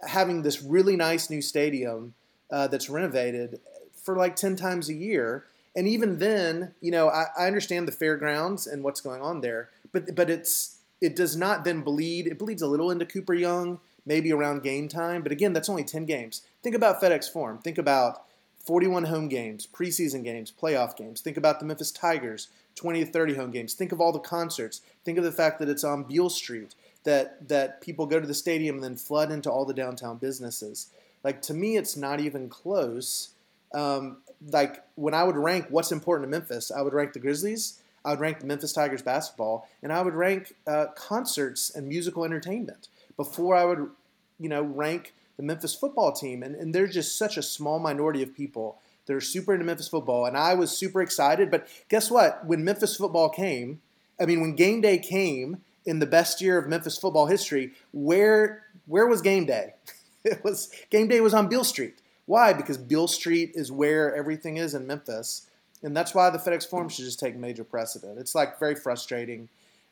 having 0.00 0.42
this 0.42 0.62
really 0.62 0.96
nice 0.96 1.28
new 1.28 1.42
stadium 1.42 2.14
uh, 2.50 2.68
that's 2.68 2.88
renovated 2.88 3.60
for 4.02 4.16
like 4.16 4.34
10 4.34 4.56
times 4.56 4.88
a 4.88 4.94
year. 4.94 5.44
And 5.76 5.86
even 5.86 6.18
then, 6.18 6.74
you 6.80 6.90
know, 6.90 7.08
I, 7.08 7.26
I 7.38 7.46
understand 7.46 7.86
the 7.86 7.92
fairgrounds 7.92 8.66
and 8.66 8.82
what's 8.82 9.00
going 9.00 9.22
on 9.22 9.40
there, 9.40 9.70
but 9.92 10.14
but 10.14 10.28
it's 10.28 10.78
it 11.00 11.16
does 11.16 11.36
not 11.36 11.64
then 11.64 11.82
bleed. 11.82 12.26
It 12.26 12.38
bleeds 12.38 12.62
a 12.62 12.66
little 12.66 12.90
into 12.90 13.06
Cooper 13.06 13.34
Young 13.34 13.80
maybe 14.06 14.32
around 14.32 14.62
game 14.62 14.88
time. 14.88 15.22
But 15.22 15.32
again, 15.32 15.52
that's 15.52 15.68
only 15.68 15.84
10 15.84 16.06
games. 16.06 16.42
Think 16.62 16.74
about 16.74 17.00
FedEx 17.00 17.30
Forum. 17.30 17.58
Think 17.58 17.78
about 17.78 18.24
41 18.64 19.04
home 19.04 19.28
games, 19.28 19.66
preseason 19.66 20.24
games, 20.24 20.52
playoff 20.52 20.96
games. 20.96 21.20
Think 21.20 21.36
about 21.36 21.60
the 21.60 21.66
Memphis 21.66 21.90
Tigers, 21.90 22.48
20 22.74 23.04
to 23.04 23.10
30 23.10 23.34
home 23.34 23.50
games. 23.50 23.74
Think 23.74 23.92
of 23.92 24.00
all 24.00 24.12
the 24.12 24.18
concerts. 24.18 24.82
Think 25.04 25.18
of 25.18 25.24
the 25.24 25.32
fact 25.32 25.58
that 25.58 25.68
it's 25.68 25.84
on 25.84 26.04
Beale 26.04 26.30
Street, 26.30 26.74
that 27.04 27.48
that 27.48 27.80
people 27.80 28.06
go 28.06 28.20
to 28.20 28.26
the 28.26 28.34
stadium 28.34 28.76
and 28.76 28.84
then 28.84 28.96
flood 28.96 29.30
into 29.30 29.50
all 29.50 29.64
the 29.64 29.74
downtown 29.74 30.18
businesses. 30.18 30.88
Like 31.24 31.40
to 31.42 31.54
me, 31.54 31.76
it's 31.76 31.96
not 31.96 32.20
even 32.20 32.48
close. 32.48 33.30
Um, 33.72 34.18
like 34.48 34.82
when 34.94 35.14
I 35.14 35.24
would 35.24 35.36
rank 35.36 35.66
what's 35.68 35.92
important 35.92 36.26
to 36.26 36.30
Memphis, 36.30 36.70
I 36.70 36.82
would 36.82 36.94
rank 36.94 37.12
the 37.12 37.18
Grizzlies, 37.18 37.80
I 38.04 38.10
would 38.10 38.20
rank 38.20 38.40
the 38.40 38.46
Memphis 38.46 38.72
Tigers 38.72 39.02
basketball, 39.02 39.68
and 39.82 39.92
I 39.92 40.02
would 40.02 40.14
rank 40.14 40.54
uh, 40.66 40.86
concerts 40.96 41.70
and 41.74 41.86
musical 41.86 42.24
entertainment 42.24 42.88
before 43.16 43.54
I 43.54 43.64
would, 43.64 43.90
you 44.38 44.48
know, 44.48 44.62
rank 44.62 45.14
the 45.36 45.42
Memphis 45.42 45.74
football 45.74 46.12
team. 46.12 46.42
And, 46.42 46.54
and 46.54 46.74
there's 46.74 46.94
just 46.94 47.18
such 47.18 47.36
a 47.36 47.42
small 47.42 47.78
minority 47.78 48.22
of 48.22 48.34
people 48.34 48.78
that 49.06 49.14
are 49.14 49.20
super 49.20 49.52
into 49.52 49.64
Memphis 49.64 49.88
football. 49.88 50.26
And 50.26 50.36
I 50.36 50.54
was 50.54 50.70
super 50.76 51.02
excited. 51.02 51.50
But 51.50 51.66
guess 51.88 52.10
what? 52.10 52.46
When 52.46 52.64
Memphis 52.64 52.96
football 52.96 53.28
came, 53.28 53.80
I 54.20 54.26
mean, 54.26 54.40
when 54.40 54.54
game 54.54 54.80
day 54.80 54.98
came 54.98 55.58
in 55.84 55.98
the 55.98 56.06
best 56.06 56.40
year 56.40 56.58
of 56.58 56.68
Memphis 56.68 56.98
football 56.98 57.26
history, 57.26 57.72
where 57.92 58.64
where 58.86 59.06
was 59.06 59.22
game 59.22 59.46
day? 59.46 59.74
it 60.24 60.44
was 60.44 60.70
game 60.90 61.08
day 61.08 61.20
was 61.20 61.34
on 61.34 61.48
Beale 61.48 61.64
Street. 61.64 62.00
Why? 62.30 62.52
Because 62.52 62.78
Beale 62.78 63.08
Street 63.08 63.50
is 63.56 63.72
where 63.72 64.14
everything 64.14 64.56
is 64.56 64.72
in 64.72 64.86
Memphis. 64.86 65.48
And 65.82 65.96
that's 65.96 66.14
why 66.14 66.30
the 66.30 66.38
FedEx 66.38 66.64
Forum 66.64 66.88
should 66.88 67.04
just 67.04 67.18
take 67.18 67.34
major 67.34 67.64
precedent. 67.64 68.20
It's 68.20 68.36
like 68.36 68.60
very 68.60 68.76
frustrating 68.76 69.48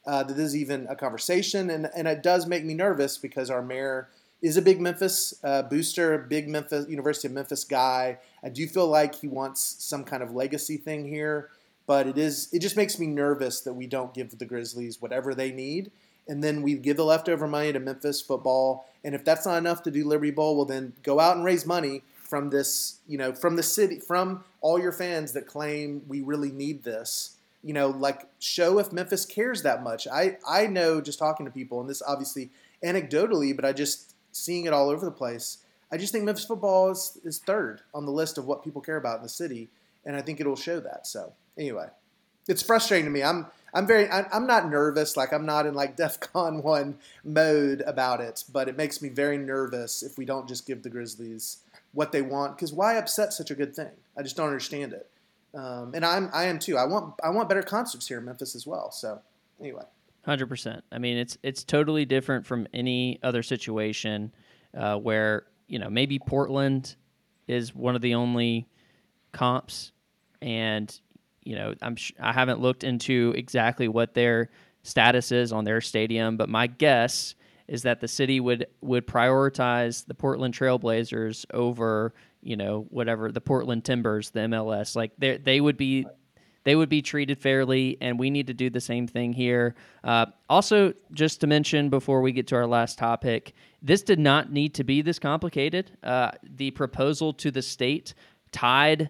uh, 0.06 0.22
that 0.22 0.36
this 0.36 0.46
is 0.46 0.56
even 0.56 0.86
a 0.88 0.94
conversation. 0.94 1.68
And, 1.68 1.90
and 1.96 2.06
it 2.06 2.22
does 2.22 2.46
make 2.46 2.64
me 2.64 2.74
nervous 2.74 3.18
because 3.18 3.50
our 3.50 3.60
mayor 3.60 4.06
is 4.40 4.56
a 4.56 4.62
big 4.62 4.80
Memphis 4.80 5.34
uh, 5.42 5.62
booster, 5.62 6.16
big 6.16 6.48
Memphis 6.48 6.88
University 6.88 7.26
of 7.26 7.34
Memphis 7.34 7.64
guy. 7.64 8.18
I 8.44 8.50
do 8.50 8.68
feel 8.68 8.86
like 8.86 9.16
he 9.16 9.26
wants 9.26 9.74
some 9.80 10.04
kind 10.04 10.22
of 10.22 10.32
legacy 10.32 10.76
thing 10.76 11.08
here, 11.08 11.48
but 11.88 12.06
it 12.06 12.16
is 12.16 12.48
it 12.52 12.60
just 12.60 12.76
makes 12.76 13.00
me 13.00 13.08
nervous 13.08 13.62
that 13.62 13.72
we 13.72 13.88
don't 13.88 14.14
give 14.14 14.38
the 14.38 14.46
Grizzlies 14.46 15.02
whatever 15.02 15.34
they 15.34 15.50
need, 15.50 15.90
and 16.28 16.44
then 16.44 16.62
we 16.62 16.74
give 16.74 16.98
the 16.98 17.04
leftover 17.04 17.48
money 17.48 17.72
to 17.72 17.80
Memphis 17.80 18.22
football. 18.22 18.88
And 19.02 19.16
if 19.16 19.24
that's 19.24 19.44
not 19.44 19.58
enough 19.58 19.82
to 19.82 19.90
do 19.90 20.06
Liberty 20.06 20.30
Bowl, 20.30 20.54
well 20.54 20.66
then 20.66 20.92
go 21.02 21.18
out 21.18 21.34
and 21.34 21.44
raise 21.44 21.66
money 21.66 22.04
from 22.28 22.50
this, 22.50 23.00
you 23.08 23.18
know, 23.18 23.32
from 23.32 23.56
the 23.56 23.62
city, 23.62 23.98
from 23.98 24.44
all 24.60 24.78
your 24.78 24.92
fans 24.92 25.32
that 25.32 25.46
claim 25.46 26.02
we 26.06 26.20
really 26.20 26.52
need 26.52 26.84
this. 26.84 27.36
You 27.62 27.72
know, 27.74 27.88
like 27.88 28.28
show 28.38 28.78
if 28.78 28.92
Memphis 28.92 29.26
cares 29.26 29.62
that 29.62 29.82
much. 29.82 30.06
I 30.06 30.38
I 30.48 30.66
know 30.66 31.00
just 31.00 31.18
talking 31.18 31.46
to 31.46 31.52
people, 31.52 31.80
and 31.80 31.90
this 31.90 32.02
obviously 32.06 32.50
anecdotally, 32.84 33.56
but 33.56 33.64
I 33.64 33.72
just 33.72 34.14
seeing 34.30 34.66
it 34.66 34.72
all 34.72 34.90
over 34.90 35.04
the 35.04 35.12
place. 35.12 35.58
I 35.90 35.96
just 35.96 36.12
think 36.12 36.24
Memphis 36.24 36.44
football 36.44 36.90
is, 36.90 37.18
is 37.24 37.38
third 37.38 37.80
on 37.94 38.04
the 38.04 38.12
list 38.12 38.36
of 38.36 38.44
what 38.46 38.62
people 38.62 38.82
care 38.82 38.98
about 38.98 39.16
in 39.16 39.22
the 39.22 39.28
city, 39.28 39.70
and 40.04 40.14
I 40.14 40.20
think 40.20 40.38
it'll 40.38 40.54
show 40.54 40.80
that. 40.80 41.06
So 41.06 41.32
anyway, 41.56 41.88
it's 42.46 42.62
frustrating 42.62 43.06
to 43.06 43.10
me. 43.10 43.22
I'm 43.22 43.46
I'm 43.74 43.86
very 43.86 44.08
I'm 44.10 44.46
not 44.46 44.70
nervous. 44.70 45.16
Like 45.16 45.32
I'm 45.32 45.46
not 45.46 45.66
in 45.66 45.74
like 45.74 45.96
DefCon 45.98 46.62
one 46.62 46.98
mode 47.24 47.82
about 47.86 48.20
it, 48.20 48.44
but 48.52 48.68
it 48.68 48.76
makes 48.76 49.02
me 49.02 49.08
very 49.08 49.38
nervous 49.38 50.02
if 50.02 50.18
we 50.18 50.24
don't 50.24 50.48
just 50.48 50.66
give 50.66 50.82
the 50.82 50.90
Grizzlies 50.90 51.58
what 51.92 52.12
they 52.12 52.22
want. 52.22 52.56
Because 52.56 52.72
why 52.72 52.96
upset 52.96 53.32
such 53.32 53.50
a 53.50 53.54
good 53.54 53.74
thing? 53.74 53.90
I 54.16 54.22
just 54.22 54.36
don't 54.36 54.46
understand 54.46 54.92
it. 54.92 55.08
Um, 55.54 55.92
and 55.94 56.04
I'm 56.04 56.30
I 56.32 56.44
am 56.44 56.58
too. 56.58 56.76
I 56.76 56.84
want 56.84 57.14
I 57.22 57.30
want 57.30 57.48
better 57.48 57.62
concerts 57.62 58.06
here 58.06 58.18
in 58.18 58.24
Memphis 58.24 58.54
as 58.54 58.66
well. 58.66 58.90
So 58.90 59.20
anyway. 59.60 59.84
Hundred 60.24 60.48
percent. 60.48 60.84
I 60.92 60.98
mean, 60.98 61.16
it's 61.16 61.38
it's 61.42 61.64
totally 61.64 62.04
different 62.04 62.46
from 62.46 62.66
any 62.74 63.18
other 63.22 63.42
situation 63.42 64.32
uh, 64.76 64.96
where 64.96 65.46
you 65.68 65.78
know 65.78 65.88
maybe 65.88 66.18
Portland 66.18 66.96
is 67.46 67.74
one 67.74 67.96
of 67.96 68.02
the 68.02 68.14
only 68.14 68.68
comps, 69.32 69.92
and 70.42 71.00
you 71.44 71.56
know 71.56 71.74
I'm 71.80 71.96
sh- 71.96 72.12
I 72.20 72.32
haven't 72.32 72.60
looked 72.60 72.84
into 72.84 73.32
exactly 73.36 73.88
what 73.88 74.12
their 74.12 74.50
status 74.82 75.32
is 75.32 75.50
on 75.50 75.64
their 75.64 75.80
stadium, 75.80 76.36
but 76.36 76.48
my 76.48 76.66
guess 76.66 77.34
is 77.68 77.82
that 77.82 78.00
the 78.00 78.08
city 78.08 78.40
would 78.40 78.66
would 78.80 79.06
prioritize 79.06 80.06
the 80.06 80.14
Portland 80.14 80.54
Trailblazers 80.54 81.44
over 81.52 82.14
you 82.42 82.56
know 82.56 82.86
whatever 82.90 83.30
the 83.30 83.40
Portland 83.40 83.84
Timbers, 83.84 84.30
the 84.30 84.40
MLS. 84.40 84.96
Like 84.96 85.12
they 85.18 85.36
they 85.36 85.60
would 85.60 85.76
be 85.76 86.06
they 86.64 86.76
would 86.76 86.88
be 86.88 87.00
treated 87.00 87.38
fairly, 87.38 87.96
and 88.00 88.18
we 88.18 88.30
need 88.30 88.46
to 88.48 88.54
do 88.54 88.68
the 88.68 88.80
same 88.80 89.06
thing 89.06 89.32
here. 89.32 89.74
Uh, 90.04 90.26
also, 90.50 90.92
just 91.12 91.40
to 91.40 91.46
mention 91.46 91.88
before 91.88 92.20
we 92.20 92.32
get 92.32 92.46
to 92.48 92.56
our 92.56 92.66
last 92.66 92.98
topic, 92.98 93.54
this 93.80 94.02
did 94.02 94.18
not 94.18 94.52
need 94.52 94.74
to 94.74 94.84
be 94.84 95.00
this 95.00 95.18
complicated. 95.18 95.96
Uh, 96.02 96.32
the 96.42 96.70
proposal 96.72 97.32
to 97.32 97.50
the 97.50 97.62
state 97.62 98.14
tied 98.52 99.08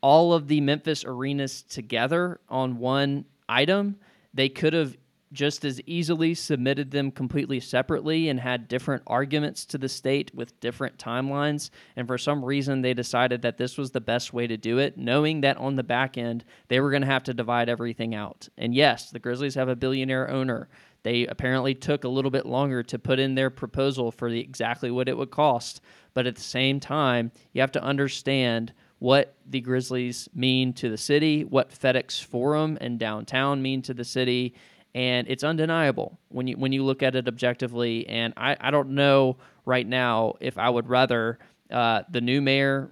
all 0.00 0.32
of 0.32 0.48
the 0.48 0.60
Memphis 0.60 1.04
arenas 1.04 1.62
together 1.62 2.40
on 2.48 2.78
one 2.78 3.24
item. 3.48 3.96
They 4.34 4.48
could 4.48 4.72
have 4.72 4.96
just 5.32 5.64
as 5.64 5.80
easily 5.86 6.34
submitted 6.34 6.90
them 6.90 7.10
completely 7.10 7.58
separately 7.58 8.28
and 8.28 8.38
had 8.38 8.68
different 8.68 9.02
arguments 9.06 9.64
to 9.66 9.78
the 9.78 9.88
state 9.88 10.30
with 10.34 10.58
different 10.60 10.98
timelines. 10.98 11.70
And 11.96 12.06
for 12.06 12.18
some 12.18 12.44
reason, 12.44 12.82
they 12.82 12.94
decided 12.94 13.42
that 13.42 13.56
this 13.56 13.78
was 13.78 13.90
the 13.90 14.00
best 14.00 14.32
way 14.32 14.46
to 14.46 14.56
do 14.56 14.78
it, 14.78 14.98
knowing 14.98 15.40
that 15.40 15.56
on 15.56 15.76
the 15.76 15.82
back 15.82 16.18
end, 16.18 16.44
they 16.68 16.80
were 16.80 16.90
going 16.90 17.02
to 17.02 17.08
have 17.08 17.24
to 17.24 17.34
divide 17.34 17.68
everything 17.68 18.14
out. 18.14 18.48
And 18.58 18.74
yes, 18.74 19.10
the 19.10 19.18
Grizzlies 19.18 19.54
have 19.54 19.68
a 19.68 19.76
billionaire 19.76 20.30
owner. 20.30 20.68
They 21.02 21.26
apparently 21.26 21.74
took 21.74 22.04
a 22.04 22.08
little 22.08 22.30
bit 22.30 22.46
longer 22.46 22.82
to 22.84 22.98
put 22.98 23.18
in 23.18 23.34
their 23.34 23.50
proposal 23.50 24.12
for 24.12 24.30
the, 24.30 24.40
exactly 24.40 24.90
what 24.90 25.08
it 25.08 25.16
would 25.16 25.30
cost. 25.30 25.80
But 26.14 26.26
at 26.26 26.36
the 26.36 26.42
same 26.42 26.78
time, 26.78 27.32
you 27.52 27.60
have 27.60 27.72
to 27.72 27.82
understand 27.82 28.72
what 29.02 29.34
the 29.50 29.60
Grizzlies 29.60 30.28
mean 30.32 30.72
to 30.74 30.88
the 30.88 30.96
city, 30.96 31.42
what 31.42 31.72
FedEx 31.72 32.22
Forum 32.22 32.78
and 32.80 33.00
downtown 33.00 33.60
mean 33.60 33.82
to 33.82 33.94
the 33.94 34.04
city, 34.04 34.54
and 34.94 35.26
it's 35.28 35.44
undeniable 35.44 36.18
when 36.28 36.46
you 36.46 36.56
when 36.56 36.72
you 36.72 36.84
look 36.84 37.02
at 37.02 37.14
it 37.14 37.28
objectively. 37.28 38.06
And 38.08 38.34
I, 38.36 38.56
I 38.60 38.70
don't 38.70 38.90
know 38.90 39.36
right 39.64 39.86
now 39.86 40.34
if 40.40 40.58
I 40.58 40.68
would 40.68 40.88
rather 40.88 41.38
uh, 41.70 42.02
the 42.10 42.20
new 42.20 42.40
mayor, 42.42 42.90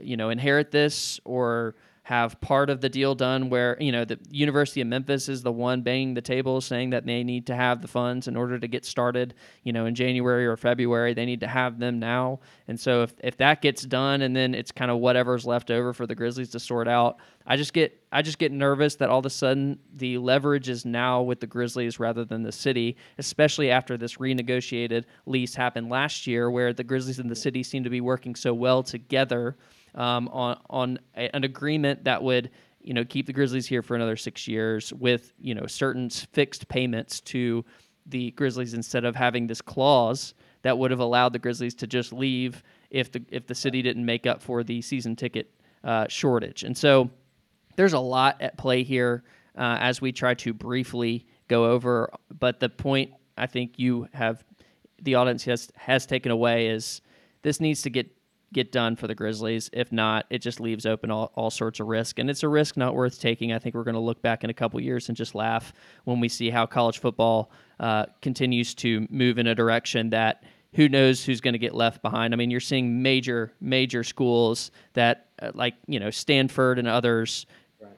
you 0.00 0.16
know, 0.16 0.30
inherit 0.30 0.70
this 0.70 1.20
or 1.24 1.74
have 2.04 2.40
part 2.40 2.68
of 2.68 2.80
the 2.80 2.88
deal 2.88 3.14
done 3.14 3.48
where 3.48 3.76
you 3.80 3.92
know 3.92 4.04
the 4.04 4.18
University 4.28 4.80
of 4.80 4.88
Memphis 4.88 5.28
is 5.28 5.42
the 5.42 5.52
one 5.52 5.82
banging 5.82 6.14
the 6.14 6.20
table 6.20 6.60
saying 6.60 6.90
that 6.90 7.06
they 7.06 7.22
need 7.22 7.46
to 7.46 7.54
have 7.54 7.80
the 7.80 7.86
funds 7.86 8.26
in 8.26 8.36
order 8.36 8.58
to 8.58 8.66
get 8.66 8.84
started 8.84 9.34
you 9.62 9.72
know 9.72 9.86
in 9.86 9.94
January 9.94 10.44
or 10.44 10.56
February. 10.56 11.14
They 11.14 11.26
need 11.26 11.40
to 11.40 11.46
have 11.46 11.78
them 11.78 12.00
now. 12.00 12.40
And 12.66 12.78
so 12.78 13.02
if, 13.02 13.14
if 13.22 13.36
that 13.36 13.62
gets 13.62 13.82
done 13.82 14.22
and 14.22 14.34
then 14.34 14.52
it's 14.52 14.72
kind 14.72 14.90
of 14.90 14.98
whatever's 14.98 15.46
left 15.46 15.70
over 15.70 15.92
for 15.92 16.06
the 16.06 16.14
Grizzlies 16.14 16.50
to 16.50 16.60
sort 16.60 16.88
out 16.88 17.18
I 17.46 17.56
just 17.56 17.72
get 17.72 18.00
I 18.10 18.22
just 18.22 18.38
get 18.38 18.50
nervous 18.50 18.96
that 18.96 19.08
all 19.08 19.20
of 19.20 19.26
a 19.26 19.30
sudden 19.30 19.78
the 19.94 20.18
leverage 20.18 20.68
is 20.68 20.84
now 20.84 21.22
with 21.22 21.38
the 21.38 21.46
Grizzlies 21.46 22.00
rather 22.00 22.24
than 22.24 22.42
the 22.42 22.52
city 22.52 22.96
especially 23.18 23.70
after 23.70 23.96
this 23.96 24.16
renegotiated 24.16 25.04
lease 25.26 25.54
happened 25.54 25.88
last 25.88 26.26
year 26.26 26.50
where 26.50 26.72
the 26.72 26.84
Grizzlies 26.84 27.20
and 27.20 27.30
the 27.30 27.36
city 27.36 27.62
seem 27.62 27.84
to 27.84 27.90
be 27.90 28.00
working 28.00 28.34
so 28.34 28.52
well 28.52 28.82
together 28.82 29.56
um, 29.94 30.28
on 30.28 30.58
on 30.70 30.98
a, 31.16 31.34
an 31.34 31.44
agreement 31.44 32.04
that 32.04 32.22
would 32.22 32.50
you 32.80 32.94
know 32.94 33.04
keep 33.04 33.26
the 33.26 33.32
Grizzlies 33.32 33.66
here 33.66 33.82
for 33.82 33.94
another 33.94 34.16
six 34.16 34.46
years 34.48 34.92
with 34.92 35.32
you 35.38 35.54
know 35.54 35.66
certain 35.66 36.08
fixed 36.10 36.68
payments 36.68 37.20
to 37.20 37.64
the 38.06 38.30
Grizzlies 38.32 38.74
instead 38.74 39.04
of 39.04 39.14
having 39.14 39.46
this 39.46 39.60
clause 39.60 40.34
that 40.62 40.76
would 40.76 40.90
have 40.90 41.00
allowed 41.00 41.32
the 41.32 41.38
Grizzlies 41.38 41.74
to 41.76 41.86
just 41.86 42.12
leave 42.12 42.62
if 42.90 43.12
the 43.12 43.22
if 43.30 43.46
the 43.46 43.54
city 43.54 43.82
didn't 43.82 44.04
make 44.04 44.26
up 44.26 44.42
for 44.42 44.62
the 44.62 44.80
season 44.82 45.16
ticket 45.16 45.52
uh, 45.84 46.06
shortage. 46.08 46.62
And 46.62 46.76
so 46.76 47.10
there's 47.76 47.92
a 47.92 48.00
lot 48.00 48.40
at 48.40 48.56
play 48.56 48.82
here 48.82 49.24
uh, 49.56 49.78
as 49.80 50.00
we 50.00 50.12
try 50.12 50.34
to 50.34 50.52
briefly 50.52 51.26
go 51.48 51.66
over. 51.66 52.12
But 52.38 52.60
the 52.60 52.68
point 52.68 53.12
I 53.36 53.46
think 53.46 53.78
you 53.78 54.08
have 54.12 54.44
the 55.02 55.16
audience 55.16 55.44
has 55.44 55.68
has 55.76 56.06
taken 56.06 56.30
away 56.30 56.68
is 56.68 57.00
this 57.42 57.60
needs 57.60 57.82
to 57.82 57.90
get 57.90 58.10
get 58.52 58.72
done 58.72 58.96
for 58.96 59.06
the 59.06 59.14
Grizzlies. 59.14 59.70
If 59.72 59.92
not, 59.92 60.26
it 60.30 60.38
just 60.38 60.60
leaves 60.60 60.86
open 60.86 61.10
all, 61.10 61.32
all 61.34 61.50
sorts 61.50 61.80
of 61.80 61.86
risk. 61.86 62.18
And 62.18 62.28
it's 62.28 62.42
a 62.42 62.48
risk 62.48 62.76
not 62.76 62.94
worth 62.94 63.20
taking. 63.20 63.52
I 63.52 63.58
think 63.58 63.74
we're 63.74 63.84
going 63.84 63.94
to 63.94 64.00
look 64.00 64.22
back 64.22 64.44
in 64.44 64.50
a 64.50 64.54
couple 64.54 64.80
years 64.80 65.08
and 65.08 65.16
just 65.16 65.34
laugh 65.34 65.72
when 66.04 66.20
we 66.20 66.28
see 66.28 66.50
how 66.50 66.66
college 66.66 66.98
football 66.98 67.50
uh, 67.80 68.06
continues 68.20 68.74
to 68.76 69.06
move 69.10 69.38
in 69.38 69.46
a 69.46 69.54
direction 69.54 70.10
that 70.10 70.44
who 70.74 70.88
knows 70.88 71.24
who's 71.24 71.40
going 71.40 71.52
to 71.52 71.58
get 71.58 71.74
left 71.74 72.00
behind. 72.02 72.32
I 72.32 72.36
mean, 72.36 72.50
you're 72.50 72.60
seeing 72.60 73.02
major, 73.02 73.52
major 73.60 74.02
schools 74.02 74.70
that, 74.94 75.26
uh, 75.40 75.50
like, 75.54 75.74
you 75.86 76.00
know, 76.00 76.10
Stanford 76.10 76.78
and 76.78 76.88
others 76.88 77.46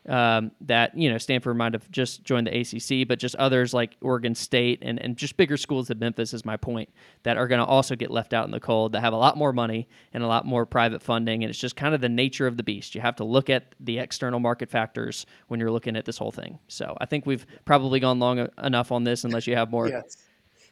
um, 0.09 0.51
that 0.63 0.97
you 0.97 1.11
know 1.11 1.19
Stanford 1.19 1.57
might 1.57 1.73
have 1.73 1.91
just 1.91 2.25
joined 2.25 2.47
the 2.47 2.61
ACC, 2.61 3.07
but 3.09 3.19
just 3.19 3.35
others 3.37 3.73
like 3.73 3.97
Oregon 4.01 4.35
State 4.35 4.81
and, 4.83 5.01
and 5.01 5.17
just 5.17 5.37
bigger 5.37 5.57
schools 5.57 5.89
than 5.89 5.99
Memphis 5.99 6.35
is 6.35 6.45
my 6.45 6.57
point 6.57 6.91
that 7.23 7.37
are 7.37 7.49
going 7.49 7.61
to 7.61 7.65
also 7.65 7.97
get 7.97 8.11
left 8.11 8.33
out 8.33 8.45
in 8.45 8.51
the 8.51 8.61
cold 8.61 8.93
that 8.93 9.01
have 9.01 9.13
a 9.13 9.17
lot 9.17 9.37
more 9.37 9.53
money 9.53 9.89
and 10.13 10.23
a 10.23 10.27
lot 10.27 10.45
more 10.45 10.67
private 10.67 11.03
funding, 11.03 11.43
and 11.43 11.51
it's 11.51 11.59
just 11.59 11.77
kind 11.77 11.95
of 11.95 12.01
the 12.01 12.09
nature 12.09 12.47
of 12.47 12.57
the 12.57 12.63
beast. 12.63 12.95
You 12.95 13.01
have 13.01 13.17
to 13.17 13.25
look 13.25 13.49
at 13.49 13.75
the 13.81 13.99
external 13.99 14.41
market 14.41 14.71
factors 14.71 15.27
when 15.49 15.61
you're 15.61 15.71
looking 15.71 15.97
at 15.97 16.05
this 16.05 16.19
whole 16.19 16.33
thing. 16.33 16.59
So 16.69 16.97
I 17.01 17.07
think 17.07 17.27
we've 17.27 17.47
probably 17.65 18.01
gone 18.01 18.19
long 18.19 18.49
enough 18.63 18.93
on 18.93 19.05
this, 19.05 19.25
unless 19.25 19.47
you 19.47 19.57
have 19.57 19.71
more. 19.71 19.89
yes. 19.89 20.17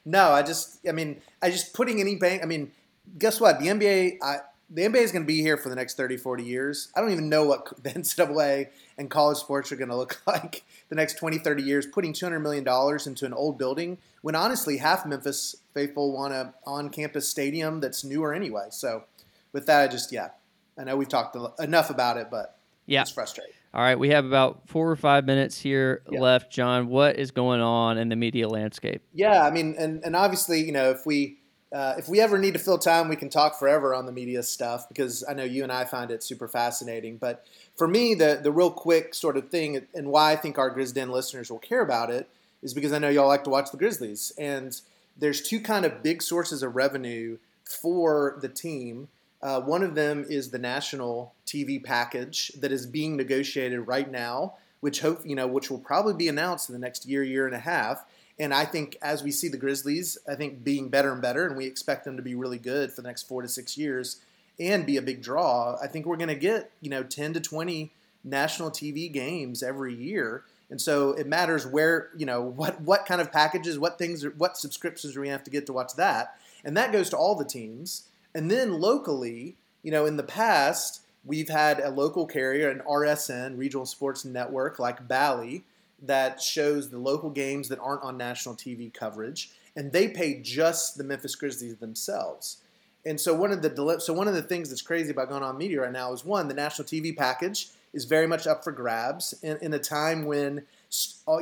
No, 0.05 0.31
I 0.31 0.43
just 0.43 0.81
I 0.89 0.93
mean 0.93 1.21
I 1.41 1.51
just 1.51 1.75
putting 1.75 2.01
any 2.01 2.17
bank. 2.17 2.43
I 2.43 2.47
mean, 2.47 2.73
guess 3.19 3.41
what? 3.41 3.61
The 3.61 3.67
NBA. 3.67 4.19
I 4.23 4.39
the 4.75 4.83
NBA 4.83 5.03
is 5.03 5.13
going 5.13 5.23
to 5.23 5.27
be 5.27 5.41
here 5.41 5.57
for 5.57 5.69
the 5.69 5.75
next 5.75 5.97
30, 5.97 6.17
40 6.17 6.45
years. 6.45 6.89
I 6.97 7.01
don't 7.01 7.13
even 7.13 7.29
know 7.29 7.45
what 7.45 7.67
the 7.83 7.91
NCAA 7.91 8.69
and 8.97 9.11
college 9.11 9.39
sports 9.39 9.71
are 9.71 9.77
going 9.77 9.91
to 9.91 9.97
look 9.97 10.23
like 10.27 10.65
the 10.89 10.95
next 10.95 11.19
20, 11.19 11.39
30 11.39 11.63
years, 11.63 11.87
putting 11.87 12.13
$200 12.13 12.41
million 12.41 12.67
into 13.07 13.27
an 13.27 13.33
old 13.33 13.59
building 13.59 13.99
when 14.23 14.35
honestly 14.35 14.79
half 14.79 15.05
Memphis 15.05 15.57
faithful 15.75 16.13
want 16.13 16.33
a 16.33 16.55
on 16.67 16.91
campus 16.91 17.29
stadium 17.29 17.81
that's 17.81 18.05
newer 18.05 18.33
anyway. 18.33 18.69
So 18.71 19.05
with 19.53 19.67
that, 19.67 19.83
I 19.83 19.89
just, 19.89 20.13
yeah, 20.13 20.31
I 20.79 20.85
know 20.85 20.97
we've 20.97 21.09
talked 21.09 21.37
enough 21.61 21.91
about 21.91 22.17
it, 22.17 22.29
but 22.31 22.57
yeah. 22.87 23.03
it's 23.03 23.11
frustrating. 23.11 23.55
All 23.75 23.81
right, 23.81 23.99
we 23.99 24.11
have 24.11 24.27
about 24.27 24.69
four 24.69 24.91
or 24.91 24.97
five 24.97 25.25
minutes 25.25 25.59
here 25.59 26.03
Yeah. 26.11 26.21
left, 26.21 26.53
John. 26.53 26.89
What 26.89 27.17
is 27.17 27.31
going 27.31 27.63
on 27.63 27.97
in 27.97 28.11
the 28.11 28.17
media 28.17 28.47
landscape? 28.47 29.03
Yeah, 29.15 29.43
I 29.43 29.51
mean, 29.51 29.75
and, 29.79 30.05
and 30.05 30.15
obviously, 30.15 30.63
you 30.63 30.73
know, 30.73 30.91
if 30.91 31.07
we 31.07 31.39
uh, 31.73 31.95
if 31.97 32.09
we 32.09 32.21
ever 32.21 32.39
need 32.39 32.53
to 32.53 32.59
fill 32.59 32.79
time, 32.79 33.09
we 33.09 33.17
can 33.17 33.31
talk 33.31 33.59
forever 33.59 33.95
on 33.95 34.05
the 34.05 34.13
media 34.13 34.43
stuff 34.43 34.89
because 34.89 35.25
I 35.27 35.33
know 35.33 35.45
you 35.45 35.63
and 35.63 35.73
I 35.73 35.85
find 35.85 36.11
it 36.11 36.23
super 36.23 36.47
fascinating. 36.47 37.17
But 37.17 37.47
for 37.77 37.89
me, 37.89 38.15
the 38.15 38.41
the 38.43 38.53
real 38.53 38.71
quick 38.71 39.15
sort 39.15 39.37
of 39.37 39.49
thing 39.49 39.87
and 39.95 40.09
why 40.09 40.33
I 40.33 40.37
think 40.37 40.59
our 40.59 40.75
Grizz 40.75 40.93
Den 40.93 41.11
listeners 41.11 41.51
will 41.51 41.59
care 41.59 41.81
about 41.81 42.11
it 42.11 42.29
is 42.63 42.75
because 42.75 42.93
I 42.93 42.99
know 42.99 43.09
y'all 43.09 43.29
like 43.29 43.45
to 43.45 43.51
watch 43.51 43.71
the 43.71 43.79
Grizzlies, 43.79 44.33
and 44.39 44.79
there's 45.17 45.41
two 45.41 45.61
kind 45.61 45.85
of 45.85 46.03
big 46.03 46.23
sources 46.23 46.63
of 46.63 46.77
revenue 46.77 47.39
for 47.65 48.39
the 48.41 48.49
team. 48.49 49.09
Uh, 49.41 49.61
one 49.61 49.83
of 49.83 49.95
them 49.95 50.25
is 50.29 50.51
the 50.51 50.59
national 50.59 51.35
TV 51.47 51.83
package 51.83 52.53
that 52.61 52.71
is 52.71 52.87
being 52.87 53.17
negotiated 53.17 53.87
right 53.87 54.11
now, 54.11 54.55
which 54.81 55.01
hope 55.01 55.25
you 55.25 55.35
know, 55.35 55.47
which 55.47 55.71
will 55.71 55.79
probably 55.79 56.15
be 56.15 56.29
announced 56.29 56.69
in 56.69 56.75
the 56.75 56.79
next 56.79 57.07
year, 57.07 57.23
year 57.23 57.47
and 57.47 57.55
a 57.55 57.61
half. 57.61 58.05
And 58.43 58.53
I 58.53 58.65
think 58.65 58.97
as 59.01 59.23
we 59.23 59.31
see 59.31 59.47
the 59.47 59.57
Grizzlies, 59.57 60.19
I 60.29 60.35
think 60.35 60.65
being 60.65 60.89
better 60.89 61.13
and 61.13 61.23
better, 61.23 61.47
and 61.47 61.57
we 61.57 61.65
expect 61.65 62.05
them 62.05 62.17
to 62.17 62.25
be 62.25 62.35
really 62.35 62.59
good 62.59 62.91
for 62.91 63.01
the 63.01 63.07
next 63.07 63.29
four 63.29 63.41
to 63.41 63.47
six 63.47 63.79
years 63.79 64.17
and 64.59 64.85
be 64.85 64.97
a 64.97 65.03
big 65.03 65.23
draw. 65.23 65.77
I 65.81 65.87
think 65.87 66.07
we're 66.07 66.17
going 66.17 66.27
to 66.27 66.35
get 66.35 66.73
you 66.81 66.91
know 66.91 67.05
10 67.05 67.35
to 67.35 67.41
20 67.41 67.93
national 68.25 68.73
TV 68.73 69.11
games 69.13 69.63
every 69.63 69.95
year. 69.95 70.43
And 70.71 70.81
so 70.81 71.11
it 71.11 71.29
matters 71.29 71.69
where, 71.69 72.09
you 72.17 72.27
know, 72.27 72.43
what 72.43 72.81
what 72.81 73.07
kind 73.07 73.21
of 73.21 73.31
packages, 73.31 73.79
what 73.79 73.97
things, 73.97 74.25
what 74.37 74.57
subscriptions 74.57 75.17
are 75.17 75.21
we 75.21 75.29
have 75.29 75.45
to 75.45 75.51
get 75.51 75.67
to 75.67 75.73
watch 75.73 75.95
that. 75.95 76.37
And 76.65 76.77
that 76.77 76.91
goes 76.91 77.11
to 77.11 77.17
all 77.17 77.37
the 77.37 77.45
teams. 77.45 78.09
And 78.35 78.51
then 78.51 78.81
locally, 78.81 79.55
you 79.85 79.93
know, 79.93 80.05
in 80.05 80.17
the 80.17 80.25
past, 80.25 81.03
we've 81.25 81.49
had 81.49 81.79
a 81.79 81.91
local 81.91 82.27
carrier, 82.27 82.71
an 82.71 82.81
RSN, 82.81 83.57
Regional 83.57 83.87
Sports 83.87 84.25
Network, 84.25 84.81
like 84.81 85.07
Bally, 85.07 85.63
that 86.03 86.41
shows 86.41 86.91
the 86.91 86.99
local 86.99 87.31
games 87.31 87.69
that 87.69 87.79
aren't 87.79 88.03
on 88.03 88.17
national 88.17 88.57
TV 88.57 88.93
coverage, 88.93 89.51
and 89.77 89.93
they 89.93 90.09
pay 90.09 90.41
just 90.41 90.99
the 90.99 91.05
Memphis 91.05 91.35
Grizzlies 91.35 91.77
themselves. 91.77 92.59
And 93.05 93.21
so 93.21 93.35
one 93.35 93.51
of 93.51 93.63
the 93.63 93.99
so 94.01 94.13
one 94.13 94.29
of 94.29 94.35
the 94.35 94.43
things 94.43 94.69
that's 94.69 94.83
crazy 94.83 95.11
about 95.11 95.29
going 95.29 95.43
on 95.43 95.59
media 95.59 95.83
right 95.83 95.93
now 95.93 96.13
is 96.13 96.25
one, 96.25 96.49
the 96.49 96.55
national 96.55 96.87
TV 96.87 97.17
package 97.17 97.69
is 97.93 98.05
very 98.05 98.27
much 98.27 98.47
up 98.47 98.65
for 98.65 98.73
grabs 98.73 99.35
in, 99.43 99.59
in 99.61 99.73
a 99.75 99.79
time 99.79 100.25
when 100.25 100.65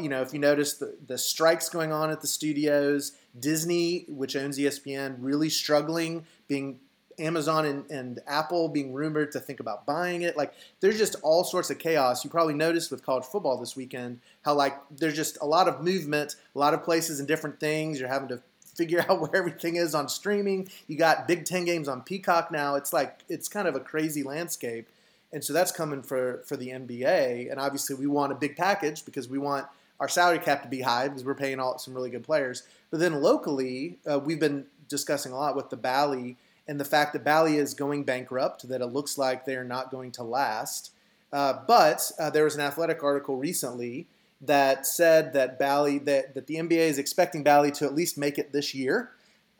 you 0.01 0.09
know 0.09 0.23
if 0.23 0.33
you 0.33 0.39
notice 0.39 0.75
the, 0.75 0.97
the 1.07 1.19
strikes 1.19 1.69
going 1.69 1.93
on 1.93 2.11
at 2.11 2.21
the 2.21 2.27
studios, 2.27 3.13
Disney, 3.39 4.07
which 4.09 4.37
owns 4.37 4.59
ESPN, 4.59 5.17
really 5.19 5.51
struggling, 5.51 6.25
being 6.49 6.81
Amazon 7.21 7.67
and, 7.67 7.91
and 7.91 8.21
Apple 8.27 8.69
being 8.69 8.93
rumored 8.93 9.33
to 9.33 9.41
think 9.41 9.61
about 9.61 9.87
buying 9.87 10.23
it. 10.23 10.37
Like 10.37 10.55
there's 10.81 10.99
just 10.99 11.17
all 11.23 11.45
sorts 11.45 11.71
of 11.71 11.79
chaos. 11.79 12.25
You 12.25 12.31
probably 12.31 12.55
noticed 12.55 12.91
with 12.91 13.05
college 13.05 13.25
football 13.25 13.59
this 13.59 13.77
weekend 13.77 14.21
how 14.43 14.55
like 14.55 14.77
there's 14.91 15.17
just 15.17 15.39
a 15.41 15.47
lot 15.47 15.69
of 15.69 15.83
movement, 15.83 16.37
a 16.55 16.59
lot 16.59 16.75
of 16.75 16.83
places 16.83 17.19
and 17.19 17.29
different 17.29 17.61
things. 17.61 18.01
You're 18.01 18.09
having 18.09 18.29
to 18.29 18.43
figure 18.61 19.05
out 19.09 19.21
where 19.21 19.37
everything 19.37 19.77
is 19.77 19.95
on 19.95 20.09
streaming. 20.09 20.69
You 20.89 20.97
got 20.97 21.29
Big 21.29 21.45
Ten 21.45 21.65
games 21.65 21.89
on 21.89 22.03
Peacock 22.03 22.51
now. 22.51 22.75
It's 22.75 22.93
like 22.93 23.21
it's 23.29 23.49
kind 23.49 23.69
of 23.69 23.77
a 23.77 23.81
crazy 23.81 24.23
landscape. 24.23 24.89
And 25.33 25.45
so 25.45 25.53
that's 25.53 25.71
coming 25.71 26.03
for 26.03 26.43
for 26.47 26.57
the 26.57 26.69
NBA. 26.69 27.51
And 27.51 27.61
obviously 27.61 27.97
we 27.97 28.07
want 28.07 28.33
a 28.33 28.35
big 28.35 28.57
package 28.57 29.05
because 29.05 29.29
we 29.29 29.39
want 29.39 29.67
our 30.01 30.09
salary 30.09 30.39
cap 30.39 30.63
to 30.63 30.69
be 30.69 30.81
high 30.81 31.09
because 31.09 31.25
we're 31.25 31.35
paying 31.35 31.61
all 31.61 31.79
some 31.79 31.95
really 31.95 32.11
good 32.11 32.25
players. 32.25 32.63
But 32.91 33.01
then 33.01 33.21
locally, 33.21 33.99
uh, 34.11 34.19
we've 34.19 34.41
been 34.41 34.67
discussing 34.89 35.31
a 35.33 35.37
lot 35.37 35.55
with 35.55 35.71
the 35.71 35.77
Bally 35.77 36.37
and 36.71 36.79
the 36.79 36.85
fact 36.85 37.13
that 37.15 37.25
Bally 37.25 37.57
is 37.57 37.75
going 37.75 38.05
bankrupt, 38.05 38.69
that 38.69 38.81
it 38.81 38.87
looks 38.87 39.19
like 39.19 39.45
they're 39.45 39.65
not 39.65 39.91
going 39.91 40.13
to 40.13 40.23
last. 40.23 40.93
Uh, 41.33 41.55
but 41.67 42.13
uh, 42.17 42.31
there 42.31 42.45
was 42.45 42.55
an 42.55 42.61
athletic 42.61 43.03
article 43.03 43.37
recently 43.37 44.07
that 44.41 44.87
said 44.87 45.33
that 45.33 45.59
Bally 45.59 45.99
that, 45.99 46.35
that 46.35 46.47
the 46.47 46.55
NBA 46.55 46.79
is 46.79 46.97
expecting 46.97 47.43
Bally 47.43 47.73
to 47.73 47.87
at 47.87 47.95
least 47.97 48.17
make 48.17 48.39
it 48.39 48.53
this 48.53 48.73
year. 48.73 49.11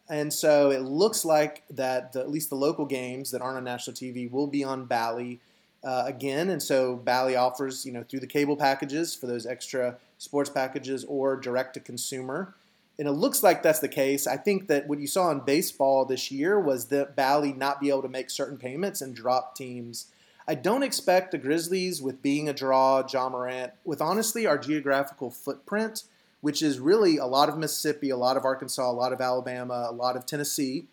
And 0.09 0.33
so 0.33 0.71
it 0.71 0.83
looks 0.83 1.25
like 1.25 1.65
that 1.71 2.13
the, 2.13 2.21
at 2.21 2.31
least 2.31 2.49
the 2.49 2.55
local 2.55 2.87
games 2.87 3.33
that 3.33 3.43
aren't 3.43 3.57
on 3.57 3.65
national 3.65 3.97
TV 3.97 4.31
will 4.31 4.47
be 4.47 4.63
on 4.63 4.85
Bally 4.85 5.41
uh, 5.83 6.05
again. 6.07 6.49
And 6.49 6.63
so 6.63 6.95
Bally 6.95 7.35
offers, 7.35 7.85
you 7.85 7.91
know, 7.91 8.05
through 8.05 8.21
the 8.21 8.29
cable 8.29 8.57
packages 8.57 9.17
for 9.17 9.27
those 9.27 9.47
extra 9.47 9.97
sports 10.19 10.49
packages 10.49 11.05
or 11.07 11.37
direct 11.37 11.75
to 11.75 11.81
consumer. 11.81 12.55
And 13.01 13.09
it 13.09 13.13
looks 13.13 13.43
like 13.43 13.63
that's 13.63 13.79
the 13.79 13.89
case. 13.89 14.27
I 14.27 14.37
think 14.37 14.69
that 14.69 14.87
what 14.87 15.01
you 15.01 15.07
saw 15.07 15.31
in 15.31 15.41
baseball 15.41 16.05
this 16.05 16.31
year 16.31 16.61
was 16.61 16.89
that 16.89 17.17
Bally 17.17 17.55
not 17.55 17.81
be 17.81 17.89
able 17.89 18.03
to 18.03 18.11
make 18.11 18.29
certain 18.29 18.59
payments 18.59 19.01
and 19.01 19.17
drop 19.17 19.57
teams. 19.57 20.09
I 20.47 20.55
don't 20.55 20.83
expect 20.83 21.31
the 21.31 21.39
Grizzlies, 21.39 22.03
with 22.03 22.21
being 22.21 22.47
a 22.47 22.53
draw, 22.53 23.03
Ja 23.11 23.31
Morant, 23.31 23.73
with 23.87 24.03
honestly 24.03 24.47
our 24.47 24.59
geographical 24.59 25.31
footprint, 25.31 26.05
which 26.43 26.61
is 26.61 26.79
really 26.79 27.17
a 27.17 27.25
lot 27.25 27.49
of 27.49 27.57
Mississippi, 27.57 28.11
a 28.11 28.19
lot 28.19 28.37
of 28.37 28.45
Arkansas, 28.45 28.91
a 28.91 28.93
lot 28.93 29.15
of 29.15 29.21
Alabama, 29.23 29.87
a 29.89 29.95
lot 29.95 30.15
of 30.15 30.27
Tennessee. 30.27 30.87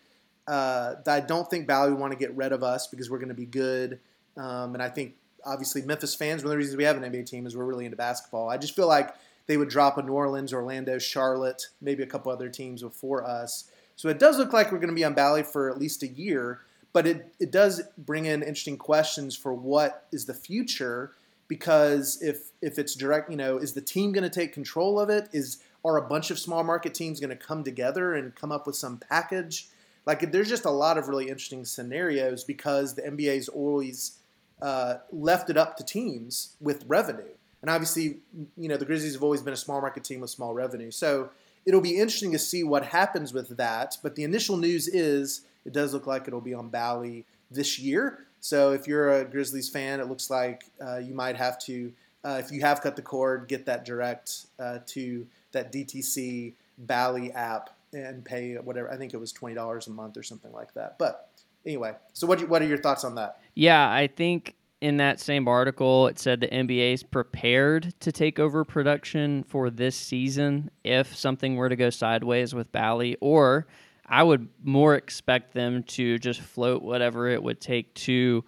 Uh, 0.46 0.94
I 1.06 1.20
don't 1.20 1.50
think 1.50 1.66
Bally 1.66 1.90
would 1.90 2.00
want 2.00 2.14
to 2.14 2.18
get 2.18 2.34
rid 2.34 2.52
of 2.52 2.62
us 2.62 2.86
because 2.86 3.10
we're 3.10 3.18
going 3.18 3.28
to 3.28 3.34
be 3.34 3.44
good. 3.44 4.00
Um, 4.38 4.72
and 4.72 4.82
I 4.82 4.88
think 4.88 5.16
obviously 5.44 5.82
Memphis 5.82 6.14
fans, 6.14 6.42
one 6.42 6.46
of 6.46 6.52
the 6.52 6.56
reasons 6.56 6.78
we 6.78 6.84
have 6.84 6.96
an 6.96 7.02
NBA 7.02 7.26
team 7.26 7.46
is 7.46 7.54
we're 7.54 7.66
really 7.66 7.84
into 7.84 7.98
basketball. 7.98 8.48
I 8.48 8.56
just 8.56 8.74
feel 8.74 8.88
like 8.88 9.14
they 9.48 9.56
would 9.56 9.68
drop 9.68 9.98
a 9.98 10.02
New 10.02 10.12
Orleans, 10.12 10.52
Orlando, 10.52 10.98
Charlotte, 10.98 11.68
maybe 11.80 12.04
a 12.04 12.06
couple 12.06 12.30
other 12.30 12.48
teams 12.48 12.82
before 12.82 13.26
us. 13.26 13.70
So 13.96 14.08
it 14.08 14.20
does 14.20 14.38
look 14.38 14.52
like 14.52 14.70
we're 14.70 14.78
going 14.78 14.90
to 14.90 14.94
be 14.94 15.04
on 15.04 15.14
Bally 15.14 15.42
for 15.42 15.68
at 15.68 15.78
least 15.78 16.04
a 16.04 16.06
year, 16.06 16.60
but 16.92 17.06
it, 17.06 17.34
it 17.40 17.50
does 17.50 17.82
bring 17.96 18.26
in 18.26 18.42
interesting 18.42 18.76
questions 18.76 19.34
for 19.34 19.52
what 19.52 20.06
is 20.12 20.26
the 20.26 20.34
future 20.34 21.12
because 21.48 22.20
if 22.20 22.50
if 22.60 22.78
it's 22.78 22.94
direct, 22.94 23.30
you 23.30 23.36
know, 23.36 23.56
is 23.56 23.72
the 23.72 23.80
team 23.80 24.12
going 24.12 24.22
to 24.22 24.30
take 24.30 24.52
control 24.52 25.00
of 25.00 25.08
it? 25.08 25.28
Is 25.32 25.58
are 25.82 25.96
a 25.96 26.06
bunch 26.06 26.30
of 26.30 26.38
small 26.38 26.62
market 26.62 26.92
teams 26.92 27.18
going 27.18 27.30
to 27.30 27.36
come 27.36 27.64
together 27.64 28.14
and 28.14 28.34
come 28.34 28.52
up 28.52 28.66
with 28.66 28.76
some 28.76 28.98
package? 28.98 29.68
Like 30.04 30.30
there's 30.30 30.48
just 30.48 30.66
a 30.66 30.70
lot 30.70 30.98
of 30.98 31.08
really 31.08 31.28
interesting 31.28 31.64
scenarios 31.64 32.44
because 32.44 32.94
the 32.94 33.02
NBA's 33.02 33.48
always 33.48 34.18
uh, 34.60 34.96
left 35.10 35.48
it 35.48 35.56
up 35.56 35.76
to 35.78 35.84
teams 35.84 36.56
with 36.60 36.84
revenue. 36.86 37.32
And 37.62 37.70
obviously, 37.70 38.18
you 38.56 38.68
know, 38.68 38.76
the 38.76 38.84
Grizzlies 38.84 39.14
have 39.14 39.22
always 39.22 39.42
been 39.42 39.52
a 39.52 39.58
small 39.58 39.80
market 39.80 40.04
team 40.04 40.20
with 40.20 40.30
small 40.30 40.54
revenue. 40.54 40.90
So 40.90 41.30
it'll 41.66 41.80
be 41.80 41.96
interesting 41.96 42.32
to 42.32 42.38
see 42.38 42.62
what 42.62 42.84
happens 42.86 43.32
with 43.32 43.56
that. 43.56 43.96
But 44.02 44.14
the 44.14 44.24
initial 44.24 44.56
news 44.56 44.88
is 44.88 45.42
it 45.64 45.72
does 45.72 45.92
look 45.92 46.06
like 46.06 46.28
it'll 46.28 46.40
be 46.40 46.54
on 46.54 46.68
Bally 46.68 47.24
this 47.50 47.78
year. 47.78 48.26
So 48.40 48.72
if 48.72 48.86
you're 48.86 49.20
a 49.20 49.24
Grizzlies 49.24 49.68
fan, 49.68 50.00
it 50.00 50.08
looks 50.08 50.30
like 50.30 50.64
uh, 50.80 50.98
you 50.98 51.14
might 51.14 51.36
have 51.36 51.58
to, 51.60 51.92
uh, 52.24 52.40
if 52.42 52.52
you 52.52 52.60
have 52.60 52.80
cut 52.80 52.96
the 52.96 53.02
cord, 53.02 53.48
get 53.48 53.66
that 53.66 53.84
direct 53.84 54.46
uh, 54.58 54.78
to 54.86 55.26
that 55.52 55.72
DTC 55.72 56.54
Bally 56.78 57.32
app 57.32 57.70
and 57.92 58.24
pay 58.24 58.54
whatever. 58.54 58.90
I 58.90 58.96
think 58.96 59.14
it 59.14 59.16
was 59.16 59.32
twenty 59.32 59.54
dollars 59.54 59.86
a 59.86 59.90
month 59.90 60.16
or 60.16 60.22
something 60.22 60.52
like 60.52 60.72
that. 60.74 60.98
But 60.98 61.28
anyway, 61.66 61.94
so 62.12 62.26
what 62.26 62.48
what 62.48 62.62
are 62.62 62.66
your 62.66 62.78
thoughts 62.78 63.04
on 63.04 63.14
that? 63.16 63.40
Yeah, 63.54 63.90
I 63.90 64.06
think 64.06 64.54
in 64.80 64.98
that 64.98 65.20
same 65.20 65.48
article 65.48 66.06
it 66.06 66.18
said 66.18 66.40
the 66.40 66.48
NBA 66.48 66.94
is 66.94 67.02
prepared 67.02 67.94
to 68.00 68.12
take 68.12 68.38
over 68.38 68.64
production 68.64 69.42
for 69.44 69.70
this 69.70 69.96
season 69.96 70.70
if 70.84 71.16
something 71.16 71.56
were 71.56 71.68
to 71.68 71.76
go 71.76 71.90
sideways 71.90 72.54
with 72.54 72.70
Bally, 72.70 73.16
or 73.20 73.66
I 74.06 74.22
would 74.22 74.48
more 74.62 74.94
expect 74.94 75.52
them 75.52 75.82
to 75.84 76.18
just 76.18 76.40
float 76.40 76.82
whatever 76.82 77.28
it 77.28 77.42
would 77.42 77.60
take 77.60 77.92
to 77.94 78.44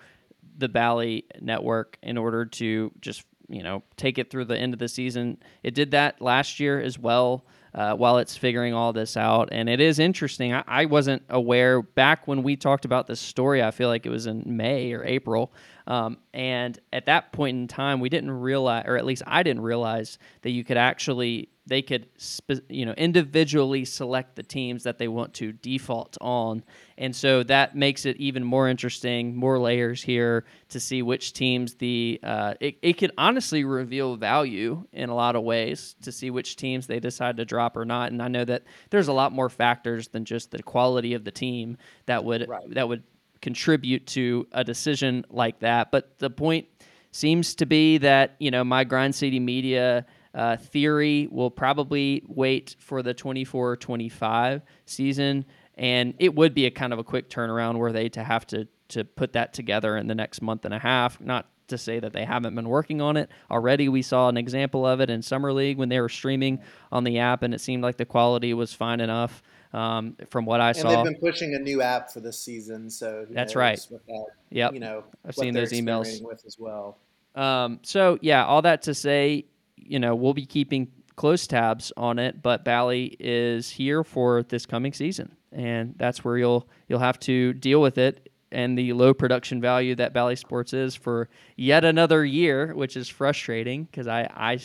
the 0.56 0.68
Bally 0.68 1.24
network 1.40 1.98
in 2.02 2.16
order 2.16 2.46
to 2.46 2.92
just 3.00 3.24
you 3.48 3.62
know 3.62 3.82
take 3.96 4.18
it 4.18 4.30
through 4.30 4.46
the 4.46 4.56
end 4.56 4.72
of 4.72 4.78
the 4.78 4.88
season. 4.88 5.38
It 5.62 5.74
did 5.74 5.90
that 5.90 6.22
last 6.22 6.60
year 6.60 6.80
as 6.80 6.98
well. 6.98 7.44
Uh, 7.72 7.94
while 7.94 8.18
it's 8.18 8.36
figuring 8.36 8.74
all 8.74 8.92
this 8.92 9.16
out. 9.16 9.48
And 9.52 9.68
it 9.68 9.80
is 9.80 10.00
interesting. 10.00 10.52
I, 10.52 10.64
I 10.66 10.84
wasn't 10.86 11.22
aware 11.28 11.82
back 11.82 12.26
when 12.26 12.42
we 12.42 12.56
talked 12.56 12.84
about 12.84 13.06
this 13.06 13.20
story, 13.20 13.62
I 13.62 13.70
feel 13.70 13.88
like 13.88 14.06
it 14.06 14.10
was 14.10 14.26
in 14.26 14.42
May 14.44 14.92
or 14.92 15.04
April. 15.04 15.52
Um, 15.86 16.18
and 16.34 16.76
at 16.92 17.06
that 17.06 17.32
point 17.32 17.56
in 17.56 17.68
time, 17.68 18.00
we 18.00 18.08
didn't 18.08 18.32
realize, 18.32 18.84
or 18.88 18.96
at 18.96 19.04
least 19.04 19.22
I 19.24 19.44
didn't 19.44 19.62
realize, 19.62 20.18
that 20.42 20.50
you 20.50 20.64
could 20.64 20.78
actually, 20.78 21.48
they 21.70 21.80
could, 21.82 22.08
spe- 22.16 22.68
you 22.68 22.84
know, 22.84 22.92
individually 22.92 23.84
select 23.84 24.34
the 24.36 24.42
teams 24.42 24.82
that 24.82 24.98
they 24.98 25.08
want 25.08 25.32
to 25.34 25.52
default 25.52 26.18
on. 26.20 26.62
And 26.98 27.14
so 27.14 27.42
that 27.44 27.76
makes 27.76 28.04
it 28.04 28.16
even 28.18 28.44
more 28.44 28.68
interesting, 28.68 29.34
more 29.36 29.58
layers 29.58 30.02
here 30.02 30.44
to 30.68 30.80
see 30.80 31.00
which 31.00 31.32
teams 31.32 31.74
the, 31.76 32.20
uh, 32.22 32.54
it, 32.60 32.76
it 32.82 32.92
could 32.98 33.12
honestly 33.16 33.62
reveal 33.64 34.16
value 34.16 34.84
in 34.92 35.08
a 35.08 35.14
lot 35.14 35.36
of 35.36 35.44
ways 35.44 35.94
to 36.02 36.10
see 36.12 36.30
which 36.30 36.56
teams 36.56 36.88
they 36.88 36.98
decide 37.00 37.36
to 37.38 37.44
drop 37.44 37.76
or 37.76 37.84
not. 37.84 38.10
And 38.10 38.20
I 38.20 38.28
know 38.28 38.44
that 38.44 38.64
there's 38.90 39.08
a 39.08 39.12
lot 39.12 39.32
more 39.32 39.48
factors 39.48 40.08
than 40.08 40.24
just 40.24 40.50
the 40.50 40.62
quality 40.62 41.14
of 41.14 41.24
the 41.24 41.30
team 41.30 41.78
that 42.06 42.24
would, 42.24 42.48
Right. 42.48 42.74
that 42.74 42.88
would 42.88 43.04
contribute 43.40 44.06
to 44.08 44.46
a 44.52 44.64
decision 44.64 45.24
like 45.30 45.60
that. 45.60 45.90
But 45.92 46.18
the 46.18 46.30
point 46.30 46.66
seems 47.12 47.54
to 47.56 47.66
be 47.66 47.98
that 47.98 48.36
you 48.38 48.50
know 48.50 48.62
my 48.62 48.84
Grind 48.84 49.14
City 49.14 49.40
Media 49.40 50.06
uh, 50.34 50.56
theory 50.56 51.28
will 51.30 51.50
probably 51.50 52.22
wait 52.26 52.76
for 52.78 53.02
the 53.02 53.14
24-25 53.14 54.62
season, 54.86 55.44
and 55.76 56.14
it 56.18 56.34
would 56.34 56.54
be 56.54 56.66
a 56.66 56.70
kind 56.70 56.92
of 56.92 56.98
a 56.98 57.04
quick 57.04 57.28
turnaround 57.28 57.78
where 57.78 57.92
they 57.92 58.08
to 58.10 58.22
have 58.22 58.46
to 58.48 58.66
to 58.88 59.04
put 59.04 59.34
that 59.34 59.52
together 59.52 59.96
in 59.96 60.08
the 60.08 60.14
next 60.16 60.42
month 60.42 60.64
and 60.64 60.74
a 60.74 60.78
half. 60.78 61.20
Not 61.20 61.48
to 61.68 61.78
say 61.78 62.00
that 62.00 62.12
they 62.12 62.24
haven't 62.24 62.56
been 62.56 62.68
working 62.68 63.00
on 63.00 63.16
it 63.16 63.30
already. 63.50 63.88
We 63.88 64.02
saw 64.02 64.28
an 64.28 64.36
example 64.36 64.84
of 64.84 65.00
it 65.00 65.08
in 65.10 65.22
summer 65.22 65.52
league 65.52 65.78
when 65.78 65.88
they 65.88 66.00
were 66.00 66.08
streaming 66.08 66.60
on 66.90 67.04
the 67.04 67.18
app, 67.18 67.42
and 67.44 67.54
it 67.54 67.60
seemed 67.60 67.82
like 67.82 67.96
the 67.96 68.04
quality 68.04 68.52
was 68.54 68.74
fine 68.74 69.00
enough. 69.00 69.42
Um, 69.72 70.16
from 70.28 70.46
what 70.46 70.60
I 70.60 70.70
and 70.70 70.78
saw, 70.78 70.88
they've 70.88 71.12
been 71.12 71.20
pushing 71.20 71.54
a 71.54 71.58
new 71.60 71.80
app 71.80 72.10
for 72.10 72.18
this 72.18 72.40
season, 72.40 72.90
so 72.90 73.24
That's 73.30 73.54
right. 73.54 73.78
that- 74.08 74.26
Yep. 74.50 74.74
you 74.74 74.80
know, 74.80 75.04
I've 75.24 75.36
seen 75.36 75.54
those 75.54 75.70
emails. 75.70 76.20
with 76.24 76.44
as 76.44 76.58
well. 76.58 76.98
Um, 77.36 77.78
so 77.82 78.18
yeah, 78.20 78.44
all 78.44 78.62
that 78.62 78.82
to 78.82 78.94
say, 78.94 79.44
you 79.82 79.98
know, 79.98 80.14
we'll 80.14 80.34
be 80.34 80.46
keeping 80.46 80.88
close 81.16 81.46
tabs 81.46 81.92
on 81.96 82.18
it, 82.18 82.42
but 82.42 82.64
Bally 82.64 83.16
is 83.20 83.70
here 83.70 84.02
for 84.04 84.42
this 84.42 84.66
coming 84.66 84.92
season, 84.92 85.36
and 85.52 85.94
that's 85.96 86.24
where 86.24 86.38
you'll 86.38 86.68
you'll 86.88 87.00
have 87.00 87.18
to 87.20 87.52
deal 87.54 87.80
with 87.80 87.98
it 87.98 88.30
and 88.52 88.76
the 88.76 88.92
low 88.92 89.14
production 89.14 89.60
value 89.60 89.94
that 89.94 90.12
Bally 90.12 90.36
Sports 90.36 90.72
is 90.72 90.94
for 90.94 91.28
yet 91.56 91.84
another 91.84 92.24
year, 92.24 92.74
which 92.74 92.96
is 92.96 93.08
frustrating 93.08 93.84
because 93.84 94.06
I 94.08 94.22
I 94.34 94.58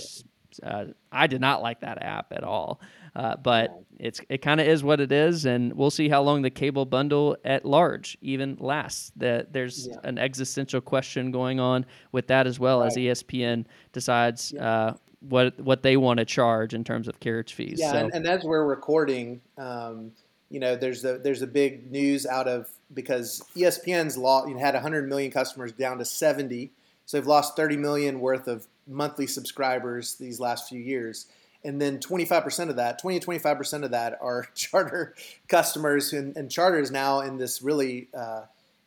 uh, 0.63 0.85
I 1.11 1.27
did 1.27 1.41
not 1.41 1.61
like 1.61 1.81
that 1.81 2.01
app 2.01 2.31
at 2.31 2.43
all. 2.43 2.79
Uh, 3.15 3.35
but 3.37 3.81
it's 3.97 4.19
it 4.27 4.39
kind 4.39 4.59
of 4.59 4.67
is 4.67 4.83
what 4.83 4.99
it 4.99 5.09
is, 5.09 5.45
and 5.45 5.71
we'll 5.73 5.89
see 5.89 6.09
how 6.09 6.21
long 6.21 6.41
the 6.41 6.49
cable 6.49 6.85
bundle 6.85 7.37
at 7.45 7.63
large 7.63 8.17
even 8.21 8.57
lasts. 8.59 9.13
That 9.15 9.53
there's 9.53 9.87
an 10.03 10.17
existential 10.17 10.81
question 10.81 11.31
going 11.31 11.59
on 11.59 11.85
with 12.11 12.27
that 12.27 12.45
as 12.45 12.59
well 12.59 12.83
as 12.83 12.97
E 12.97 13.05
ESPN 13.05 13.65
decides 13.93 14.53
uh, 14.55 14.95
what 15.29 15.59
what 15.59 15.83
they 15.83 15.97
want 15.97 16.19
to 16.19 16.25
charge 16.25 16.73
in 16.73 16.83
terms 16.83 17.07
of 17.07 17.19
carriage 17.19 17.53
fees. 17.53 17.77
Yeah, 17.79 17.91
so 17.91 17.97
and, 17.97 18.13
and 18.13 18.27
as 18.27 18.43
we're 18.43 18.65
recording, 18.65 19.41
um, 19.57 20.11
you 20.49 20.59
know, 20.59 20.75
there's 20.75 21.03
a 21.05 21.17
there's 21.17 21.41
a 21.41 21.47
big 21.47 21.91
news 21.91 22.25
out 22.25 22.47
of 22.47 22.69
because 22.93 23.43
ESPN's 23.55 24.17
law 24.17 24.45
you 24.45 24.53
know, 24.53 24.59
had 24.59 24.73
100 24.73 25.07
million 25.09 25.31
customers 25.31 25.71
down 25.71 25.97
to 25.97 26.05
70, 26.05 26.71
so 27.05 27.17
they've 27.17 27.27
lost 27.27 27.55
30 27.55 27.77
million 27.77 28.19
worth 28.19 28.47
of 28.47 28.67
monthly 28.87 29.27
subscribers 29.27 30.15
these 30.15 30.39
last 30.39 30.69
few 30.69 30.79
years. 30.79 31.27
And 31.63 31.81
then 31.81 31.97
25% 31.97 32.69
of 32.69 32.75
that, 32.75 32.99
20 32.99 33.19
to 33.19 33.27
25% 33.27 33.83
of 33.83 33.91
that 33.91 34.19
are 34.21 34.47
charter 34.55 35.15
customers, 35.47 36.13
and, 36.13 36.37
and 36.37 36.51
charter 36.51 36.79
is 36.79 36.91
now 36.91 37.21
in 37.21 37.37
this 37.37 37.63
really 37.63 38.07
uh, 38.13 38.43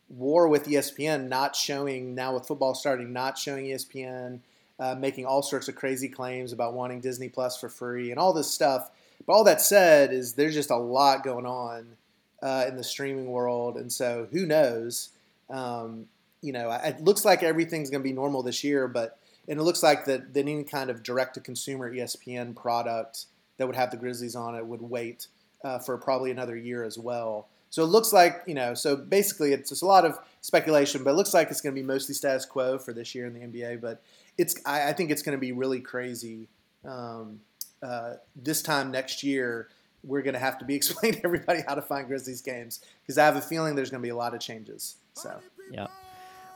war 0.09 0.47
with 0.47 0.67
ESPN, 0.67 1.29
not 1.29 1.57
showing 1.57 2.15
now 2.15 2.35
with 2.35 2.47
football 2.47 2.75
starting, 2.75 3.13
not 3.13 3.37
showing 3.37 3.67
ESPN, 3.67 4.41
uh, 4.79 4.95
making 4.95 5.27
all 5.27 5.43
sorts 5.43 5.69
of 5.69 5.75
crazy 5.75 6.09
claims 6.09 6.53
about 6.53 6.75
wanting 6.75 7.01
Disney 7.01 7.29
Plus 7.29 7.59
for 7.59 7.69
free 7.69 8.11
and 8.11 8.19
all 8.19 8.33
this 8.33 8.51
stuff. 8.51 8.91
But 9.27 9.33
all 9.33 9.45
that 9.45 9.61
said, 9.61 10.13
is 10.13 10.35
there's 10.35 10.55
just 10.55 10.71
a 10.71 10.77
lot 10.77 11.25
going 11.25 11.47
on 11.47 11.97
uh, 12.43 12.65
in 12.69 12.77
the 12.77 12.85
streaming 12.85 13.27
world, 13.27 13.77
and 13.77 13.93
so 13.93 14.29
who 14.31 14.47
knows? 14.47 15.11
Um, 15.51 16.07
you 16.41 16.53
know, 16.53 16.71
it 16.71 17.03
looks 17.03 17.25
like 17.25 17.43
everything's 17.43 17.91
going 17.91 18.03
to 18.03 18.09
be 18.09 18.13
normal 18.13 18.43
this 18.43 18.63
year, 18.63 18.87
but 18.87 19.19
and 19.49 19.59
it 19.59 19.63
looks 19.63 19.83
like 19.83 20.05
that, 20.05 20.35
that 20.35 20.41
any 20.41 20.63
kind 20.63 20.91
of 20.91 21.03
direct 21.03 21.35
to 21.35 21.41
consumer 21.41 21.93
ESPN 21.93 22.55
product 22.55 23.25
that 23.57 23.67
would 23.67 23.77
have 23.77 23.91
the 23.91 23.97
Grizzlies 23.97 24.37
on 24.37 24.55
it 24.55 24.65
would 24.65 24.83
wait 24.83 25.27
uh, 25.65 25.79
for 25.79 25.97
probably 25.99 26.31
another 26.31 26.57
year 26.57 26.85
as 26.85 26.99
well. 26.99 27.49
So 27.71 27.83
it 27.83 27.87
looks 27.87 28.13
like 28.13 28.43
you 28.47 28.55
know. 28.55 28.75
So 28.75 28.97
basically, 28.97 29.53
it's 29.53 29.71
just 29.71 29.83
a 29.83 29.87
lot 29.87 30.05
of 30.05 30.19
speculation, 30.41 31.05
but 31.05 31.11
it 31.11 31.15
looks 31.15 31.35
like 31.35 31.51
it's 31.51 31.61
going 31.61 31.75
to 31.75 31.81
be 31.81 31.87
mostly 31.87 32.15
status 32.15 32.47
quo 32.47 32.79
for 32.79 32.93
this 32.93 33.15
year 33.15 33.27
in 33.27 33.35
the 33.35 33.41
NBA. 33.41 33.81
But 33.81 34.01
it's 34.39 34.55
I, 34.65 34.89
I 34.89 34.93
think 34.93 35.11
it's 35.11 35.23
going 35.23 35.37
to 35.37 35.41
be 35.41 35.53
really 35.53 35.81
crazy. 35.81 36.49
Um, 36.85 37.41
uh, 37.83 38.15
this 38.35 38.63
time 38.63 38.91
next 38.91 39.23
year, 39.23 39.69
we're 40.05 40.23
going 40.23 40.35
to 40.35 40.41
have 40.41 40.59
to 40.59 40.65
be 40.65 40.75
explaining 40.77 41.21
to 41.21 41.27
everybody 41.27 41.63
how 41.67 41.75
to 41.75 41.83
find 41.83 42.07
Grizzlies 42.07 42.41
games 42.41 42.81
because 43.03 43.19
I 43.19 43.25
have 43.25 43.37
a 43.37 43.41
feeling 43.41 43.75
there's 43.75 43.91
going 43.91 44.01
to 44.01 44.07
be 44.07 44.11
a 44.11 44.17
lot 44.17 44.35
of 44.35 44.41
changes. 44.41 44.97
So 45.13 45.39
Yeah. 45.71 45.89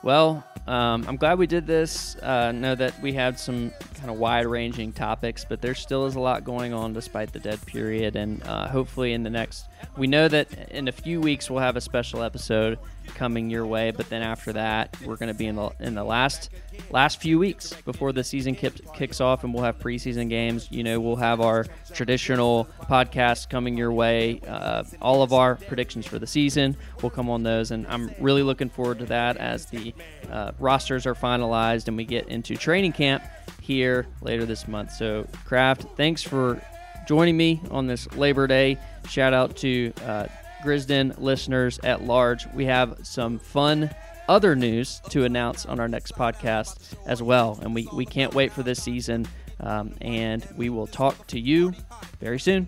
Well, 0.03 0.43
um, 0.67 1.05
I'm 1.07 1.15
glad 1.15 1.39
we 1.39 1.47
did 1.47 1.65
this. 1.65 2.17
Uh, 2.17 2.51
know 2.51 2.75
that 2.75 3.01
we 3.01 3.13
had 3.13 3.39
some 3.39 3.71
kind 3.95 4.09
of 4.09 4.17
wide 4.17 4.45
ranging 4.45 4.91
topics, 4.91 5.45
but 5.47 5.61
there 5.61 5.73
still 5.73 6.05
is 6.05 6.15
a 6.15 6.19
lot 6.19 6.43
going 6.43 6.73
on 6.73 6.91
despite 6.91 7.31
the 7.31 7.39
dead 7.39 7.65
period. 7.65 8.17
And 8.17 8.43
uh, 8.43 8.67
hopefully, 8.67 9.13
in 9.13 9.23
the 9.23 9.29
next, 9.29 9.65
we 9.97 10.07
know 10.07 10.27
that 10.27 10.71
in 10.71 10.89
a 10.89 10.91
few 10.91 11.21
weeks 11.21 11.49
we'll 11.49 11.61
have 11.61 11.77
a 11.77 11.81
special 11.81 12.21
episode 12.21 12.79
coming 13.15 13.49
your 13.49 13.65
way. 13.65 13.91
But 13.91 14.09
then 14.09 14.21
after 14.21 14.53
that, 14.53 14.95
we're 15.05 15.15
going 15.15 15.31
to 15.31 15.37
be 15.37 15.47
in 15.47 15.55
the 15.55 15.71
in 15.79 15.95
the 15.95 16.03
last 16.03 16.49
last 16.89 17.21
few 17.21 17.39
weeks 17.39 17.73
before 17.83 18.11
the 18.11 18.23
season 18.23 18.55
kicks 18.55 18.81
kicks 18.95 19.21
off, 19.21 19.43
and 19.43 19.53
we'll 19.53 19.63
have 19.63 19.79
preseason 19.79 20.29
games. 20.29 20.67
You 20.71 20.83
know, 20.83 20.99
we'll 20.99 21.15
have 21.17 21.41
our 21.41 21.65
traditional 21.93 22.67
podcast 22.83 23.49
coming 23.49 23.77
your 23.77 23.91
way. 23.91 24.41
Uh, 24.47 24.83
all 25.01 25.21
of 25.23 25.33
our 25.33 25.55
predictions 25.55 26.05
for 26.05 26.19
the 26.19 26.27
season 26.27 26.75
will 27.01 27.09
come 27.09 27.29
on 27.29 27.43
those, 27.43 27.71
and 27.71 27.85
I'm 27.87 28.11
really 28.19 28.43
looking 28.43 28.69
forward 28.69 28.99
to 28.99 29.05
that 29.05 29.37
as 29.37 29.67
the 29.67 29.93
uh, 30.31 30.51
rosters 30.59 31.05
are 31.05 31.15
finalized 31.15 31.87
and 31.87 31.97
we 31.97 32.05
get 32.05 32.27
into 32.27 32.55
training 32.55 32.93
camp 32.93 33.23
here 33.61 34.07
later 34.21 34.45
this 34.45 34.67
month. 34.67 34.91
So, 34.91 35.27
Craft, 35.45 35.83
thanks 35.95 36.21
for 36.21 36.61
joining 37.07 37.37
me 37.37 37.61
on 37.71 37.87
this 37.87 38.11
Labor 38.15 38.47
Day. 38.47 38.77
Shout 39.07 39.33
out 39.33 39.55
to 39.57 39.93
uh, 40.05 40.27
Grizz 40.63 40.87
Den 40.87 41.13
listeners 41.17 41.79
at 41.83 42.03
large. 42.03 42.47
We 42.53 42.65
have 42.65 42.99
some 43.03 43.37
fun 43.39 43.89
other 44.29 44.55
news 44.55 45.01
to 45.09 45.25
announce 45.25 45.65
on 45.65 45.79
our 45.79 45.87
next 45.89 46.13
podcast 46.13 46.95
as 47.05 47.21
well, 47.21 47.59
and 47.61 47.75
we, 47.75 47.87
we 47.93 48.05
can't 48.05 48.33
wait 48.33 48.53
for 48.53 48.63
this 48.63 48.81
season. 48.81 49.27
Um, 49.59 49.93
and 50.01 50.45
we 50.57 50.69
will 50.69 50.87
talk 50.87 51.27
to 51.27 51.39
you 51.39 51.73
very 52.19 52.39
soon. 52.39 52.67